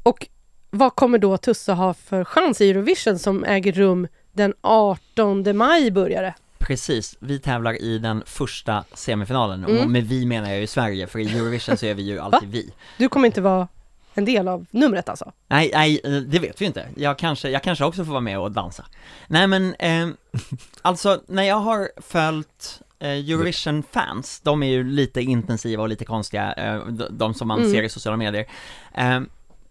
Och 0.02 0.26
vad 0.70 0.94
kommer 0.96 1.18
då 1.18 1.36
Tusse 1.36 1.72
ha 1.72 1.94
för 1.94 2.24
chans 2.24 2.60
i 2.60 2.70
Eurovision 2.70 3.18
som 3.18 3.44
äger 3.44 3.72
rum 3.72 4.08
den 4.32 4.54
18 4.60 5.56
maj 5.56 5.90
börjar 5.90 6.22
det? 6.22 6.34
Precis, 6.58 7.16
vi 7.20 7.38
tävlar 7.38 7.82
i 7.82 7.98
den 7.98 8.22
första 8.26 8.84
semifinalen 8.94 9.64
Mm. 9.64 9.82
och 9.82 9.90
med 9.90 10.04
vi 10.04 10.26
menar 10.26 10.50
jag 10.50 10.60
ju 10.60 10.66
Sverige, 10.66 11.06
för 11.06 11.18
i 11.18 11.38
Eurovision 11.38 11.76
så 11.76 11.86
är 11.86 11.94
vi 11.94 12.02
ju 12.02 12.18
alltid 12.18 12.48
vi. 12.48 12.74
Du 12.98 13.08
kommer 13.08 13.26
inte 13.26 13.40
vara 13.40 13.68
en 14.18 14.24
del 14.24 14.48
av 14.48 14.66
numret 14.70 15.08
alltså? 15.08 15.32
Nej, 15.48 15.70
nej, 15.74 16.00
eh, 16.04 16.10
det 16.12 16.38
vet 16.38 16.60
vi 16.60 16.64
inte. 16.66 16.88
Jag 16.96 17.18
kanske, 17.18 17.50
jag 17.50 17.62
kanske 17.62 17.84
också 17.84 18.04
får 18.04 18.12
vara 18.12 18.20
med 18.20 18.38
och 18.38 18.52
dansa. 18.52 18.84
Nej 19.26 19.46
men, 19.46 19.74
eh, 19.74 20.08
alltså 20.82 21.20
när 21.26 21.42
jag 21.42 21.56
har 21.60 21.90
följt 21.96 22.82
eh, 22.98 23.08
Eurovision-fans, 23.10 24.40
de 24.44 24.62
är 24.62 24.66
ju 24.70 24.84
lite 24.84 25.20
intensiva 25.22 25.82
och 25.82 25.88
lite 25.88 26.04
konstiga, 26.04 26.52
eh, 26.52 26.86
de, 27.10 27.34
som 27.34 27.48
man 27.48 27.58
Mm. 27.58 27.70
ser 27.72 27.82
i 27.82 27.88
sociala 27.88 28.16
medier. 28.16 28.46
Eh, 28.94 29.20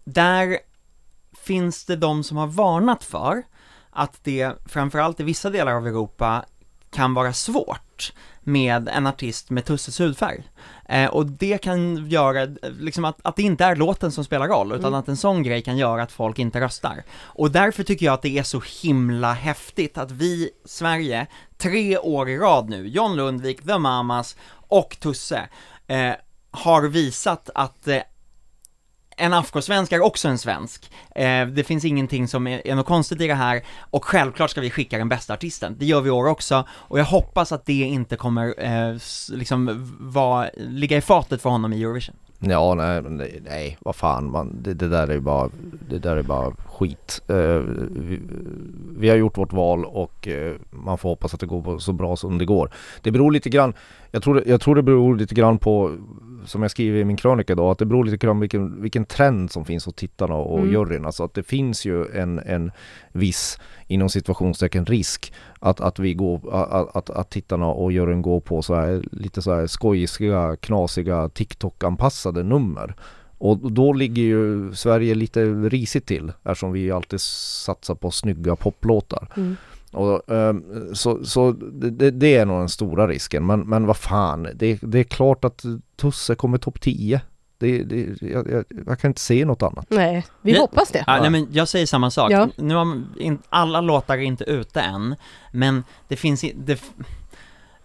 där 0.04 0.58
finns 1.42 1.84
det 1.84 1.96
de 1.96 2.24
som 2.24 2.36
har 2.36 2.46
varnat 2.46 3.04
för 3.04 3.42
att 3.90 4.24
det, 4.24 4.52
framförallt 4.66 5.20
i 5.20 5.22
vissa 5.22 5.50
delar 5.50 5.72
av 5.72 5.86
Europa, 5.86 6.44
kan 6.90 7.14
vara 7.14 7.32
svårt 7.32 8.12
med 8.46 8.88
en 8.88 9.06
artist 9.06 9.50
med 9.50 9.64
Tusses 9.64 10.00
hudfärg. 10.00 10.42
Eh, 10.88 11.10
och 11.10 11.26
det 11.26 11.58
kan 11.58 12.08
göra, 12.08 12.46
liksom 12.62 13.04
att, 13.04 13.18
att 13.22 13.36
det 13.36 13.42
inte 13.42 13.64
är 13.64 13.76
låten 13.76 14.12
som 14.12 14.24
spelar 14.24 14.48
roll, 14.48 14.72
utan 14.72 14.84
Mm. 14.84 14.94
att 15.00 15.08
en 15.08 15.16
sån 15.16 15.42
grej 15.42 15.62
kan 15.62 15.76
göra 15.76 16.02
att 16.02 16.12
folk 16.12 16.38
inte 16.38 16.60
röstar. 16.60 17.02
Och 17.20 17.50
därför 17.50 17.82
tycker 17.82 18.06
jag 18.06 18.12
att 18.12 18.22
det 18.22 18.38
är 18.38 18.42
så 18.42 18.62
himla 18.82 19.32
häftigt 19.32 19.98
att 19.98 20.10
vi, 20.10 20.50
Sverige, 20.64 21.26
tre 21.58 21.98
år 21.98 22.28
i 22.28 22.38
rad 22.38 22.68
nu, 22.68 22.88
John 22.88 23.16
Lundvik, 23.16 23.62
The 23.66 23.78
Mamas 23.78 24.36
och 24.68 24.96
Tusse, 25.00 25.48
eh, 25.86 26.12
har 26.50 26.82
visat 26.82 27.50
att 27.54 27.88
eh, 27.88 27.98
en 29.16 29.32
afrosvensk 29.32 29.92
är 29.92 30.00
också 30.00 30.28
en 30.28 30.38
svensk. 30.38 30.90
Eh, 31.14 31.46
det 31.46 31.64
finns 31.64 31.84
ingenting 31.84 32.28
som 32.28 32.46
är, 32.46 32.66
är 32.66 32.74
något 32.74 32.86
konstigt 32.86 33.20
i 33.20 33.26
det 33.26 33.34
här, 33.34 33.62
och 33.80 34.04
självklart 34.04 34.50
ska 34.50 34.60
vi 34.60 34.70
skicka 34.70 34.98
den 34.98 35.08
bästa 35.08 35.34
artisten. 35.34 35.76
Det 35.78 35.86
gör 35.86 36.00
vi 36.00 36.08
i 36.08 36.10
år 36.10 36.26
också, 36.26 36.64
och 36.70 36.98
jag 36.98 37.04
hoppas 37.04 37.52
att 37.52 37.66
det 37.66 37.72
inte 37.72 38.16
kommer 38.16 38.54
eh, 38.58 38.96
liksom 39.32 39.86
vara, 40.00 40.50
ligga 40.56 40.96
i 40.96 41.00
fatet 41.00 41.42
för 41.42 41.50
honom 41.50 41.72
i 41.72 41.82
Eurovision. 41.82 42.16
Ja, 42.40 42.74
nej, 42.74 43.02
det- 43.02 43.40
nej, 43.44 43.78
vad 43.80 43.96
fan, 43.96 44.30
man, 44.30 44.56
det, 44.62 44.74
det 44.74 44.88
där 44.88 45.08
är 45.08 45.20
bara, 45.20 45.50
det 45.88 45.98
där 45.98 46.16
är 46.16 46.22
bara 46.22 46.50
skit. 46.50 47.22
Eh, 47.28 47.36
vi, 47.90 48.20
vi 48.98 49.08
har 49.08 49.16
gjort 49.16 49.38
vårt 49.38 49.52
val 49.52 49.84
och 49.84 50.28
eh, 50.28 50.54
man 50.70 50.98
får 50.98 51.08
hoppas 51.08 51.34
att 51.34 51.40
det 51.40 51.46
går 51.46 51.78
så 51.78 51.92
bra 51.92 52.16
som 52.16 52.38
det 52.38 52.44
går. 52.44 52.70
Det 53.02 53.10
beror 53.10 53.32
lite 53.32 53.48
grann, 53.50 53.74
jag 54.10 54.22
tror, 54.22 54.42
jag 54.46 54.60
tror 54.60 54.74
det 54.74 54.82
beror 54.82 55.16
lite 55.16 55.34
grann 55.34 55.58
på, 55.58 55.96
som 56.44 56.62
jag 56.62 56.70
skriver 56.70 56.98
i 56.98 57.04
min 57.04 57.16
krönika 57.16 57.52
idag, 57.52 57.70
att 57.70 57.78
det 57.78 57.86
beror 57.86 58.04
lite 58.04 58.16
grann 58.26 58.40
vilken, 58.40 58.82
vilken 58.82 59.04
trend 59.04 59.50
som 59.50 59.64
finns 59.64 59.86
hos 59.86 59.94
tittarna 59.94 60.34
och 60.34 60.58
Mm. 60.58 60.72
juryn. 60.72 61.04
Alltså 61.04 61.24
att 61.24 61.34
det 61.34 61.42
finns 61.42 61.84
ju 61.84 62.06
en, 62.14 62.38
en 62.38 62.72
viss, 63.12 63.58
inom 63.86 64.08
situationstecken, 64.08 64.86
risk 64.86 65.32
att, 65.60 65.80
att 65.80 65.98
vi 65.98 66.14
går, 66.14 66.54
att, 66.54 66.96
att, 66.96 67.10
att 67.10 67.30
tittarna 67.30 67.66
och 67.66 67.92
juryn 67.92 68.22
går 68.22 68.40
på 68.40 68.62
så 68.62 68.74
här, 68.74 69.02
lite 69.12 69.42
så 69.42 69.54
här 69.54 69.66
skojiga, 69.66 70.56
knasiga 70.60 71.28
TikTok-anpassade 71.28 72.25
nummer. 72.32 72.94
Och 73.38 73.72
då 73.72 73.92
ligger 73.92 74.22
ju 74.22 74.74
Sverige 74.74 75.14
lite 75.14 75.44
risigt 75.44 76.06
till 76.06 76.32
eftersom 76.44 76.72
vi 76.72 76.90
alltid 76.90 77.20
satsar 77.20 77.94
på 77.94 78.10
snygga 78.10 78.56
poplåtar. 78.56 79.28
Mm. 79.36 79.56
Och, 79.92 80.30
ehm, 80.32 80.64
så 80.94 81.24
så 81.24 81.52
det, 81.52 81.90
det- 81.90 82.10
det 82.10 82.36
är 82.36 82.46
nog 82.46 82.58
den 82.60 82.68
stora 82.68 83.08
risken. 83.08 83.46
Men, 83.46 83.60
men 83.60 83.86
vad 83.86 83.96
fan, 83.96 84.48
det, 84.54 84.78
det 84.82 84.98
är 84.98 85.04
klart 85.04 85.44
att 85.44 85.64
Tusse 85.96 86.34
kommer 86.34 86.58
topp 86.58 86.80
10. 86.80 87.20
Det, 87.58 87.82
det, 87.84 88.22
jag, 88.22 88.50
jag, 88.50 88.64
jag 88.86 88.98
kan 88.98 89.10
inte 89.10 89.20
se 89.20 89.44
något 89.44 89.62
annat. 89.62 89.86
Nej, 89.88 90.26
vi 90.42 90.52
Nej. 90.52 90.60
hoppas 90.60 90.90
det. 90.90 91.04
Ja, 91.06 91.18
nej 91.20 91.30
men 91.30 91.48
jag 91.52 91.68
säger 91.68 91.86
samma 91.86 92.10
sak. 92.10 92.32
Ja. 92.32 92.48
Nu 92.56 92.74
har 92.74 92.84
alla 93.48 93.80
låtar 93.80 94.14
är 94.14 94.22
inte 94.22 94.44
ute 94.44 94.80
än, 94.80 95.14
men 95.52 95.84
det 96.08 96.16
finns 96.16 96.44
det, 96.54 96.80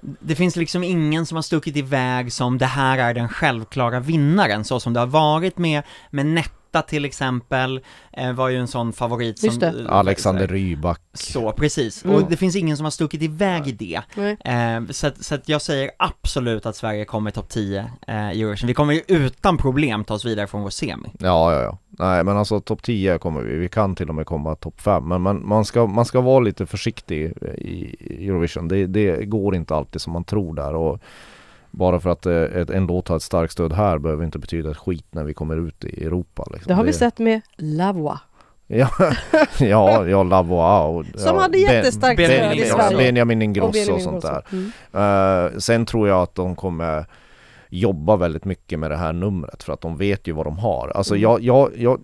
det 0.01 0.35
finns 0.35 0.55
liksom 0.55 0.83
ingen 0.83 1.25
som 1.25 1.35
har 1.35 1.41
stuckit 1.41 1.75
iväg 1.75 2.33
som 2.33 2.57
det 2.57 2.65
här 2.65 2.97
är 2.97 3.13
den 3.13 3.29
självklara 3.29 3.99
vinnaren, 3.99 4.63
så 4.63 4.79
som 4.79 4.93
det 4.93 4.99
har 4.99 5.07
varit 5.07 5.57
med, 5.57 5.83
med 6.09 6.25
Netta 6.73 6.87
till 6.87 7.05
exempel, 7.05 7.81
eh, 8.11 8.33
var 8.33 8.49
ju 8.49 8.57
en 8.57 8.67
sån 8.67 8.93
favorit 8.93 9.39
som... 9.39 9.47
Just 9.47 9.59
det. 9.59 9.89
Alexander 9.89 10.47
Rybak. 10.47 11.01
Så, 11.13 11.51
precis. 11.51 12.05
Mm. 12.05 12.15
Och 12.15 12.29
det 12.29 12.37
finns 12.37 12.55
ingen 12.55 12.77
som 12.77 12.83
har 12.83 12.91
stuckit 12.91 13.21
iväg 13.21 13.67
i 13.67 13.71
det. 13.71 14.01
Eh, 14.45 14.81
så, 14.89 15.07
att, 15.07 15.23
så 15.23 15.35
att 15.35 15.49
jag 15.49 15.61
säger 15.61 15.91
absolut 15.97 16.65
att 16.65 16.75
Sverige 16.75 17.05
kommer 17.05 17.31
topp 17.31 17.49
10 17.49 17.91
eh, 18.07 18.31
i 18.31 18.41
Eurovision. 18.41 18.67
Vi 18.67 18.73
kommer 18.73 18.93
ju 18.93 19.01
utan 19.07 19.57
problem 19.57 20.03
ta 20.03 20.13
oss 20.13 20.25
vidare 20.25 20.47
från 20.47 20.61
vår 20.61 20.69
semi. 20.69 21.09
Ja, 21.19 21.53
ja, 21.53 21.61
ja. 21.61 21.77
Nej, 21.89 22.23
men 22.23 22.37
alltså 22.37 22.59
topp 22.59 22.83
10 22.83 23.17
kommer 23.17 23.41
vi. 23.41 23.57
Vi 23.57 23.69
kan 23.69 23.95
till 23.95 24.09
och 24.09 24.15
med 24.15 24.25
komma 24.25 24.55
topp 24.55 24.81
5. 24.81 25.07
Men 25.07 25.21
man, 25.21 25.47
man, 25.47 25.65
ska, 25.65 25.87
man 25.87 26.05
ska 26.05 26.21
vara 26.21 26.39
lite 26.39 26.65
försiktig 26.65 27.33
i 27.57 27.95
Eurovision. 28.27 28.67
Det, 28.67 28.87
det 28.87 29.25
går 29.25 29.55
inte 29.55 29.75
alltid 29.75 30.01
som 30.01 30.13
man 30.13 30.23
tror 30.23 30.55
där. 30.55 30.75
Och 30.75 30.99
bara 31.71 31.99
för 31.99 32.09
att 32.09 32.25
eh, 32.25 32.33
ett, 32.33 32.69
en 32.69 32.85
låt 32.87 33.07
har 33.07 33.15
ett 33.15 33.23
starkt 33.23 33.53
stöd 33.53 33.73
här 33.73 33.97
behöver 33.97 34.25
inte 34.25 34.39
betyda 34.39 34.71
ett 34.71 34.77
skit 34.77 35.05
när 35.11 35.23
vi 35.23 35.33
kommer 35.33 35.67
ut 35.67 35.85
i 35.85 36.05
Europa. 36.05 36.47
Liksom. 36.53 36.69
Det 36.69 36.73
har 36.73 36.83
vi 36.83 36.93
sett 36.93 37.19
med 37.19 37.41
Lavoie. 37.57 38.19
Ja, 38.73 38.89
ja, 39.59 40.07
ja 40.07 40.83
och... 40.83 41.05
Som 41.15 41.35
ja, 41.35 41.41
hade 41.41 41.57
jättestarkt 41.57 42.17
Ben- 42.17 42.25
stöd 42.27 42.57
i 42.57 42.65
Sverige. 42.65 42.97
Benjamin 42.97 43.41
Ingrosso 43.41 43.67
och, 43.67 43.73
Benjamin 43.73 44.03
sånt 44.03 44.21
där. 44.21 44.43
Mm. 44.51 45.51
Eh, 45.53 45.57
sen 45.59 45.85
tror 45.85 46.07
jag 46.07 46.21
att 46.21 46.35
de 46.35 46.55
kommer 46.55 47.05
jobba 47.73 48.15
väldigt 48.15 48.45
mycket 48.45 48.79
med 48.79 48.91
det 48.91 48.97
här 48.97 49.13
numret 49.13 49.63
för 49.63 49.73
att 49.73 49.81
de 49.81 49.97
vet 49.97 50.27
ju 50.27 50.31
vad 50.31 50.45
de 50.45 50.57
har. 50.57 50.91
Alltså 50.95 51.15
Mm. 51.15 51.21
jag, 51.21 51.41
jag, 51.41 51.71
jag, 51.75 51.99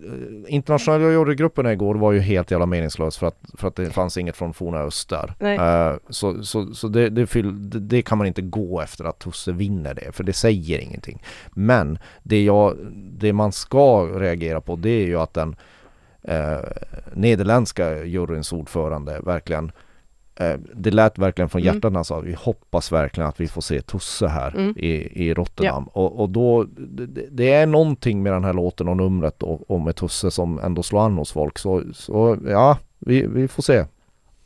internationella 0.48 1.10
jurygrupperna 1.10 1.72
igår 1.72 1.94
var 1.94 2.12
ju 2.12 2.20
helt 2.20 2.50
jävla 2.50 2.66
meningslös 2.66 3.18
för 3.18 3.26
att, 3.26 3.38
för 3.54 3.68
att 3.68 3.76
det 3.76 3.90
fanns 3.90 4.16
inget 4.16 4.36
från 4.36 4.54
forna 4.54 4.78
öst 4.78 5.08
där. 5.08 5.34
Nej. 5.38 5.56
Eh, 5.58 5.96
så 6.08 6.44
så, 6.44 6.74
så 6.74 6.88
det, 6.88 7.08
det, 7.08 7.26
fyll, 7.26 7.70
det, 7.70 7.80
det 7.80 8.02
kan 8.02 8.18
man 8.18 8.26
inte 8.26 8.42
gå 8.42 8.80
efter 8.80 9.04
att 9.04 9.18
Tusse 9.18 9.52
vinner 9.52 9.94
det, 9.94 10.12
för 10.12 10.24
det 10.24 10.32
säger 10.32 10.78
ingenting. 10.78 11.22
Men 11.50 11.98
det, 12.22 12.44
jag, 12.44 12.76
det 13.18 13.32
man 13.32 13.52
ska 13.52 14.02
reagera 14.06 14.60
på 14.60 14.76
det 14.76 14.90
är 14.90 15.06
ju 15.06 15.20
att 15.20 15.34
den 15.34 15.56
eh, 16.22 16.58
nederländska 17.12 18.04
juryns 18.04 18.52
ordförande 18.52 19.20
verkligen 19.24 19.72
det 20.74 20.90
lät 20.90 21.18
verkligen 21.18 21.48
från 21.48 21.62
Mm. 21.62 21.74
hjärtat 21.74 21.92
när 21.92 21.98
han 21.98 22.04
sa 22.04 22.20
vi 22.20 22.32
hoppas 22.34 22.92
verkligen 22.92 23.28
att 23.28 23.40
vi 23.40 23.48
får 23.48 23.60
se 23.60 23.82
Tusse 23.82 24.26
här 24.26 24.54
Mm. 24.56 24.74
i, 24.76 25.24
i 25.28 25.34
Rotterdam. 25.34 25.84
Och, 25.84 26.20
och 26.20 26.28
då, 26.30 26.64
det, 26.78 27.26
det 27.30 27.52
är 27.52 27.66
någonting 27.66 28.22
med 28.22 28.32
den 28.32 28.44
här 28.44 28.52
låten 28.52 28.88
och 28.88 28.96
numret 28.96 29.42
och, 29.42 29.70
och 29.70 29.80
med 29.80 29.96
Tusse 29.96 30.30
som 30.30 30.58
ändå 30.58 30.82
slår 30.82 31.00
an 31.04 31.18
hos 31.18 31.32
folk. 31.32 31.58
Så, 31.58 31.82
så 31.94 32.38
ja, 32.46 32.78
vi, 32.98 33.26
vi 33.26 33.48
får 33.48 33.62
se. 33.62 33.84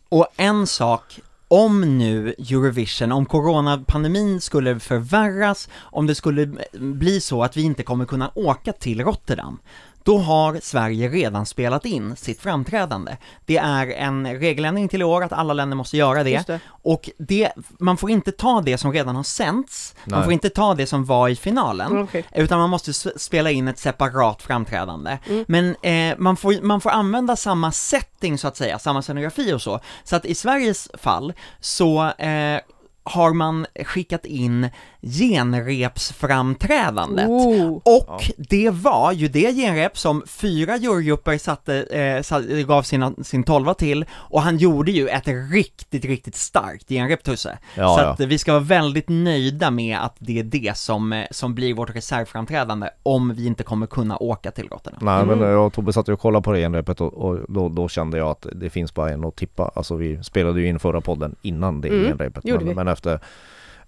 Och 0.08 0.26
en 0.36 0.66
sak, 0.66 1.20
om 1.48 1.98
nu 1.98 2.28
Eurovision, 2.38 3.12
om 3.12 3.26
coronapandemin 3.26 4.40
skulle 4.40 4.80
förvärras, 4.80 5.68
om 5.80 6.06
det 6.06 6.14
skulle 6.14 6.50
bli 6.72 7.20
så 7.20 7.42
att 7.42 7.56
vi 7.56 7.62
inte 7.62 7.82
kommer 7.82 8.04
kunna 8.04 8.30
åka 8.34 8.72
till 8.72 9.04
Rotterdam, 9.04 9.58
då 10.04 10.18
har 10.18 10.58
Sverige 10.62 11.08
redan 11.08 11.46
spelat 11.46 11.84
in 11.84 12.16
sitt 12.16 12.40
framträdande. 12.40 13.16
Det 13.46 13.56
är 13.56 13.86
en 13.86 14.38
regeländring 14.38 14.88
till 14.88 15.00
i 15.00 15.04
år 15.04 15.24
att 15.24 15.32
alla 15.32 15.54
länder 15.54 15.76
måste 15.76 15.96
göra 15.96 16.24
det. 16.24 16.46
Det. 16.46 16.60
Och 16.66 17.10
det, 17.18 17.52
man 17.78 17.96
får 17.96 18.10
inte 18.10 18.32
ta 18.32 18.60
det 18.60 18.78
som 18.78 18.92
redan 18.92 19.16
har 19.16 19.22
sänts, 19.22 19.94
man 20.04 20.18
Nej. 20.18 20.24
får 20.24 20.32
inte 20.32 20.50
ta 20.50 20.74
det 20.74 20.86
som 20.86 21.04
var 21.04 21.28
i 21.28 21.36
finalen, 21.36 21.90
Mm, 21.90 22.04
okej. 22.04 22.24
utan 22.34 22.58
man 22.58 22.70
måste 22.70 22.92
spela 23.18 23.50
in 23.50 23.68
ett 23.68 23.78
separat 23.78 24.42
framträdande. 24.42 25.18
Mm. 25.28 25.44
Men 25.48 25.76
eh, 25.82 26.18
man, 26.18 26.36
får, 26.36 26.62
man 26.62 26.80
får 26.80 26.90
använda 26.90 27.36
samma 27.36 27.72
setting 27.72 28.38
så 28.38 28.48
att 28.48 28.56
säga, 28.56 28.78
samma 28.78 29.02
scenografi 29.02 29.52
och 29.52 29.62
så. 29.62 29.80
Så 30.04 30.16
att 30.16 30.24
i 30.24 30.34
Sveriges 30.34 30.88
fall 30.94 31.32
så 31.60 32.04
eh, 32.10 32.60
har 33.04 33.32
man 33.32 33.66
skickat 33.84 34.26
in 34.26 34.68
genrepsframträdandet. 35.02 37.28
Oh. 37.28 37.76
Och 37.84 38.22
det 38.36 38.70
var 38.70 39.12
ju 39.12 39.28
det 39.28 39.52
genrep 39.54 39.98
som 39.98 40.22
fyra 40.26 40.76
jurygrupper 40.76 41.38
satte, 41.38 41.82
eh, 41.82 42.22
sa- 42.22 42.40
gav 42.66 42.82
sina, 42.82 43.12
sin 43.22 43.42
tolva 43.44 43.74
till, 43.74 44.04
och 44.12 44.42
han 44.42 44.56
gjorde 44.56 44.92
ju 44.92 45.08
ett 45.08 45.28
riktigt, 45.52 46.04
riktigt 46.04 46.36
starkt 46.36 46.88
genrep 46.88 47.22
Tusse. 47.22 47.58
Ja, 47.76 47.94
så 47.96 48.00
ja. 48.02 48.06
att 48.08 48.20
eh, 48.20 48.26
vi 48.26 48.38
ska 48.38 48.52
vara 48.52 48.62
väldigt 48.62 49.08
nöjda 49.08 49.70
med 49.70 49.98
att 49.98 50.16
det 50.18 50.38
är 50.38 50.42
det 50.44 50.76
som, 50.76 51.12
eh, 51.12 51.24
som 51.30 51.54
blir 51.54 51.74
vårt 51.74 51.96
reservframträdande 51.96 52.88
om 53.02 53.34
vi 53.34 53.46
inte 53.46 53.62
kommer 53.62 53.86
kunna 53.86 54.16
åka 54.16 54.50
till 54.50 54.68
Rotterdam. 54.68 54.98
Nej 55.02 55.22
Mm. 55.22 55.38
men 55.38 55.48
jag 55.48 55.66
och 55.66 55.72
Tobbe 55.72 55.92
satt 55.92 56.08
ju 56.08 56.12
och 56.12 56.20
kollade 56.20 56.42
på 56.42 56.52
det 56.52 56.58
genrepet 56.58 57.00
och, 57.00 57.14
och 57.14 57.38
då, 57.48 57.68
då 57.68 57.88
kände 57.88 58.18
jag 58.18 58.28
att 58.28 58.46
det 58.54 58.70
finns 58.70 58.94
bara 58.94 59.10
en 59.10 59.24
att 59.24 59.36
tippa. 59.36 59.70
Alltså 59.74 59.96
vi 59.96 60.22
spelade 60.24 60.60
ju 60.60 60.68
in 60.68 60.78
förra 60.78 61.00
podden 61.00 61.34
innan 61.42 61.80
det 61.80 61.88
Mm, 61.88 62.04
genrepet. 62.04 62.44
men 62.76 62.88
efter, 62.92 63.20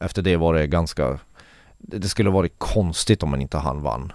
efter 0.01 0.23
det 0.23 0.37
var 0.37 0.55
det 0.55 0.67
ganska 0.67 1.19
det 1.79 2.09
skulle 2.09 2.31
varit 2.31 2.59
konstigt 2.59 3.23
om 3.23 3.31
man 3.31 3.41
inte 3.41 3.59
han 3.59 3.83
vann 3.83 4.13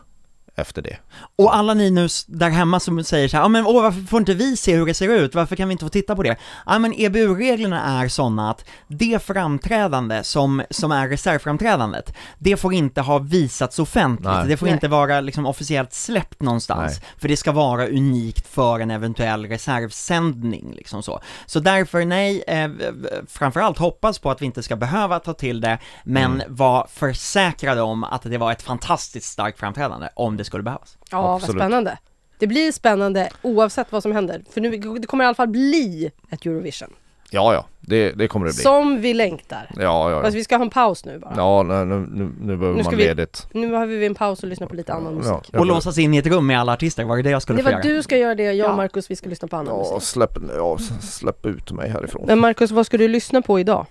efter 0.59 0.81
det. 0.81 0.97
Och 1.35 1.55
alla 1.55 1.73
ni 1.73 1.91
nu 1.91 2.07
där 2.27 2.49
hemma 2.49 2.79
som 2.79 3.03
säger 3.03 3.27
så 3.27 3.37
här, 3.37 3.43
ja 3.43 3.47
men 3.47 3.65
åh, 3.65 3.83
varför 3.83 4.01
får 4.01 4.19
inte 4.19 4.33
vi 4.33 4.57
se 4.57 4.75
hur 4.75 4.85
det 4.85 4.93
ser 4.93 5.09
ut? 5.09 5.35
Varför 5.35 5.55
kan 5.55 5.67
vi 5.67 5.71
inte 5.71 5.85
få 5.85 5.89
titta 5.89 6.15
på 6.15 6.23
det? 6.23 6.35
Ja 6.65 6.79
men 6.79 6.93
EBU-reglerna 6.97 8.01
är 8.01 8.07
sådana 8.07 8.49
att 8.51 8.65
det 8.87 9.23
framträdande 9.23 10.23
som, 10.23 10.61
som 10.69 10.91
är 10.91 11.07
reservframträdandet, 11.07 12.13
det 12.39 12.57
får 12.57 12.73
inte 12.73 13.01
ha 13.01 13.17
visats 13.19 13.79
offentligt, 13.79 14.29
Nej. 14.31 14.47
det 14.47 14.57
får 14.57 14.65
Nej. 14.65 14.73
inte 14.73 14.87
vara 14.87 15.21
liksom 15.21 15.45
officiellt 15.45 15.93
släppt 15.93 16.41
någonstans, 16.41 17.01
för 17.17 17.27
det 17.27 17.37
ska 17.37 17.51
vara 17.51 17.87
unikt 17.87 18.47
för 18.47 18.79
en 18.79 18.91
eventuell 18.91 19.45
reservsändning 19.45 20.73
liksom 20.75 21.03
så. 21.03 21.21
Så 21.45 21.59
därför 21.59 22.05
nej, 22.05 22.43
eh, 22.47 22.67
v- 22.67 22.85
framförallt 23.27 23.77
hoppas 23.77 24.19
på 24.19 24.31
att 24.31 24.41
vi 24.41 24.45
inte 24.45 24.63
ska 24.63 24.75
behöva 24.75 25.19
ta 25.19 25.33
till 25.33 25.61
det, 25.61 25.77
men 26.03 26.19
Mm. 26.41 26.55
var 26.55 26.87
försäkrade 26.93 27.81
om 27.81 28.03
att 28.03 28.21
det 28.23 28.37
var 28.37 28.51
ett 28.51 28.61
fantastiskt 28.61 29.31
starkt 29.31 29.59
framträdande 29.59 30.09
om 30.15 30.37
det 30.37 30.43
skulle 30.49 30.63
behövas. 30.63 30.97
Ja, 31.11 31.21
vad 31.21 31.35
Absolut. 31.35 31.61
spännande. 31.61 31.97
Det 32.39 32.47
blir 32.47 32.71
spännande 32.71 33.29
oavsett 33.41 33.91
vad 33.91 34.03
som 34.03 34.11
händer. 34.11 34.41
För 34.53 34.61
nu, 34.61 34.77
det 34.99 35.07
kommer 35.07 35.23
i 35.23 35.27
alla 35.27 35.35
fall 35.35 35.47
bli 35.47 36.11
ett 36.29 36.45
Eurovision. 36.45 36.89
Ja 37.31 37.53
ja, 37.53 37.65
det, 37.79 38.11
det 38.11 38.27
kommer 38.27 38.45
det 38.45 38.53
bli. 38.53 38.63
Som 38.63 39.01
vi 39.01 39.13
längtar. 39.13 39.71
Ja 39.75 39.81
ja. 39.81 40.11
ja. 40.11 40.21
Fast 40.21 40.35
vi 40.37 40.43
ska 40.43 40.55
ha 40.57 40.63
en 40.63 40.69
paus 40.69 41.05
nu 41.05 41.19
bara. 41.19 41.33
Ja, 41.37 41.63
nej, 41.63 41.85
nu, 41.85 42.07
nu, 42.11 42.31
nu 42.41 42.57
behöver 42.57 42.77
Nu 42.77 42.83
ska 42.83 42.91
man 42.91 42.97
vi- 42.97 43.03
ledigt. 43.03 43.47
Nu 43.53 43.69
behöver 43.69 43.95
vi 43.97 44.05
en 44.05 44.15
paus 44.15 44.43
och 44.43 44.49
lyssna 44.49 44.67
på 44.67 44.75
lite 44.75 44.93
annan 44.93 45.13
musik. 45.15 45.49
Ja, 45.53 45.59
Och 45.59 45.65
låsas 45.65 45.97
in 45.97 46.13
i 46.13 46.17
ett 46.17 46.27
rum 46.27 46.47
med 46.47 46.59
alla 46.59 46.73
artister, 46.73 47.03
var 47.03 47.17
det 47.17 47.21
det 47.23 47.29
jag 47.29 47.41
skulle 47.41 47.57
Det 47.59 47.63
få 47.63 47.69
var 47.69 47.71
göra? 47.71 47.81
du 47.95 48.03
ska 48.03 48.17
göra 48.17 48.35
det, 48.35 48.43
jag 48.53 48.69
och. 48.71 48.77
Markus 48.77 49.11
vi 49.11 49.15
ska 49.15 49.29
lyssna 49.29 49.47
på 49.47 49.55
annan 49.55 49.75
Ja, 49.75 49.93
musik. 49.93 50.09
släpp, 50.09 50.37
ja, 50.55 50.77
släpp 51.01 51.45
ut 51.45 51.71
mig 51.71 51.89
härifrån. 51.89 52.23
Men 52.27 52.39
Markus, 52.39 52.71
vad 52.71 52.85
ska 52.85 52.97
du 52.97 53.07
lyssna 53.07 53.41
på 53.41 53.59
idag? 53.59 53.85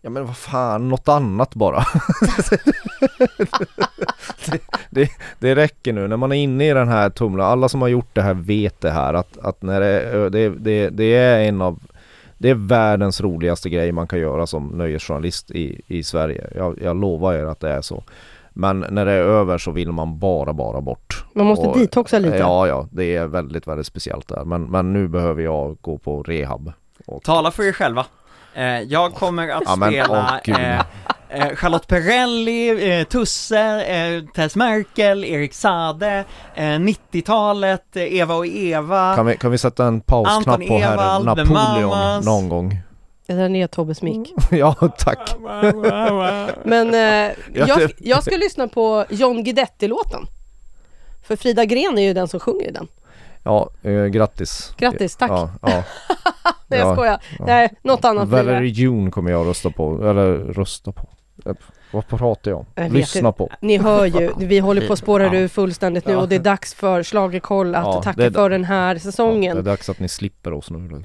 Ja 0.00 0.10
men 0.10 0.26
vad 0.26 0.36
fan, 0.36 0.88
något 0.88 1.08
annat 1.08 1.54
bara. 1.54 1.76
det, 4.50 4.60
det, 4.90 5.10
det 5.38 5.54
räcker 5.54 5.92
nu, 5.92 6.08
när 6.08 6.16
man 6.16 6.32
är 6.32 6.36
inne 6.36 6.70
i 6.70 6.74
den 6.74 6.88
här 6.88 7.10
tumlaren, 7.10 7.50
alla 7.52 7.68
som 7.68 7.82
har 7.82 7.88
gjort 7.88 8.14
det 8.14 8.22
här 8.22 8.34
vet 8.34 8.80
det 8.80 8.90
här 8.90 9.14
att, 9.14 9.38
att 9.38 9.62
när 9.62 9.80
det, 9.80 10.30
det, 10.30 10.48
det, 10.48 10.88
det 10.88 11.14
är 11.16 11.48
en 11.48 11.62
av 11.62 11.78
det 12.38 12.50
är 12.50 12.54
världens 12.54 13.20
roligaste 13.20 13.68
grej 13.70 13.92
man 13.92 14.06
kan 14.06 14.18
göra 14.18 14.46
som 14.46 14.66
nöjesjournalist 14.66 15.50
i, 15.50 15.80
i 15.86 16.02
Sverige. 16.02 16.50
Jag, 16.54 16.78
jag 16.82 16.96
lovar 17.00 17.34
er 17.34 17.44
att 17.44 17.60
det 17.60 17.70
är 17.70 17.80
så. 17.82 18.02
Men 18.52 18.86
när 18.90 19.04
det 19.04 19.12
är 19.12 19.22
över 19.22 19.58
så 19.58 19.70
vill 19.70 19.92
man 19.92 20.18
bara, 20.18 20.52
bara 20.52 20.80
bort. 20.80 21.24
Man 21.34 21.46
måste 21.46 21.66
Och- 21.66 21.78
detoxa 21.78 22.18
lite. 22.18 22.36
Ja, 22.36 22.66
ja, 22.68 22.86
det 22.90 23.16
är 23.16 23.26
väldigt, 23.26 23.66
väldigt 23.66 23.86
speciellt 23.86 24.28
där. 24.28 24.44
Men, 24.44 24.62
men 24.62 24.92
nu 24.92 25.08
behöver 25.08 25.42
jag 25.42 25.76
gå 25.80 25.98
på 25.98 26.22
rehab. 26.22 26.72
Och, 27.06 27.22
Tala 27.22 27.50
för 27.50 27.62
er 27.62 27.72
själva. 27.72 28.06
Eh, 28.54 28.80
jag 28.80 29.14
kommer 29.14 29.48
att 29.48 29.62
Ja, 29.66 29.76
men, 29.76 29.88
spela 29.90 30.40
gud. 30.44 30.56
eh, 30.56 30.78
eh, 31.28 31.54
Charlotte 31.56 31.86
Perrelli, 31.86 32.98
eh, 33.00 33.04
Tusse, 33.04 33.84
eh, 33.84 34.24
Tess 34.34 34.56
Merkel, 34.56 35.24
Erik 35.24 35.54
Sade, 35.54 36.24
eh, 36.54 36.62
90-talet, 36.64 37.96
eh, 37.96 38.14
Eva 38.14 38.34
och 38.34 38.46
Eva. 38.46 39.14
kan, 39.16 39.26
vi, 39.26 39.36
kan 39.36 39.50
vi 39.50 39.58
sätta 39.58 39.84
en 39.86 40.00
pausknapp 40.00 40.60
på 40.68 40.78
The 40.78 41.24
Napoleon 41.24 42.24
någon 42.24 42.48
gång? 42.48 42.80
Det 43.26 43.34
där 43.34 43.56
är 43.56 43.66
Tobbes 43.66 44.02
mick. 44.02 44.32
ja, 44.50 44.74
tack. 44.98 45.34
Men 46.64 46.94
eh, 46.94 47.32
jag, 47.54 47.90
jag 47.98 48.22
ska 48.22 48.36
lyssna 48.36 48.68
på 48.68 49.04
John 49.10 49.44
Guidetti-låten. 49.44 50.26
För 51.22 51.36
Frida 51.36 51.64
Gren 51.64 51.98
är 51.98 52.02
ju 52.02 52.14
den 52.14 52.28
som 52.28 52.40
sjunger 52.40 52.72
den. 52.72 52.88
Ja, 53.42 53.70
eh, 53.82 54.04
grattis. 54.04 54.72
Grattis, 54.76 55.16
tack. 55.16 55.30
Ja, 55.30 55.50
ja. 55.62 55.82
Nej 56.68 56.80
jag 56.80 56.88
Ja, 56.88 56.94
skojar. 56.94 57.20
ja. 57.38 57.44
Nej, 57.46 57.68
något 57.82 58.04
annat. 58.04 58.28
Valerie 58.28 58.70
June 58.70 59.10
kommer 59.10 59.30
jag 59.30 59.46
rösta 59.46 59.70
på, 59.70 60.08
eller 60.08 60.36
rösta 60.38 60.92
på. 60.92 61.08
Eh, 61.46 61.52
Vad 61.90 62.08
pratar 62.08 62.50
jag 62.50 62.58
om? 62.60 62.66
Jag 62.74 62.92
Lyssna 62.92 63.32
på. 63.32 63.50
Ni 63.60 63.78
hör 63.78 64.04
ju, 64.06 64.30
vi 64.38 64.58
håller 64.58 64.86
på 64.86 64.92
att 64.92 64.98
spåra 64.98 65.24
Ja. 65.24 65.34
ur 65.34 65.48
fullständigt 65.48 66.06
nu 66.06 66.16
och 66.16 66.28
det 66.28 66.34
är 66.34 66.40
dags 66.40 66.74
för 66.74 67.02
Schlagerkoll 67.02 67.74
att 67.74 67.84
Ja, 67.84 68.02
tacka 68.02 68.30
för 68.32 68.50
den 68.50 68.64
här 68.64 68.88
Ja, 68.88 68.94
det 68.94 69.00
säsongen. 69.00 69.58
är 69.58 69.62
dags 69.62 69.88
att 69.88 69.98
ni 70.00 70.08
slipper 70.08 70.52
oss 70.52 70.70
nu. 70.70 71.02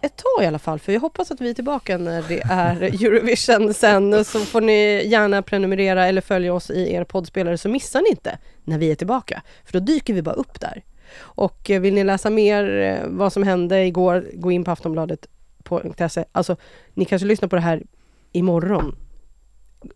Ett 0.00 0.16
tag 0.16 0.44
i 0.44 0.46
alla 0.46 0.58
fall, 0.58 0.78
för 0.78 0.92
jag 0.92 1.00
hoppas 1.00 1.30
att 1.30 1.40
vi 1.40 1.50
är 1.50 1.54
tillbaka 1.54 1.98
när 1.98 2.24
det 2.28 2.40
är 2.50 2.82
Eurovision 3.04 3.74
sen. 3.74 4.24
Så 4.24 4.38
får 4.40 4.60
ni 4.60 5.06
gärna 5.06 5.42
prenumerera 5.42 6.06
eller 6.06 6.20
följa 6.20 6.54
oss 6.54 6.70
i 6.70 6.92
er 6.94 7.04
poddspelare 7.04 7.58
så 7.58 7.68
missar 7.68 8.00
ni 8.00 8.08
inte 8.08 8.38
när 8.64 8.78
vi 8.78 8.90
är 8.90 8.94
tillbaka. 8.94 9.42
För 9.64 9.72
då 9.72 9.78
dyker 9.78 10.14
vi 10.14 10.22
bara 10.22 10.34
upp 10.34 10.60
där. 10.60 10.82
Och 11.20 11.70
eh, 11.70 11.80
vill 11.80 11.94
ni 11.94 12.04
läsa 12.04 12.30
mer 12.30 12.78
eh, 12.80 13.08
vad 13.08 13.32
som 13.32 13.42
hände 13.42 13.84
igår, 13.84 14.26
gå 14.34 14.50
in 14.52 14.64
på 14.64 14.70
aftonbladet.se. 14.70 16.24
Alltså, 16.32 16.56
ni 16.94 17.04
kanske 17.04 17.26
lyssnar 17.26 17.48
på 17.48 17.56
det 17.56 17.62
här 17.62 17.82
imorgon. 18.32 18.96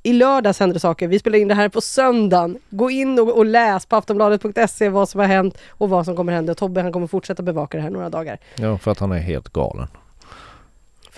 I 0.02 0.12
lördags 0.12 0.60
händer 0.60 0.74
det 0.74 0.80
saker. 0.80 1.08
Vi 1.08 1.18
spelar 1.18 1.38
in 1.38 1.48
det 1.48 1.54
här 1.54 1.68
på 1.68 1.80
söndagen. 1.80 2.58
Gå 2.70 2.90
in 2.90 3.18
och, 3.18 3.36
och 3.36 3.46
läs 3.46 3.86
på 3.86 3.96
aftonbladet.se 3.96 4.88
vad 4.88 5.08
som 5.08 5.20
har 5.20 5.26
hänt 5.26 5.58
och 5.68 5.88
vad 5.88 6.04
som 6.04 6.16
kommer 6.16 6.32
hända. 6.32 6.54
Tobbe 6.54 6.82
han 6.82 6.92
kommer 6.92 7.06
fortsätta 7.06 7.42
bevaka 7.42 7.76
det 7.76 7.82
här 7.82 7.90
några 7.90 8.10
dagar. 8.10 8.38
Ja, 8.56 8.78
för 8.78 8.90
att 8.90 8.98
han 8.98 9.12
är 9.12 9.18
helt 9.18 9.48
galen. 9.48 9.86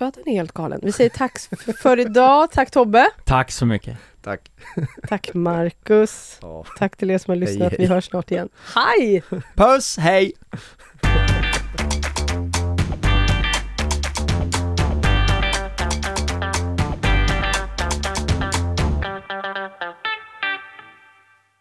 För 0.00 0.06
att 0.06 0.16
han 0.16 0.28
är 0.28 0.32
helt 0.32 0.52
galen. 0.52 0.80
Vi 0.82 0.92
säger 0.92 1.10
tack 1.10 1.38
för 1.82 2.00
idag. 2.00 2.50
Tack 2.50 2.70
Tobbe. 2.70 3.10
Tack 3.24 3.50
så 3.50 3.66
mycket. 3.66 3.98
Tack. 4.22 4.50
Tack 5.08 5.34
Marcus. 5.34 6.38
Ja. 6.42 6.64
Tack 6.78 6.96
till 6.96 7.10
er 7.10 7.18
som 7.18 7.30
har 7.30 7.36
lyssnat. 7.36 7.70
hej. 7.70 7.76
Vi 7.78 7.86
hörs 7.86 8.04
snart 8.04 8.30
igen. 8.30 8.48
Hej! 8.74 9.22
Puss, 9.54 9.96
hej! 9.98 10.32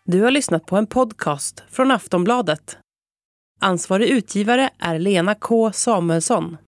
Du 0.06 0.22
har 0.22 0.32
lyssnat 0.32 0.66
på 0.66 0.78
en 0.78 0.88
podcast 0.88 1.64
från 1.72 1.92
Aftonbladet. 1.92 2.78
Ansvarig 3.62 4.10
utgivare 4.10 4.70
är 4.80 5.00
Lena 5.00 5.36
K 5.36 5.72
Samuelsson. 5.72 6.58